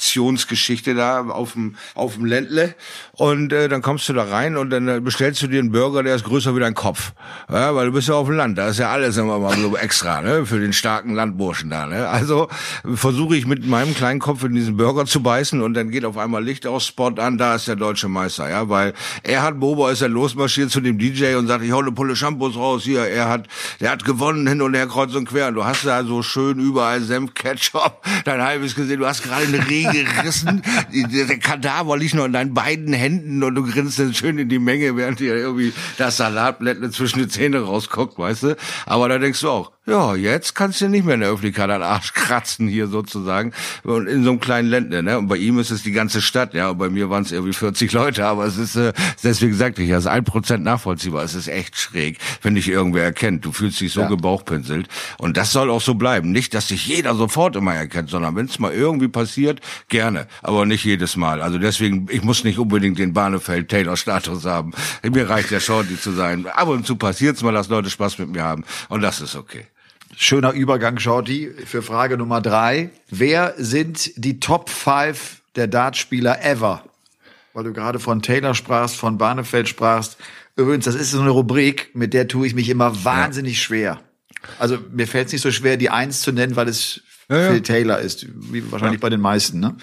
Disco-Restaurant-Kombinationsgeschichte 0.00 0.94
da 0.94 1.28
auf 1.28 1.52
dem 1.52 1.76
auf 1.94 2.14
dem 2.14 2.24
Ländle 2.24 2.74
und 3.20 3.52
äh, 3.52 3.68
dann 3.68 3.82
kommst 3.82 4.08
du 4.08 4.14
da 4.14 4.24
rein 4.24 4.56
und 4.56 4.70
dann 4.70 4.88
äh, 4.88 4.98
bestellst 4.98 5.42
du 5.42 5.46
dir 5.46 5.58
einen 5.58 5.72
Burger, 5.72 6.02
der 6.02 6.14
ist 6.14 6.24
größer 6.24 6.56
wie 6.56 6.60
dein 6.60 6.72
Kopf, 6.72 7.12
ja, 7.52 7.74
weil 7.74 7.84
du 7.84 7.92
bist 7.92 8.08
ja 8.08 8.14
auf 8.14 8.26
dem 8.26 8.36
Land, 8.36 8.56
da 8.56 8.68
ist 8.68 8.78
ja 8.78 8.90
alles 8.90 9.18
immer 9.18 9.38
mal 9.38 9.54
so 9.58 9.76
extra, 9.76 10.22
ne, 10.22 10.46
für 10.46 10.58
den 10.58 10.72
starken 10.72 11.14
Landburschen 11.14 11.68
da, 11.68 11.84
ne. 11.84 12.08
Also 12.08 12.48
versuche 12.94 13.36
ich 13.36 13.46
mit 13.46 13.66
meinem 13.66 13.94
kleinen 13.94 14.20
Kopf 14.20 14.42
in 14.44 14.54
diesen 14.54 14.78
Burger 14.78 15.04
zu 15.04 15.22
beißen 15.22 15.60
und 15.60 15.74
dann 15.74 15.90
geht 15.90 16.06
auf 16.06 16.16
einmal 16.16 16.42
Licht 16.42 16.66
aus 16.66 16.86
Spot 16.86 17.08
an, 17.08 17.36
da 17.36 17.56
ist 17.56 17.68
der 17.68 17.76
deutsche 17.76 18.08
Meister, 18.08 18.48
ja, 18.48 18.70
weil 18.70 18.94
er 19.22 19.42
hat 19.42 19.60
Bobo 19.60 19.88
ist 19.88 20.00
er 20.00 20.08
losmarschiert 20.08 20.70
zu 20.70 20.80
dem 20.80 20.96
DJ 20.96 21.34
und 21.34 21.46
sagt, 21.46 21.62
ich 21.62 21.72
hau 21.72 21.80
eine 21.80 21.92
Pulle 21.92 22.16
Shampoos 22.16 22.56
raus. 22.56 22.84
Hier, 22.84 23.06
er 23.06 23.28
hat, 23.28 23.48
der 23.80 23.90
hat 23.90 24.06
gewonnen 24.06 24.46
hin 24.46 24.62
und 24.62 24.72
her 24.72 24.86
kreuz 24.86 25.14
und 25.14 25.28
quer. 25.28 25.48
Und 25.48 25.54
du 25.56 25.64
hast 25.64 25.84
da 25.84 26.04
so 26.04 26.22
schön 26.22 26.58
überall 26.58 27.02
Senf, 27.02 27.34
Ketchup, 27.34 28.02
dein 28.24 28.40
halbes 28.40 28.74
gesehen, 28.74 29.00
du 29.00 29.06
hast 29.06 29.22
gerade 29.22 29.46
eine 29.46 29.68
Reh 29.68 29.82
gerissen, 29.82 30.62
der 30.90 31.38
Kadaver 31.38 31.98
liegt 31.98 32.14
noch 32.14 32.24
in 32.24 32.32
deinen 32.32 32.54
beiden 32.54 32.94
Händen 32.94 33.09
und 33.18 33.54
du 33.54 33.64
grinst 33.64 33.98
dann 33.98 34.14
schön 34.14 34.38
in 34.38 34.48
die 34.48 34.58
Menge, 34.58 34.96
während 34.96 35.20
dir 35.20 35.34
irgendwie 35.34 35.72
das 35.98 36.16
Salatblättle 36.16 36.90
zwischen 36.90 37.18
die 37.18 37.28
Zähne 37.28 37.60
rausguckt, 37.60 38.18
weißt 38.18 38.42
du, 38.44 38.56
aber 38.86 39.08
da 39.08 39.18
denkst 39.18 39.40
du 39.40 39.50
auch, 39.50 39.72
ja, 39.86 40.14
jetzt 40.14 40.54
kannst 40.54 40.80
du 40.80 40.88
nicht 40.88 41.04
mehr 41.04 41.14
in 41.14 41.20
der 41.22 41.30
Öffentlichkeit 41.30 41.68
an 41.70 41.82
Arsch 41.82 42.12
kratzen 42.12 42.68
hier 42.68 42.86
sozusagen 42.86 43.52
und 43.82 44.06
in 44.06 44.22
so 44.22 44.30
einem 44.30 44.38
kleinen 44.38 44.68
Ländle, 44.68 45.02
ne? 45.02 45.18
Und 45.18 45.26
bei 45.26 45.36
ihm 45.36 45.58
ist 45.58 45.70
es 45.70 45.82
die 45.82 45.90
ganze 45.90 46.20
Stadt, 46.22 46.54
ja. 46.54 46.70
Und 46.70 46.78
bei 46.78 46.90
mir 46.90 47.10
waren 47.10 47.22
es 47.24 47.32
irgendwie 47.32 47.54
40 47.54 47.90
Leute, 47.92 48.24
aber 48.26 48.44
es 48.44 48.56
ist 48.56 48.76
äh, 48.76 48.92
deswegen 49.24 49.54
sagte 49.54 49.82
ich, 49.82 49.88
ja, 49.88 49.96
es 49.96 50.04
ist 50.04 50.10
ein 50.10 50.22
Prozent 50.24 50.62
nachvollziehbar. 50.64 51.24
Es 51.24 51.34
ist 51.34 51.48
echt 51.48 51.76
schräg, 51.76 52.18
wenn 52.42 52.54
dich 52.54 52.68
irgendwer 52.68 53.02
erkennt. 53.02 53.44
Du 53.44 53.52
fühlst 53.52 53.80
dich 53.80 53.92
so 53.92 54.02
Ja. 54.02 54.08
gebauchpinselt 54.08 54.86
und 55.18 55.36
das 55.36 55.50
soll 55.50 55.70
auch 55.70 55.80
so 55.80 55.94
bleiben. 55.94 56.30
Nicht, 56.30 56.54
dass 56.54 56.68
dich 56.68 56.86
jeder 56.86 57.14
sofort 57.14 57.56
immer 57.56 57.74
erkennt, 57.74 58.10
sondern 58.10 58.36
wenn 58.36 58.46
es 58.46 58.58
mal 58.58 58.72
irgendwie 58.72 59.08
passiert, 59.08 59.60
gerne, 59.88 60.28
aber 60.42 60.66
nicht 60.66 60.84
jedes 60.84 61.16
Mal. 61.16 61.40
Also 61.42 61.58
deswegen, 61.58 62.06
ich 62.10 62.22
muss 62.22 62.44
nicht 62.44 62.58
unbedingt 62.58 62.98
den 62.98 63.12
Barnefeld-Taylor-Status 63.12 64.44
haben. 64.44 64.72
Mir 65.02 65.28
reicht 65.28 65.50
der 65.50 65.60
Shorty 65.60 65.98
zu 65.98 66.12
sein. 66.12 66.46
Ab 66.46 66.68
und 66.68 66.86
zu 66.86 66.96
passiert's 66.96 67.42
mal, 67.42 67.52
dass 67.52 67.68
Leute 67.68 67.90
Spaß 67.90 68.18
mit 68.18 68.28
mir 68.30 68.44
haben 68.44 68.62
und 68.88 69.00
das 69.00 69.20
ist 69.20 69.34
okay. 69.34 69.64
Schöner 70.16 70.52
Übergang, 70.52 70.98
Shorty, 70.98 71.50
für 71.64 71.82
Frage 71.82 72.16
Nummer 72.16 72.40
drei. 72.40 72.90
Wer 73.10 73.54
sind 73.56 74.12
die 74.16 74.40
Top 74.40 74.68
5 74.68 75.40
der 75.56 75.68
Dartspieler 75.68 76.44
ever? 76.44 76.84
Weil 77.52 77.64
du 77.64 77.72
gerade 77.72 77.98
von 77.98 78.22
Taylor 78.22 78.54
sprachst, 78.54 78.96
von 78.96 79.18
Barnefeld 79.18 79.68
sprachst. 79.68 80.16
Übrigens, 80.56 80.84
das 80.84 80.94
ist 80.94 81.12
so 81.12 81.20
eine 81.20 81.30
Rubrik, 81.30 81.90
mit 81.94 82.12
der 82.12 82.28
tue 82.28 82.46
ich 82.46 82.54
mich 82.54 82.68
immer 82.68 83.04
wahnsinnig 83.04 83.62
schwer. 83.62 84.00
Also 84.58 84.78
mir 84.92 85.06
fällt 85.06 85.26
es 85.26 85.32
nicht 85.32 85.42
so 85.42 85.50
schwer, 85.50 85.76
die 85.76 85.90
Eins 85.90 86.22
zu 86.22 86.32
nennen, 86.32 86.56
weil 86.56 86.68
es 86.68 87.02
ja. 87.30 87.48
Phil 87.48 87.62
Taylor 87.62 88.00
ist, 88.00 88.26
wie 88.52 88.72
wahrscheinlich 88.72 89.00
bei 89.00 89.08
den 89.08 89.20
meisten. 89.20 89.60
Ne? 89.60 89.76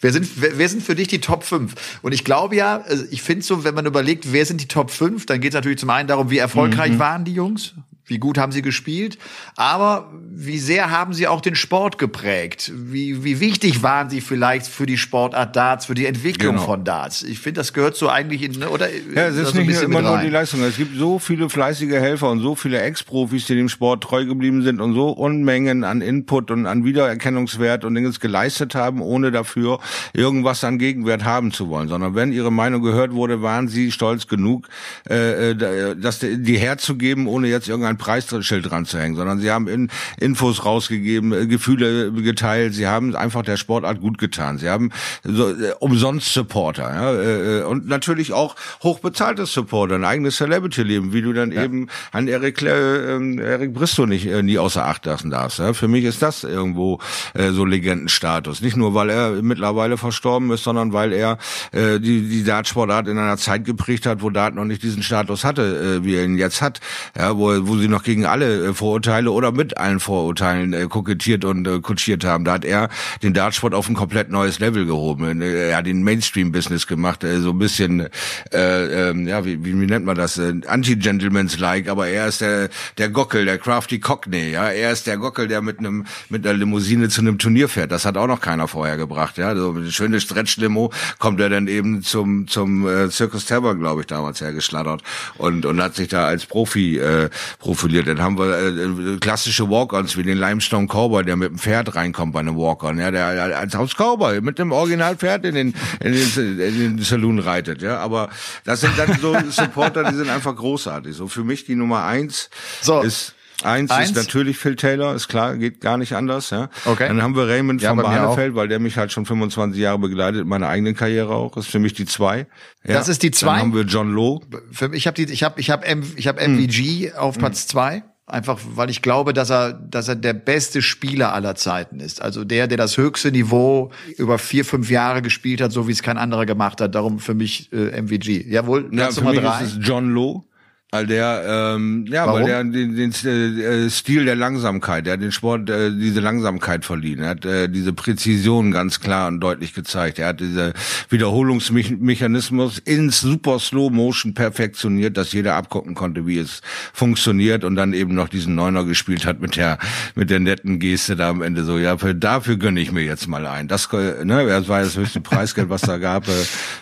Wer, 0.00 0.12
sind, 0.12 0.28
wer, 0.36 0.58
wer 0.58 0.68
sind 0.68 0.82
für 0.82 0.96
dich 0.96 1.06
die 1.06 1.20
Top 1.20 1.44
5? 1.44 2.00
Und 2.02 2.12
ich 2.12 2.24
glaube 2.24 2.56
ja, 2.56 2.80
also 2.80 3.04
ich 3.10 3.22
finde 3.22 3.44
so, 3.44 3.62
wenn 3.62 3.74
man 3.74 3.86
überlegt, 3.86 4.32
wer 4.32 4.44
sind 4.44 4.60
die 4.60 4.66
Top 4.66 4.90
5, 4.90 5.24
dann 5.26 5.40
geht 5.40 5.52
es 5.52 5.54
natürlich 5.54 5.78
zum 5.78 5.90
einen 5.90 6.08
darum, 6.08 6.30
wie 6.30 6.38
erfolgreich 6.38 6.98
waren 6.98 7.24
die 7.24 7.34
Jungs, 7.34 7.74
wie 8.08 8.18
gut 8.18 8.38
haben 8.38 8.52
sie 8.52 8.62
gespielt, 8.62 9.18
aber 9.56 10.10
wie 10.30 10.58
sehr 10.58 10.90
haben 10.90 11.12
sie 11.12 11.26
auch 11.26 11.40
den 11.40 11.54
Sport 11.54 11.98
geprägt? 11.98 12.72
Wie, 12.74 13.22
wie 13.24 13.40
wichtig 13.40 13.82
waren 13.82 14.10
sie 14.10 14.20
vielleicht 14.20 14.66
für 14.66 14.86
die 14.86 14.98
Sportart 14.98 15.54
Darts, 15.54 15.86
für 15.86 15.94
die 15.94 16.06
Entwicklung 16.06 16.54
Genau. 16.54 16.66
von 16.66 16.84
Darts? 16.84 17.22
Ich 17.22 17.38
finde, 17.38 17.60
das 17.60 17.72
gehört 17.72 17.96
so 17.96 18.08
eigentlich 18.08 18.42
in, 18.42 18.52
ne, 18.58 18.68
oder? 18.70 18.88
Ja, 19.14 19.26
es 19.28 19.36
ist 19.36 19.50
so 19.50 19.58
nicht 19.58 19.66
bisschen 19.66 19.84
immer 19.90 20.02
nur 20.02 20.18
die 20.18 20.28
Leistung. 20.28 20.62
Es 20.62 20.76
gibt 20.76 20.96
so 20.96 21.18
viele 21.18 21.50
fleißige 21.50 21.92
Helfer 21.92 22.30
und 22.30 22.40
so 22.40 22.54
viele 22.54 22.80
Ex-Profis, 22.80 23.46
die 23.46 23.54
dem 23.54 23.68
Sport 23.68 24.02
treu 24.04 24.24
geblieben 24.24 24.62
sind 24.62 24.80
und 24.80 24.94
so 24.94 25.10
Unmengen 25.10 25.84
an 25.84 26.00
Input 26.00 26.50
und 26.50 26.66
an 26.66 26.84
Wiedererkennungswert 26.84 27.84
und 27.84 27.94
Dinges 27.94 28.20
geleistet 28.20 28.74
haben, 28.74 29.02
ohne 29.02 29.30
dafür 29.30 29.80
irgendwas 30.12 30.64
an 30.64 30.78
Gegenwert 30.78 31.24
haben 31.24 31.52
zu 31.52 31.68
wollen. 31.68 31.88
Sondern 31.88 32.14
wenn 32.14 32.32
ihre 32.32 32.50
Meinung 32.52 32.82
gehört 32.82 33.12
wurde, 33.12 33.42
waren 33.42 33.68
sie 33.68 33.92
stolz 33.92 34.26
genug, 34.26 34.68
äh, 35.08 35.50
äh, 35.50 35.96
das 35.96 36.20
die 36.20 36.58
herzugeben, 36.58 37.26
ohne 37.26 37.48
jetzt 37.48 37.68
irgendein 37.68 37.97
Preisschild 37.98 38.70
dran 38.70 38.86
zu 38.86 38.98
hängen. 38.98 39.16
Sondern 39.16 39.38
sie 39.40 39.50
haben 39.50 39.68
in, 39.68 39.90
Infos 40.18 40.64
rausgegeben, 40.64 41.32
äh, 41.32 41.46
Gefühle 41.46 42.12
geteilt. 42.12 42.74
Sie 42.74 42.86
haben 42.86 43.14
einfach 43.14 43.42
der 43.42 43.56
Sportart 43.56 44.00
gut 44.00 44.18
getan. 44.18 44.58
Sie 44.58 44.68
haben 44.68 44.90
so, 45.24 45.50
äh, 45.50 45.72
umsonst 45.80 46.32
Supporter. 46.32 46.88
Ja, 46.94 47.60
äh, 47.60 47.62
und 47.64 47.88
natürlich 47.88 48.32
auch 48.32 48.56
hochbezahlte 48.82 49.46
Supporter, 49.46 49.96
ein 49.96 50.04
eigenes 50.04 50.36
Celebrity-Leben, 50.36 51.12
wie 51.12 51.22
du 51.22 51.32
dann 51.32 51.52
eben 51.52 51.88
an 52.12 52.28
Eric, 52.28 52.62
äh, 52.62 53.36
Eric 53.38 53.74
Bristow 53.74 54.06
nicht 54.06 54.26
äh, 54.26 54.42
nie 54.42 54.58
außer 54.58 54.84
Acht 54.84 55.06
lassen 55.06 55.30
darfst. 55.30 55.58
Ja. 55.58 55.72
Für 55.72 55.88
mich 55.88 56.04
ist 56.04 56.22
das 56.22 56.44
irgendwo 56.44 57.00
äh, 57.34 57.50
so 57.50 57.64
Legendenstatus. 57.64 58.60
Nicht 58.62 58.76
nur, 58.76 58.94
weil 58.94 59.10
er 59.10 59.42
mittlerweile 59.42 59.96
verstorben 59.96 60.50
ist, 60.50 60.64
sondern 60.64 60.92
weil 60.92 61.12
er 61.12 61.38
äh, 61.72 61.98
die, 61.98 62.28
die 62.28 62.44
Dartsportart 62.44 63.08
in 63.08 63.18
einer 63.18 63.36
Zeit 63.36 63.64
geprägt 63.64 64.06
hat, 64.06 64.22
wo 64.22 64.30
Dart 64.30 64.54
noch 64.54 64.64
nicht 64.64 64.82
diesen 64.82 65.02
Status 65.02 65.44
hatte, 65.44 65.98
äh, 66.00 66.04
wie 66.04 66.14
er 66.14 66.24
ihn 66.24 66.38
jetzt 66.38 66.62
hat. 66.62 66.80
Ja, 67.16 67.36
wo, 67.36 67.66
wo 67.66 67.76
sie 67.76 67.87
noch 67.88 68.02
gegen 68.02 68.26
alle 68.26 68.68
äh, 68.68 68.74
Vorurteile 68.74 69.30
oder 69.30 69.52
mit 69.52 69.76
allen 69.76 70.00
Vorurteilen 70.00 70.72
äh, 70.72 70.86
kokettiert 70.88 71.44
und 71.44 71.66
äh, 71.66 71.80
kutschiert 71.80 72.24
haben. 72.24 72.44
Da 72.44 72.54
hat 72.54 72.64
er 72.64 72.88
den 73.22 73.34
Dartsport 73.34 73.74
auf 73.74 73.88
ein 73.88 73.94
komplett 73.94 74.30
neues 74.30 74.58
Level 74.58 74.86
gehoben. 74.86 75.42
Äh, 75.42 75.70
Er 75.70 75.78
hat 75.78 75.86
den 75.86 76.02
Mainstream-Business 76.02 76.86
gemacht, 76.86 77.24
äh, 77.24 77.40
so 77.40 77.50
ein 77.50 77.58
bisschen, 77.58 78.08
äh, 78.52 79.10
ähm, 79.10 79.26
ja, 79.26 79.44
wie, 79.44 79.64
wie, 79.64 79.72
nennt 79.72 80.04
man 80.04 80.16
das? 80.16 80.38
Äh, 80.38 80.54
Anti-Gentleman's-like, 80.66 81.88
aber 81.88 82.08
er 82.08 82.28
ist 82.28 82.40
der, 82.40 82.68
der 82.98 83.08
Gockel, 83.08 83.44
der 83.44 83.58
Crafty 83.58 83.98
Cockney, 84.00 84.50
ja. 84.50 84.68
Er 84.70 84.92
ist 84.92 85.06
der 85.06 85.16
Gockel, 85.16 85.48
der 85.48 85.62
mit 85.62 85.78
einem, 85.78 86.06
mit 86.28 86.46
einer 86.46 86.56
Limousine 86.56 87.08
zu 87.08 87.20
einem 87.20 87.38
Turnier 87.38 87.68
fährt. 87.68 87.92
Das 87.92 88.04
hat 88.04 88.16
auch 88.16 88.26
noch 88.26 88.40
keiner 88.40 88.68
vorher 88.68 88.96
gebracht, 88.96 89.38
ja. 89.38 89.54
So 89.54 89.74
eine 89.76 89.90
schöne 89.90 90.20
Stretch-Limo 90.20 90.92
kommt 91.18 91.40
er 91.40 91.48
dann 91.48 91.68
eben 91.68 92.02
zum, 92.02 92.46
zum 92.48 92.86
äh, 92.86 93.10
Circus 93.10 93.46
Terror, 93.46 93.76
glaube 93.76 94.02
ich, 94.02 94.06
damals 94.06 94.40
hergeschlattert 94.40 95.02
und, 95.38 95.66
und 95.66 95.82
hat 95.82 95.94
sich 95.94 96.08
da 96.08 96.26
als 96.26 96.46
Profi 96.46 96.98
äh, 96.98 97.30
profiliert. 97.78 98.08
Dann 98.08 98.20
haben 98.20 98.38
wir 98.38 99.14
äh, 99.14 99.18
klassische 99.18 99.70
Walk-Ons 99.70 100.16
wie 100.16 100.24
den 100.24 100.38
Limestone 100.38 100.86
Cowboy, 100.86 101.24
der 101.24 101.36
mit 101.36 101.50
dem 101.50 101.58
Pferd 101.58 101.94
reinkommt 101.94 102.32
bei 102.32 102.40
einem 102.40 102.56
Walk-On, 102.56 102.98
ja, 102.98 103.10
der 103.10 103.56
als 103.56 103.74
Haus 103.74 103.94
Cowboy 103.94 104.40
mit 104.40 104.58
dem 104.58 104.72
Originalpferd 104.72 105.44
in 105.44 105.54
den, 105.54 105.74
in 106.00 106.12
den, 106.12 106.60
in 106.60 106.96
den 106.96 106.98
Saloon 106.98 107.38
reitet, 107.38 107.80
ja. 107.80 107.98
Aber 107.98 108.30
das 108.64 108.80
sind 108.80 108.98
dann 108.98 109.18
so 109.20 109.36
Supporter, 109.50 110.04
die 110.10 110.16
sind 110.16 110.28
einfach 110.28 110.56
großartig. 110.56 111.14
So 111.14 111.28
für 111.28 111.44
mich 111.44 111.64
die 111.64 111.76
Nummer 111.76 112.04
eins 112.04 112.50
So. 112.82 113.00
ist 113.00 113.34
Eins, 113.64 113.90
Eins. 113.90 114.10
ist 114.10 114.16
natürlich 114.16 114.56
Phil 114.56 114.76
Taylor, 114.76 115.14
ist 115.14 115.26
klar, 115.28 115.56
geht 115.56 115.80
gar 115.80 115.96
nicht 115.98 116.12
anders. 116.14 116.50
Ja. 116.50 116.68
Okay. 116.84 117.08
Dann 117.08 117.20
haben 117.22 117.34
wir 117.34 117.48
Raymond 117.48 117.82
Ja, 117.82 117.90
von 117.90 117.98
Barnefeld, 117.98 118.54
weil 118.54 118.68
der 118.68 118.78
mich 118.78 118.96
halt 118.96 119.10
schon 119.10 119.26
25 119.26 119.80
Jahre 119.80 119.98
begleitet, 119.98 120.46
meine 120.46 120.68
eigene 120.68 120.94
Karriere 120.94 121.34
auch. 121.34 121.56
Ist 121.56 121.66
für 121.68 121.80
mich 121.80 121.92
die 121.92 122.06
zwei. 122.06 122.46
Ja. 122.84 122.94
Das 122.94 123.08
ist 123.08 123.22
die 123.22 123.32
zwei? 123.32 123.54
Dann 123.54 123.60
haben 123.60 123.74
wir 123.74 123.82
John 123.82 124.12
Lowe. 124.12 124.46
Für, 124.70 124.94
ich 124.94 125.06
habe 125.08 125.14
die, 125.16 125.32
ich 125.32 125.42
habe, 125.42 125.58
ich 125.60 125.70
habe, 125.70 125.84
ich 126.16 126.28
habe 126.28 126.40
MVG 126.48 127.14
auf 127.16 127.36
Platz 127.38 127.66
zwei. 127.66 128.04
Einfach, 128.30 128.58
weil 128.74 128.90
ich 128.90 129.00
glaube, 129.00 129.32
dass 129.32 129.48
er, 129.48 129.72
dass 129.72 130.06
er 130.06 130.14
der 130.14 130.34
beste 130.34 130.82
Spieler 130.82 131.32
aller 131.32 131.54
Zeiten 131.54 131.98
ist. 131.98 132.20
Also 132.20 132.44
der, 132.44 132.66
der 132.66 132.76
das 132.76 132.98
höchste 132.98 133.32
Niveau 133.32 133.90
über 134.18 134.38
vier, 134.38 134.66
fünf 134.66 134.90
Jahre 134.90 135.22
gespielt 135.22 135.62
hat, 135.62 135.72
so 135.72 135.88
wie 135.88 135.92
es 135.92 136.02
kein 136.02 136.18
anderer 136.18 136.44
gemacht 136.44 136.82
hat. 136.82 136.94
Darum 136.94 137.20
für 137.20 137.32
mich 137.32 137.72
äh, 137.72 138.02
MVG. 138.02 138.44
Jawohl, 138.46 138.90
Ja, 138.92 139.04
Platz 139.06 139.14
für 139.14 139.20
Nummer 139.24 139.32
mich 139.32 139.40
drei. 139.40 139.64
ist 139.64 139.72
es 139.72 139.78
John 139.80 140.10
Lowe. 140.10 140.42
Weil 140.90 141.06
der, 141.06 141.74
ähm, 141.76 142.06
ja, 142.08 142.26
Warum? 142.26 142.40
weil 142.40 142.46
der 142.46 142.64
den, 142.64 142.96
den 142.96 143.10
äh, 143.10 143.90
Stil 143.90 144.24
der 144.24 144.36
Langsamkeit, 144.36 145.04
der 145.04 145.12
hat 145.14 145.20
den 145.20 145.32
Sport 145.32 145.68
äh, 145.68 145.90
diese 145.90 146.20
Langsamkeit 146.20 146.82
verliehen. 146.86 147.18
Er 147.18 147.28
hat 147.28 147.44
äh, 147.44 147.68
diese 147.68 147.92
Präzision 147.92 148.70
ganz 148.70 148.98
klar 148.98 149.28
und 149.28 149.40
deutlich 149.40 149.74
gezeigt. 149.74 150.18
Er 150.18 150.28
hat 150.28 150.40
diese 150.40 150.72
Wiederholungsmechanismus 151.10 152.78
in 152.78 153.10
super 153.10 153.58
Slow 153.58 153.90
Motion 153.90 154.32
perfektioniert, 154.32 155.18
dass 155.18 155.34
jeder 155.34 155.56
abgucken 155.56 155.94
konnte, 155.94 156.26
wie 156.26 156.38
es 156.38 156.62
funktioniert 156.94 157.64
und 157.64 157.76
dann 157.76 157.92
eben 157.92 158.14
noch 158.14 158.30
diesen 158.30 158.54
Neuner 158.54 158.84
gespielt 158.84 159.26
hat 159.26 159.42
mit 159.42 159.56
der 159.56 159.76
mit 160.14 160.30
der 160.30 160.40
netten 160.40 160.78
Geste 160.78 161.16
da 161.16 161.28
am 161.28 161.42
Ende 161.42 161.64
so. 161.64 161.76
Ja, 161.76 161.98
für, 161.98 162.14
dafür 162.14 162.56
gönne 162.56 162.80
ich 162.80 162.92
mir 162.92 163.02
jetzt 163.02 163.28
mal 163.28 163.46
ein. 163.46 163.68
Das, 163.68 163.92
äh, 163.92 164.24
ne, 164.24 164.46
das 164.46 164.68
war 164.68 164.80
das 164.80 164.96
höchste 164.96 165.20
Preisgeld, 165.20 165.68
was 165.68 165.82
da 165.82 165.98
gab 165.98 166.26
äh, 166.28 166.30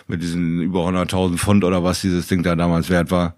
mit 0.07 0.21
diesen 0.21 0.61
über 0.61 0.87
100.000 0.87 1.35
Pfund 1.35 1.65
oder 1.65 1.83
was 1.83 1.99
dieses 1.99 2.27
Ding 2.27 2.41
da 2.41 2.55
damals 2.55 2.89
wert 2.89 3.11
war. 3.11 3.35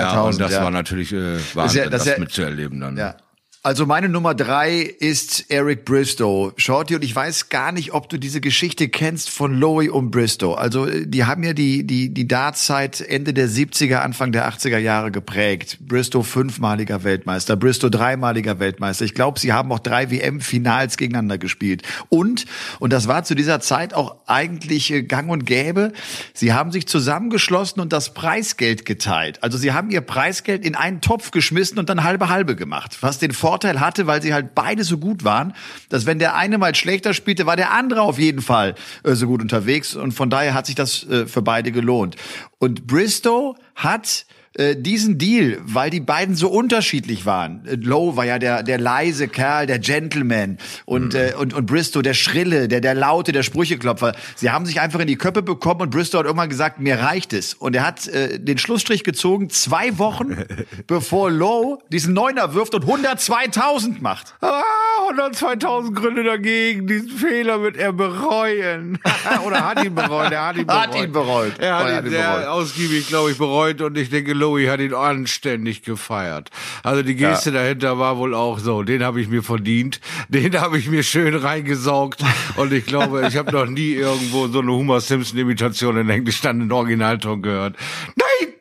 102.000, 0.00 0.12
Ja, 0.14 0.20
und 0.22 0.40
das 0.40 0.52
ja. 0.52 0.62
war 0.62 0.70
natürlich 0.70 1.12
äh, 1.12 1.38
Wahnsinn, 1.54 1.90
das 1.90 2.04
das, 2.04 2.18
mitzuerleben 2.18 2.80
dann. 2.80 2.96
Ja. 2.96 3.16
Also 3.62 3.84
meine 3.84 4.08
Nummer 4.08 4.34
drei 4.34 4.78
ist 4.80 5.50
Eric 5.50 5.84
Bristow. 5.84 6.54
Shorty, 6.56 6.94
und 6.94 7.04
ich 7.04 7.14
weiß 7.14 7.50
gar 7.50 7.72
nicht, 7.72 7.92
ob 7.92 8.08
du 8.08 8.16
diese 8.16 8.40
Geschichte 8.40 8.88
kennst 8.88 9.28
von 9.28 9.54
Lowy 9.54 9.90
und 9.90 10.10
Bristow. 10.10 10.54
Also 10.54 10.86
die 10.86 11.26
haben 11.26 11.42
ja 11.42 11.52
die, 11.52 11.86
die, 11.86 12.08
die 12.08 12.26
Dartzeit 12.26 13.02
Ende 13.02 13.34
der 13.34 13.50
70er, 13.50 13.96
Anfang 13.96 14.32
der 14.32 14.50
80er 14.50 14.78
Jahre 14.78 15.10
geprägt. 15.10 15.76
Bristow 15.82 16.22
fünfmaliger 16.22 17.04
Weltmeister, 17.04 17.54
Bristow 17.54 17.90
dreimaliger 17.90 18.60
Weltmeister. 18.60 19.04
Ich 19.04 19.12
glaube, 19.12 19.38
sie 19.38 19.52
haben 19.52 19.70
auch 19.72 19.80
drei 19.80 20.10
WM-Finals 20.10 20.96
gegeneinander 20.96 21.36
gespielt. 21.36 21.82
Und, 22.08 22.46
und 22.78 22.94
das 22.94 23.08
war 23.08 23.24
zu 23.24 23.34
dieser 23.34 23.60
Zeit 23.60 23.92
auch 23.92 24.16
eigentlich 24.24 24.90
äh, 24.90 25.02
gang 25.02 25.28
und 25.28 25.44
gäbe, 25.44 25.92
sie 26.32 26.54
haben 26.54 26.72
sich 26.72 26.88
zusammengeschlossen 26.88 27.82
und 27.82 27.92
das 27.92 28.14
Preisgeld 28.14 28.86
geteilt. 28.86 29.42
Also 29.42 29.58
sie 29.58 29.72
haben 29.72 29.90
ihr 29.90 30.00
Preisgeld 30.00 30.64
in 30.64 30.76
einen 30.76 31.02
Topf 31.02 31.30
geschmissen 31.30 31.78
und 31.78 31.90
dann 31.90 32.04
halbe 32.04 32.30
halbe 32.30 32.56
gemacht. 32.56 32.96
Was 33.02 33.18
den 33.18 33.32
Vorteil 33.50 33.80
hatte, 33.80 34.06
weil 34.06 34.22
sie 34.22 34.32
halt 34.32 34.54
beide 34.54 34.84
so 34.84 34.96
gut 34.98 35.24
waren, 35.24 35.54
dass 35.88 36.06
wenn 36.06 36.20
der 36.20 36.36
eine 36.36 36.56
mal 36.56 36.72
schlechter 36.76 37.14
spielte, 37.14 37.46
war 37.46 37.56
der 37.56 37.72
andere 37.72 38.02
auf 38.02 38.16
jeden 38.16 38.42
Fall 38.42 38.76
äh, 39.02 39.14
so 39.14 39.26
gut 39.26 39.42
unterwegs 39.42 39.96
und 39.96 40.12
von 40.12 40.30
daher 40.30 40.54
hat 40.54 40.66
sich 40.66 40.76
das 40.76 41.02
äh, 41.08 41.26
für 41.26 41.42
beide 41.42 41.72
gelohnt. 41.72 42.14
Und 42.60 42.86
Bristow 42.86 43.56
hat 43.74 44.24
äh, 44.54 44.74
diesen 44.76 45.16
Deal, 45.16 45.58
weil 45.62 45.90
die 45.90 46.00
beiden 46.00 46.34
so 46.34 46.48
unterschiedlich 46.48 47.24
waren. 47.24 47.64
Äh, 47.66 47.76
Lowe 47.76 48.16
war 48.16 48.24
ja 48.24 48.38
der 48.38 48.62
der 48.62 48.78
leise 48.78 49.28
Kerl, 49.28 49.66
der 49.66 49.78
Gentleman 49.78 50.58
und 50.86 51.14
mhm. 51.14 51.20
äh, 51.20 51.34
und 51.34 51.54
und 51.54 51.66
Bristow 51.66 52.02
der 52.02 52.14
schrille, 52.14 52.66
der 52.66 52.80
der 52.80 52.94
laute, 52.94 53.32
der 53.32 53.44
Sprücheklopfer. 53.44 54.12
Sie 54.34 54.50
haben 54.50 54.66
sich 54.66 54.80
einfach 54.80 54.98
in 55.00 55.06
die 55.06 55.16
Köpfe 55.16 55.42
bekommen 55.42 55.82
und 55.82 55.90
Bristow 55.90 56.18
hat 56.18 56.26
irgendwann 56.26 56.48
gesagt, 56.48 56.80
mir 56.80 56.98
reicht 56.98 57.32
es 57.32 57.54
und 57.54 57.76
er 57.76 57.86
hat 57.86 58.08
äh, 58.08 58.40
den 58.40 58.58
Schlussstrich 58.58 59.04
gezogen 59.04 59.50
zwei 59.50 59.98
Wochen 59.98 60.36
bevor 60.86 61.30
Lowe 61.30 61.78
diesen 61.88 62.12
Neuner 62.12 62.52
wirft 62.54 62.74
und 62.74 62.84
102.000 62.84 64.00
macht. 64.00 64.34
Ah, 64.40 64.62
102.000 65.10 65.94
Gründe 65.94 66.24
dagegen. 66.24 66.86
Diesen 66.86 67.10
Fehler 67.10 67.62
wird 67.62 67.76
er 67.76 67.92
bereuen. 67.92 68.98
Oder 69.46 69.68
hat 69.68 69.84
ihn 69.84 69.94
bereut? 69.94 70.32
Er 70.32 70.46
hat 70.46 70.56
ihn 70.56 70.66
bereut. 70.66 70.80
Hat 70.80 70.94
ihn 70.96 71.12
bereut. 71.12 71.58
Er 71.58 71.76
hat, 71.76 71.88
ihn, 71.88 72.06
ihn 72.06 72.10
sehr 72.10 72.30
bereut. 72.32 72.46
ausgiebig, 72.46 73.08
glaube 73.08 73.30
ich, 73.30 73.38
bereut 73.38 73.80
und 73.80 73.96
ich 73.96 74.10
denke 74.10 74.32
Lowy 74.40 74.66
hat 74.66 74.80
ihn 74.80 74.94
anständig 74.94 75.82
gefeiert. 75.82 76.50
Also 76.82 77.02
die 77.02 77.14
Geste 77.14 77.50
ja. 77.50 77.62
dahinter 77.62 77.98
war 77.98 78.16
wohl 78.16 78.34
auch 78.34 78.58
so, 78.58 78.82
den 78.82 79.04
habe 79.04 79.20
ich 79.20 79.28
mir 79.28 79.42
verdient, 79.42 80.00
den 80.28 80.60
habe 80.60 80.78
ich 80.78 80.88
mir 80.88 81.02
schön 81.02 81.34
reingesaugt 81.34 82.22
und 82.56 82.72
ich 82.72 82.86
glaube, 82.86 83.26
ich 83.28 83.36
habe 83.36 83.52
noch 83.52 83.66
nie 83.66 83.92
irgendwo 83.92 84.48
so 84.48 84.60
eine 84.60 84.72
Homer 84.72 85.00
Simpson 85.00 85.38
Imitation 85.38 85.96
in 85.96 86.08
Englisch 86.08 86.40
dann 86.40 86.60
in 86.60 86.72
Originalton 86.72 87.42
gehört. 87.42 87.76
Nein! 88.16 88.54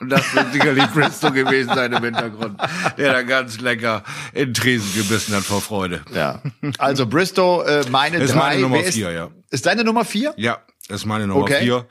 Und 0.00 0.08
das 0.08 0.34
wird 0.34 0.52
sicherlich 0.52 0.86
Bristow 0.86 1.30
gewesen 1.30 1.72
sein 1.74 1.92
im 1.92 2.02
Hintergrund, 2.02 2.60
der 2.98 3.12
da 3.12 3.22
ganz 3.22 3.60
lecker 3.60 4.02
in 4.32 4.52
Tresen 4.52 4.92
gebissen 4.94 5.34
hat 5.34 5.44
vor 5.44 5.60
Freude. 5.60 6.02
Ja. 6.12 6.42
Also 6.78 7.06
Bristow, 7.06 7.62
äh, 7.62 7.84
meine 7.88 8.18
das 8.18 8.32
drei. 8.32 8.56
Ist 8.56 8.60
meine 8.60 8.60
Nummer 8.62 8.82
vier, 8.82 9.12
ja. 9.12 9.30
Ist 9.50 9.64
deine 9.64 9.84
Nummer 9.84 10.04
vier? 10.04 10.34
Ja, 10.36 10.58
das 10.88 11.02
ist 11.02 11.06
meine 11.06 11.28
Nummer 11.28 11.42
okay. 11.42 11.60
vier 11.60 11.86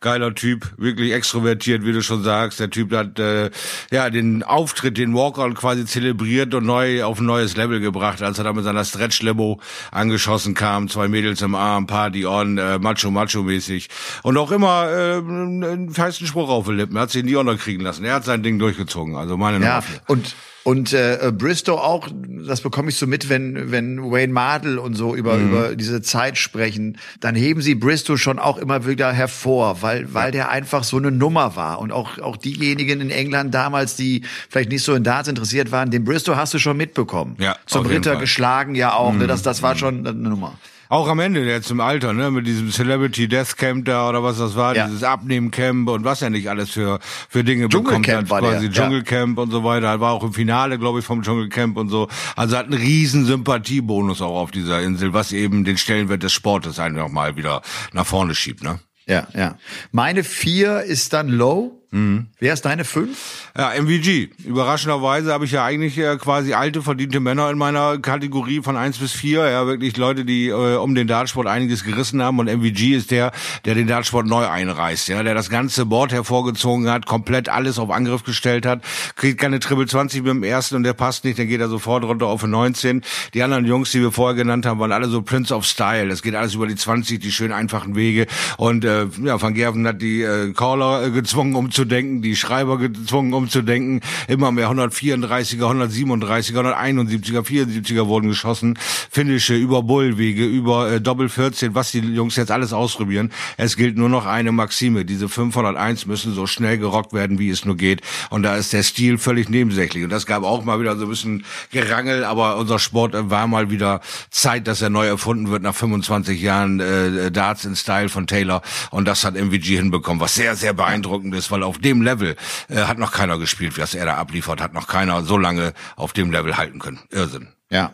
geiler 0.00 0.34
Typ, 0.34 0.72
wirklich 0.78 1.12
extrovertiert, 1.12 1.84
wie 1.84 1.92
du 1.92 2.02
schon 2.02 2.22
sagst. 2.22 2.58
Der 2.58 2.70
Typ 2.70 2.92
hat 2.92 3.18
äh, 3.18 3.50
ja 3.90 4.08
den 4.08 4.42
Auftritt, 4.42 4.96
den 4.96 5.14
Walkout 5.14 5.54
quasi 5.54 5.84
zelebriert 5.84 6.54
und 6.54 6.64
neu 6.64 7.04
auf 7.04 7.20
ein 7.20 7.26
neues 7.26 7.56
Level 7.56 7.80
gebracht, 7.80 8.22
als 8.22 8.38
er 8.38 8.44
da 8.44 8.52
mit 8.52 8.64
seiner 8.64 8.84
Stretch-Limo 8.84 9.60
angeschossen 9.92 10.54
kam, 10.54 10.88
zwei 10.88 11.08
Mädels 11.08 11.42
im 11.42 11.54
Arm, 11.54 11.86
Party 11.86 12.26
on, 12.26 12.56
äh, 12.56 12.78
Macho 12.78 13.10
Macho 13.10 13.42
mäßig 13.42 13.88
und 14.22 14.38
auch 14.38 14.50
immer 14.50 14.88
äh, 14.90 15.16
einen 15.18 15.90
feisten 15.90 16.26
Spruch 16.26 16.48
auf 16.48 16.64
den 16.64 16.76
Lippen. 16.76 16.96
Er 16.96 17.02
hat 17.02 17.10
sich 17.10 17.22
nie 17.22 17.36
unterkriegen 17.36 17.84
lassen. 17.84 18.04
Er 18.04 18.14
hat 18.14 18.24
sein 18.24 18.42
Ding 18.42 18.58
durchgezogen. 18.58 19.16
Also 19.16 19.36
meine 19.36 19.62
ja. 19.64 19.82
Und 20.06 20.34
und 20.70 20.92
äh, 20.92 21.32
Bristow 21.36 21.78
auch, 21.78 22.06
das 22.46 22.60
bekomme 22.60 22.90
ich 22.90 22.96
so 22.96 23.08
mit, 23.08 23.28
wenn 23.28 23.72
wenn 23.72 24.12
Wayne 24.12 24.32
Mardell 24.32 24.78
und 24.78 24.94
so 24.94 25.16
über 25.16 25.36
mhm. 25.36 25.48
über 25.48 25.74
diese 25.74 26.00
Zeit 26.00 26.38
sprechen, 26.38 26.96
dann 27.18 27.34
heben 27.34 27.60
sie 27.60 27.74
Bristow 27.74 28.16
schon 28.16 28.38
auch 28.38 28.56
immer 28.56 28.86
wieder 28.86 29.10
hervor, 29.12 29.82
weil 29.82 30.14
weil 30.14 30.30
der 30.30 30.48
einfach 30.48 30.84
so 30.84 30.96
eine 30.98 31.10
Nummer 31.10 31.56
war 31.56 31.80
und 31.80 31.90
auch 31.90 32.20
auch 32.20 32.36
diejenigen 32.36 33.00
in 33.00 33.10
England 33.10 33.52
damals, 33.52 33.96
die 33.96 34.22
vielleicht 34.48 34.70
nicht 34.70 34.84
so 34.84 34.94
in 34.94 35.02
Darts 35.02 35.28
interessiert 35.28 35.72
waren, 35.72 35.90
den 35.90 36.04
Bristow 36.04 36.36
hast 36.36 36.54
du 36.54 36.60
schon 36.60 36.76
mitbekommen. 36.76 37.34
Ja, 37.40 37.56
Zum 37.66 37.86
Ritter 37.86 38.14
geschlagen 38.14 38.76
ja 38.76 38.92
auch, 38.92 39.12
mhm. 39.12 39.18
ne, 39.18 39.26
das 39.26 39.42
das 39.42 39.62
war 39.62 39.74
schon 39.74 40.06
eine 40.06 40.12
Nummer. 40.12 40.56
Auch 40.90 41.06
am 41.06 41.20
Ende 41.20 41.44
jetzt 41.44 41.70
im 41.70 41.78
Alter, 41.78 42.12
ne, 42.12 42.32
mit 42.32 42.48
diesem 42.48 42.72
Celebrity 42.72 43.28
Death 43.28 43.56
Camp 43.56 43.84
da 43.84 44.08
oder 44.08 44.24
was 44.24 44.38
das 44.38 44.56
war, 44.56 44.74
ja. 44.74 44.88
dieses 44.88 45.04
Abnehmcamp 45.04 45.88
und 45.88 46.02
was 46.02 46.20
er 46.20 46.30
nicht 46.30 46.50
alles 46.50 46.70
für 46.70 46.98
für 47.28 47.44
Dinge 47.44 47.68
bekommen 47.68 48.04
hat, 48.08 48.28
war 48.28 48.40
quasi 48.40 48.68
der. 48.68 48.72
Dschungelcamp 48.72 49.38
ja. 49.38 49.44
und 49.44 49.52
so 49.52 49.62
weiter. 49.62 50.00
War 50.00 50.12
auch 50.12 50.24
im 50.24 50.32
Finale, 50.32 50.80
glaube 50.80 50.98
ich, 50.98 51.04
vom 51.04 51.22
Dschungelcamp 51.22 51.76
und 51.76 51.90
so. 51.90 52.08
Also 52.34 52.56
hat 52.56 52.66
einen 52.66 52.74
riesen 52.74 53.24
Sympathiebonus 53.24 54.20
auch 54.20 54.36
auf 54.36 54.50
dieser 54.50 54.82
Insel, 54.82 55.12
was 55.12 55.30
eben 55.30 55.62
den 55.62 55.78
Stellenwert 55.78 56.24
des 56.24 56.32
Sportes 56.32 56.80
einfach 56.80 57.08
mal 57.08 57.36
wieder 57.36 57.62
nach 57.92 58.06
vorne 58.06 58.34
schiebt, 58.34 58.64
ne? 58.64 58.80
Ja, 59.06 59.28
ja. 59.32 59.58
Meine 59.92 60.24
vier 60.24 60.82
ist 60.82 61.12
dann 61.12 61.28
Low. 61.28 61.79
Mhm. 61.92 62.28
Wer 62.38 62.52
ist 62.52 62.64
deine 62.64 62.84
fünf? 62.84 63.48
Ja, 63.58 63.72
MVG. 63.74 64.28
Überraschenderweise 64.44 65.32
habe 65.32 65.44
ich 65.44 65.50
ja 65.50 65.64
eigentlich 65.64 65.98
äh, 65.98 66.16
quasi 66.18 66.54
alte, 66.54 66.82
verdiente 66.82 67.18
Männer 67.18 67.50
in 67.50 67.58
meiner 67.58 67.98
Kategorie 67.98 68.62
von 68.62 68.76
eins 68.76 68.98
bis 68.98 69.10
vier. 69.12 69.50
Ja, 69.50 69.66
wirklich 69.66 69.96
Leute, 69.96 70.24
die 70.24 70.48
äh, 70.48 70.76
um 70.76 70.94
den 70.94 71.08
Dartsport 71.08 71.48
einiges 71.48 71.82
gerissen 71.82 72.22
haben. 72.22 72.38
Und 72.38 72.46
MVG 72.46 72.94
ist 72.94 73.10
der, 73.10 73.32
der 73.64 73.74
den 73.74 73.88
Dartsport 73.88 74.26
neu 74.26 74.46
einreißt. 74.46 75.08
Ja, 75.08 75.24
der 75.24 75.34
das 75.34 75.50
ganze 75.50 75.84
Board 75.84 76.12
hervorgezogen 76.12 76.88
hat, 76.88 77.06
komplett 77.06 77.48
alles 77.48 77.80
auf 77.80 77.90
Angriff 77.90 78.22
gestellt 78.22 78.66
hat. 78.66 78.82
Kriegt 79.16 79.40
keine 79.40 79.58
Triple 79.58 79.86
20 79.86 80.22
mit 80.22 80.30
dem 80.30 80.42
ersten 80.44 80.76
und 80.76 80.84
der 80.84 80.92
passt 80.92 81.24
nicht, 81.24 81.40
dann 81.40 81.48
geht 81.48 81.60
er 81.60 81.68
sofort 81.68 82.04
runter 82.04 82.26
auf 82.26 82.44
eine 82.44 82.52
19. 82.52 83.02
Die 83.34 83.42
anderen 83.42 83.64
Jungs, 83.64 83.90
die 83.90 84.00
wir 84.00 84.12
vorher 84.12 84.36
genannt 84.36 84.64
haben, 84.64 84.78
waren 84.78 84.92
alle 84.92 85.08
so 85.08 85.22
Prince 85.22 85.52
of 85.52 85.64
Style. 85.64 86.12
Es 86.12 86.22
geht 86.22 86.36
alles 86.36 86.54
über 86.54 86.68
die 86.68 86.76
20, 86.76 87.18
die 87.18 87.32
schön 87.32 87.50
einfachen 87.50 87.96
Wege. 87.96 88.26
Und 88.58 88.84
äh, 88.84 89.06
ja, 89.24 89.42
Van 89.42 89.54
Gerven 89.54 89.86
hat 89.88 90.00
die 90.00 90.22
äh, 90.22 90.52
Caller 90.52 91.06
äh, 91.06 91.10
gezwungen, 91.10 91.56
um 91.56 91.70
umzudenken, 91.80 92.20
die 92.20 92.36
Schreiber 92.36 92.78
gezwungen 92.78 93.32
umzudenken. 93.32 94.00
Immer 94.28 94.52
mehr 94.52 94.70
134er, 94.70 95.62
137er, 95.62 96.74
171er, 96.76 97.40
74er 97.40 98.06
wurden 98.06 98.28
geschossen. 98.28 98.78
Finnische 99.10 99.54
über 99.54 99.82
Bullwege, 99.82 100.44
über 100.44 100.92
äh, 100.92 101.00
Doppel 101.00 101.28
14, 101.28 101.74
was 101.74 101.92
die 101.92 102.00
Jungs 102.00 102.36
jetzt 102.36 102.50
alles 102.50 102.72
ausprobieren. 102.72 103.30
Es 103.56 103.76
gilt 103.76 103.96
nur 103.96 104.10
noch 104.10 104.26
eine 104.26 104.52
Maxime. 104.52 105.04
Diese 105.06 105.28
501 105.28 106.06
müssen 106.06 106.34
so 106.34 106.46
schnell 106.46 106.76
gerockt 106.76 107.14
werden, 107.14 107.38
wie 107.38 107.48
es 107.48 107.64
nur 107.64 107.76
geht. 107.76 108.02
Und 108.28 108.42
da 108.42 108.56
ist 108.56 108.72
der 108.72 108.82
Stil 108.82 109.16
völlig 109.16 109.48
nebensächlich. 109.48 110.04
Und 110.04 110.10
das 110.10 110.26
gab 110.26 110.42
auch 110.42 110.64
mal 110.64 110.80
wieder 110.80 110.96
so 110.96 111.04
ein 111.04 111.08
bisschen 111.08 111.44
Gerangel, 111.70 112.24
aber 112.24 112.58
unser 112.58 112.78
Sport 112.78 113.14
war 113.14 113.46
mal 113.46 113.70
wieder 113.70 114.00
Zeit, 114.30 114.66
dass 114.66 114.82
er 114.82 114.90
neu 114.90 115.06
erfunden 115.06 115.50
wird 115.50 115.62
nach 115.62 115.74
25 115.74 116.40
Jahren 116.40 116.80
äh, 116.80 117.30
Darts 117.30 117.64
in 117.64 117.74
Style 117.74 118.10
von 118.10 118.26
Taylor. 118.26 118.60
Und 118.90 119.08
das 119.08 119.24
hat 119.24 119.34
MVG 119.34 119.76
hinbekommen, 119.76 120.20
was 120.20 120.34
sehr, 120.34 120.56
sehr 120.56 120.74
beeindruckend 120.74 121.34
ist, 121.34 121.50
weil 121.50 121.62
auf 121.70 121.78
dem 121.78 122.02
Level 122.02 122.36
äh, 122.68 122.82
hat 122.82 122.98
noch 122.98 123.12
keiner 123.12 123.38
gespielt, 123.38 123.78
was 123.78 123.94
er 123.94 124.04
da 124.04 124.14
abliefert, 124.16 124.60
hat 124.60 124.74
noch 124.74 124.88
keiner 124.88 125.22
so 125.22 125.38
lange 125.38 125.72
auf 125.94 126.12
dem 126.12 126.32
Level 126.32 126.56
halten 126.56 126.80
können. 126.80 126.98
Irrsinn. 127.10 127.48
Ja. 127.70 127.92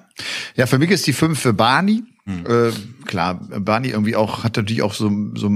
Ja, 0.54 0.66
für 0.66 0.78
mich 0.78 0.90
ist 0.90 1.06
die 1.06 1.12
fünf 1.12 1.38
für 1.38 1.52
Barney. 1.52 2.02
Hm. 2.24 2.46
Äh, 2.46 2.72
klar, 3.04 3.34
Barney 3.34 3.90
irgendwie 3.90 4.16
auch, 4.16 4.42
hat 4.44 4.56
natürlich 4.56 4.82
auch 4.82 4.94
so, 4.94 5.12
so 5.34 5.50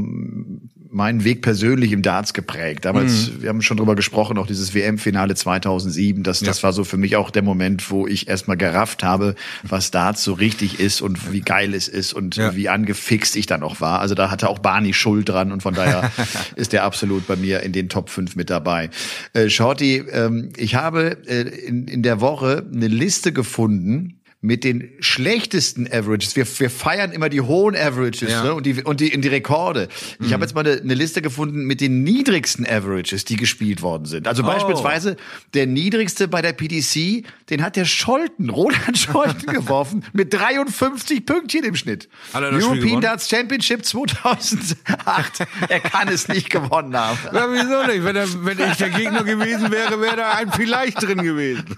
meinen 0.90 1.24
Weg 1.24 1.42
persönlich 1.42 1.92
im 1.92 2.02
Darts 2.02 2.34
geprägt. 2.34 2.84
Damals, 2.84 3.30
mhm. 3.30 3.42
wir 3.42 3.48
haben 3.48 3.62
schon 3.62 3.76
drüber 3.76 3.94
gesprochen, 3.94 4.38
auch 4.38 4.46
dieses 4.46 4.74
WM-Finale 4.74 5.34
2007, 5.34 6.22
das, 6.22 6.40
ja. 6.40 6.48
das 6.48 6.62
war 6.62 6.72
so 6.72 6.84
für 6.84 6.96
mich 6.96 7.16
auch 7.16 7.30
der 7.30 7.42
Moment, 7.42 7.90
wo 7.90 8.06
ich 8.06 8.28
erstmal 8.28 8.56
gerafft 8.56 9.04
habe, 9.04 9.34
was 9.62 9.90
Darts 9.90 10.24
so 10.24 10.32
richtig 10.32 10.80
ist 10.80 11.00
und 11.00 11.32
wie 11.32 11.40
geil 11.40 11.74
es 11.74 11.88
ist 11.88 12.12
und 12.12 12.36
ja. 12.36 12.56
wie 12.56 12.68
angefixt 12.68 13.36
ich 13.36 13.46
dann 13.46 13.62
auch 13.62 13.80
war. 13.80 14.00
Also 14.00 14.14
da 14.14 14.30
hatte 14.30 14.48
auch 14.48 14.58
Barney 14.58 14.92
Schuld 14.92 15.28
dran 15.28 15.52
und 15.52 15.62
von 15.62 15.74
daher 15.74 16.10
ist 16.56 16.72
der 16.72 16.84
absolut 16.84 17.26
bei 17.26 17.36
mir 17.36 17.60
in 17.60 17.72
den 17.72 17.88
Top 17.88 18.10
5 18.10 18.34
mit 18.34 18.50
dabei. 18.50 18.90
Äh, 19.32 19.48
Shorty, 19.48 20.04
ähm, 20.10 20.52
ich 20.56 20.74
habe 20.74 21.18
äh, 21.26 21.42
in, 21.42 21.86
in 21.86 22.02
der 22.02 22.20
Woche 22.20 22.66
eine 22.72 22.88
Liste 22.88 23.32
gefunden, 23.32 24.19
mit 24.42 24.64
den 24.64 24.90
schlechtesten 25.00 25.86
Averages. 25.86 26.34
Wir, 26.34 26.46
wir 26.46 26.70
feiern 26.70 27.12
immer 27.12 27.28
die 27.28 27.42
hohen 27.42 27.76
Averages 27.76 28.30
ja. 28.32 28.42
ne? 28.42 28.54
und, 28.54 28.64
die, 28.64 28.82
und, 28.82 29.00
die, 29.00 29.14
und 29.14 29.20
die 29.20 29.28
Rekorde. 29.28 29.88
Ich 30.18 30.28
mhm. 30.28 30.32
habe 30.32 30.44
jetzt 30.44 30.54
mal 30.54 30.66
eine, 30.66 30.80
eine, 30.80 30.94
Liste 30.94 31.20
gefunden 31.20 31.64
mit 31.64 31.82
den 31.82 32.02
niedrigsten 32.04 32.66
Averages, 32.66 33.26
die 33.26 33.36
gespielt 33.36 33.82
worden 33.82 34.06
sind. 34.06 34.26
Also 34.26 34.42
oh. 34.42 34.46
beispielsweise 34.46 35.16
der 35.52 35.66
niedrigste 35.66 36.26
bei 36.26 36.40
der 36.40 36.54
PDC, 36.54 37.26
den 37.50 37.62
hat 37.62 37.76
der 37.76 37.84
Scholten, 37.84 38.48
Roland 38.48 38.96
Scholten 38.98 39.52
geworfen 39.52 40.04
mit 40.14 40.32
53 40.32 41.26
Pünktchen 41.26 41.64
im 41.64 41.76
Schnitt. 41.76 42.08
European 42.32 43.02
Darts 43.02 43.28
Championship 43.28 43.84
2008. 43.84 44.76
er 45.68 45.80
kann 45.80 46.08
es 46.08 46.28
nicht 46.28 46.48
gewonnen 46.48 46.96
haben. 46.96 47.18
Ja, 47.34 47.46
wieso 47.50 47.86
nicht? 47.86 48.04
Wenn, 48.04 48.16
er, 48.16 48.44
wenn 48.44 48.58
ich 48.58 48.76
der 48.78 48.88
Gegner 48.88 49.22
gewesen 49.22 49.70
wäre, 49.70 50.00
wäre 50.00 50.16
da 50.16 50.32
ein 50.32 50.50
vielleicht 50.50 51.02
drin 51.02 51.22
gewesen. 51.22 51.76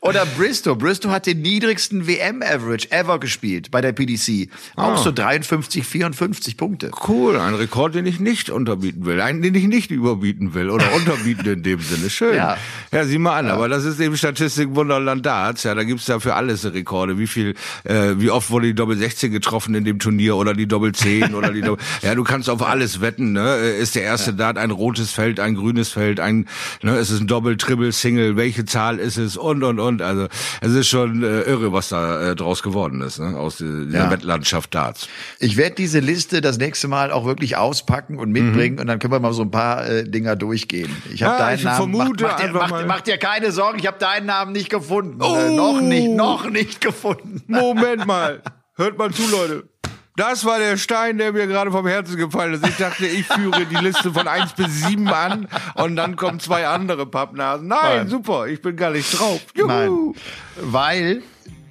Oder 0.00 0.26
Bristol 0.26 0.65
Bristow. 0.74 0.76
Bristow 0.86 1.10
hat 1.10 1.26
den 1.26 1.42
niedrigsten 1.42 2.06
WM-Average 2.08 2.90
ever 2.90 3.20
gespielt 3.20 3.70
bei 3.70 3.80
der 3.80 3.92
PDC. 3.92 4.48
Auch 4.74 4.94
Ah. 4.94 4.96
so 4.96 5.12
53, 5.12 5.84
54 5.86 6.56
Punkte. 6.56 6.90
Cool, 7.06 7.38
ein 7.38 7.54
Rekord, 7.54 7.94
den 7.94 8.06
ich 8.06 8.18
nicht 8.20 8.50
unterbieten 8.50 9.04
will, 9.06 9.20
einen, 9.20 9.42
den 9.42 9.54
ich 9.54 9.66
nicht 9.66 9.90
überbieten 9.90 10.54
will 10.54 10.70
oder 10.70 10.92
unterbieten 10.94 11.46
in 11.46 11.62
dem 11.62 11.80
Sinne. 11.80 12.10
Schön. 12.10 12.34
Ja. 12.36 12.56
Ja, 12.92 13.04
sieh 13.04 13.18
mal 13.18 13.36
an, 13.38 13.48
aber 13.50 13.68
das 13.68 13.84
ist 13.84 14.00
eben 14.00 14.16
Statistik 14.16 14.74
Wunderland 14.74 15.24
Darts. 15.26 15.62
Ja, 15.64 15.74
da 15.74 15.84
gibt's 15.84 16.06
ja 16.06 16.18
für 16.18 16.34
alles 16.34 16.64
Rekorde. 16.64 17.18
Wie 17.18 17.26
viel, 17.26 17.54
äh, 17.84 18.14
wie 18.16 18.30
oft 18.30 18.50
wurde 18.50 18.66
die 18.68 18.74
Doppel 18.74 18.96
16 18.96 19.30
getroffen 19.32 19.74
in 19.74 19.84
dem 19.84 19.98
Turnier 19.98 20.36
oder 20.36 20.54
die 20.54 20.66
Doppel 20.66 20.92
10 20.92 21.34
oder 21.34 21.52
die 21.52 21.60
Doppel, 21.60 21.84
ja, 22.02 22.14
du 22.14 22.24
kannst 22.24 22.48
auf 22.50 22.62
alles 22.66 23.00
wetten, 23.00 23.32
ne? 23.32 23.56
Ist 23.56 23.94
der 23.94 24.02
erste 24.02 24.32
Dart 24.34 24.58
ein 24.58 24.70
rotes 24.70 25.10
Feld, 25.12 25.38
ein 25.40 25.54
grünes 25.54 25.90
Feld, 25.90 26.20
ein, 26.20 26.46
ne, 26.82 26.96
ist 26.98 27.10
es 27.10 27.20
ein 27.20 27.26
Doppel, 27.26 27.56
Triple, 27.56 27.92
Single, 27.92 28.36
welche 28.36 28.64
Zahl 28.64 28.98
ist 28.98 29.16
es 29.16 29.36
und, 29.36 29.62
und, 29.62 29.78
und. 29.80 30.02
Also, 30.02 30.28
es 30.60 30.72
ist 30.72 30.88
schon 30.88 31.22
äh, 31.22 31.42
irre, 31.42 31.72
was 31.72 31.88
da 31.90 32.30
äh, 32.30 32.36
draus 32.36 32.62
geworden 32.62 33.00
ist, 33.02 33.18
ne? 33.18 33.36
Aus 33.38 33.58
dieser 33.58 33.84
Ja. 33.98 34.10
Wettlandschaft 34.10 34.74
Darts. 34.74 35.08
Ich 35.38 35.56
werde 35.56 35.76
diese 35.76 36.00
Liste 36.00 36.40
das 36.40 36.58
nächste 36.58 36.88
Mal 36.88 37.10
auch 37.10 37.24
wirklich 37.24 37.56
auspacken 37.56 38.18
und 38.18 38.30
mitbringen 38.32 38.78
und 38.80 38.86
dann 38.86 38.98
können 38.98 39.12
wir 39.12 39.20
mal 39.20 39.32
so 39.32 39.42
ein 39.42 39.50
paar 39.50 39.86
äh, 39.88 40.04
Dinger 40.04 40.36
durchgehen. 40.36 40.90
Ich 41.12 41.22
habe 41.22 41.34
Mhm. 41.34 41.38
Ja, 41.40 41.46
deinen 41.46 41.58
ich 41.58 41.64
Namen. 41.64 41.76
vermute 41.76 42.24
mach, 42.24 42.30
mach, 42.32 42.40
dir, 42.40 42.52
mach, 42.52 42.86
mach 42.86 43.00
dir 43.02 43.18
keine 43.18 43.52
Sorgen, 43.52 43.78
ich 43.78 43.86
habe 43.86 43.98
deinen 43.98 44.26
Namen 44.26 44.52
nicht 44.52 44.70
gefunden. 44.70 45.18
Oh. 45.22 45.34
Äh, 45.36 45.54
noch 45.56 45.80
nicht, 45.80 46.08
noch 46.10 46.48
nicht 46.48 46.80
gefunden. 46.80 47.42
Moment 47.46 48.06
mal. 48.06 48.42
Hört 48.74 48.98
mal 48.98 49.10
zu, 49.10 49.22
Leute. 49.30 49.68
Das 50.16 50.44
war 50.46 50.58
der 50.58 50.78
Stein, 50.78 51.18
der 51.18 51.32
mir 51.32 51.46
gerade 51.46 51.70
vom 51.70 51.86
Herzen 51.86 52.16
gefallen 52.16 52.54
ist. 52.54 52.66
Ich 52.66 52.76
dachte, 52.76 53.06
ich 53.06 53.26
führe 53.26 53.66
die 53.66 53.76
Liste 53.76 54.12
von 54.12 54.26
1 54.26 54.54
bis 54.54 54.86
7 54.86 55.06
an 55.08 55.46
und 55.74 55.96
dann 55.96 56.16
kommen 56.16 56.40
zwei 56.40 56.66
andere 56.66 57.04
Pappnasen. 57.04 57.68
Nein, 57.68 57.78
Nein. 57.82 58.08
super, 58.08 58.46
ich 58.46 58.62
bin 58.62 58.76
gar 58.76 58.90
nicht 58.90 59.18
drauf. 59.18 59.40
Juhu. 59.54 59.66
Nein, 59.68 60.14
weil 60.56 61.22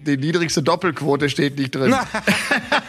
die 0.06 0.18
niedrigste 0.18 0.62
Doppelquote 0.62 1.30
steht 1.30 1.58
nicht 1.58 1.74
drin. 1.74 1.96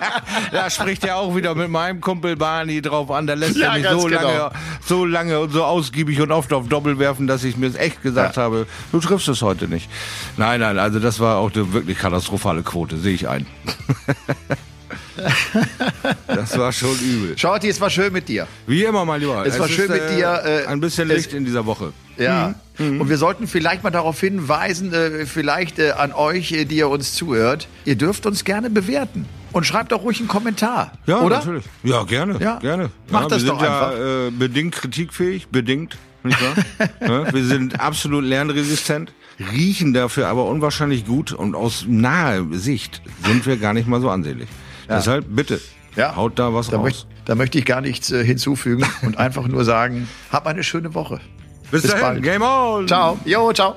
Da 0.52 0.70
spricht 0.70 1.04
er 1.04 1.16
auch 1.16 1.34
wieder 1.36 1.54
mit 1.54 1.68
meinem 1.70 2.00
Kumpel 2.00 2.36
Barney 2.36 2.80
drauf 2.82 3.10
an. 3.10 3.26
Der 3.26 3.36
lässt 3.36 3.56
Ja, 3.56 3.76
ja, 3.76 3.92
mich 3.94 4.02
so 4.02 4.08
genau. 4.08 4.22
lange, 4.22 4.50
so 4.84 5.04
lange 5.04 5.40
und 5.40 5.50
so 5.52 5.64
ausgiebig 5.64 6.20
und 6.20 6.30
oft 6.32 6.52
auf 6.52 6.68
Doppel 6.68 6.98
werfen, 6.98 7.26
dass 7.26 7.44
ich 7.44 7.56
mir 7.56 7.74
echt 7.76 8.02
gesagt 8.02 8.36
Ja. 8.36 8.42
habe, 8.44 8.66
du 8.92 9.00
triffst 9.00 9.28
es 9.28 9.42
heute 9.42 9.68
nicht. 9.68 9.88
Nein, 10.36 10.60
nein, 10.60 10.78
also 10.78 10.98
das 10.98 11.20
war 11.20 11.36
auch 11.38 11.52
eine 11.54 11.72
wirklich 11.72 11.98
katastrophale 11.98 12.62
Quote, 12.62 12.96
sehe 12.98 13.14
ich 13.14 13.28
ein. 13.28 13.46
das 16.26 16.56
war 16.58 16.72
schon 16.72 16.98
übel. 17.00 17.38
Shorty, 17.38 17.68
es 17.68 17.80
war 17.80 17.90
schön 17.90 18.12
mit 18.12 18.28
dir. 18.28 18.46
Wie 18.66 18.82
immer, 18.84 19.04
mein 19.04 19.20
Lieber. 19.20 19.44
Es 19.46 19.58
war 19.58 19.68
schön 19.68 19.90
mit 19.90 20.02
dir, 20.10 20.42
äh, 20.44 20.66
ein 20.66 20.80
bisschen 20.80 21.10
es- 21.10 21.16
Licht 21.18 21.32
in 21.34 21.44
dieser 21.44 21.66
Woche. 21.66 21.92
Ja. 22.16 22.54
Mhm. 22.78 23.00
Und 23.00 23.08
wir 23.08 23.18
sollten 23.18 23.46
vielleicht 23.46 23.82
mal 23.84 23.90
darauf 23.90 24.18
hinweisen, 24.20 24.92
äh, 24.92 25.26
vielleicht 25.26 25.78
äh, 25.78 25.92
an 25.92 26.12
euch, 26.12 26.52
äh, 26.52 26.64
die 26.64 26.76
ihr 26.76 26.88
uns 26.88 27.14
zuhört, 27.14 27.68
ihr 27.84 27.96
dürft 27.96 28.26
uns 28.26 28.44
gerne 28.44 28.70
bewerten. 28.70 29.26
Und 29.52 29.64
schreibt 29.66 29.92
doch 29.92 30.02
ruhig 30.02 30.18
einen 30.18 30.28
Kommentar. 30.28 30.92
Ja, 31.06 31.20
oder? 31.20 31.38
natürlich. 31.38 31.64
Ja, 31.82 32.02
gerne. 32.04 32.38
Ja. 32.40 32.58
gerne. 32.58 32.90
Macht 33.10 33.24
ja, 33.24 33.28
das 33.28 33.42
wir 33.44 33.50
doch 33.50 33.60
sind 33.60 33.68
einfach. 33.68 33.92
ja 33.92 34.26
äh, 34.28 34.30
bedingt 34.30 34.74
kritikfähig, 34.74 35.48
bedingt, 35.48 35.96
nicht 36.22 36.38
wahr? 36.40 36.88
ja, 37.26 37.32
wir 37.32 37.44
sind 37.44 37.80
absolut 37.80 38.24
lernresistent, 38.24 39.12
riechen 39.52 39.92
dafür 39.92 40.28
aber 40.28 40.46
unwahrscheinlich 40.46 41.04
gut 41.06 41.32
und 41.32 41.54
aus 41.54 41.84
naher 41.88 42.44
Sicht 42.52 43.02
sind 43.26 43.44
wir 43.46 43.56
gar 43.56 43.72
nicht 43.74 43.88
mal 43.88 44.00
so 44.00 44.08
ansehnlich. 44.10 44.48
Deshalb 44.88 45.26
bitte, 45.28 45.60
Ja. 45.96 46.16
haut 46.16 46.38
da 46.38 46.52
was 46.54 46.68
Da, 46.68 46.76
raus. 46.76 46.84
möcht, 46.84 47.06
da 47.24 47.34
möchte 47.34 47.58
ich 47.58 47.64
gar 47.64 47.80
nichts 47.80 48.10
äh, 48.10 48.24
hinzufügen 48.24 48.84
und 49.02 49.18
einfach 49.18 49.46
nur 49.48 49.64
sagen, 49.64 50.08
hab 50.30 50.46
eine 50.46 50.62
schöne 50.64 50.94
Woche. 50.94 51.20
Bis, 51.70 51.82
bis 51.82 51.90
dahin, 51.90 52.02
bald. 52.02 52.22
Game 52.22 52.42
on! 52.42 52.86
Ciao. 52.86 53.18
Jo, 53.24 53.52
ciao. 53.52 53.76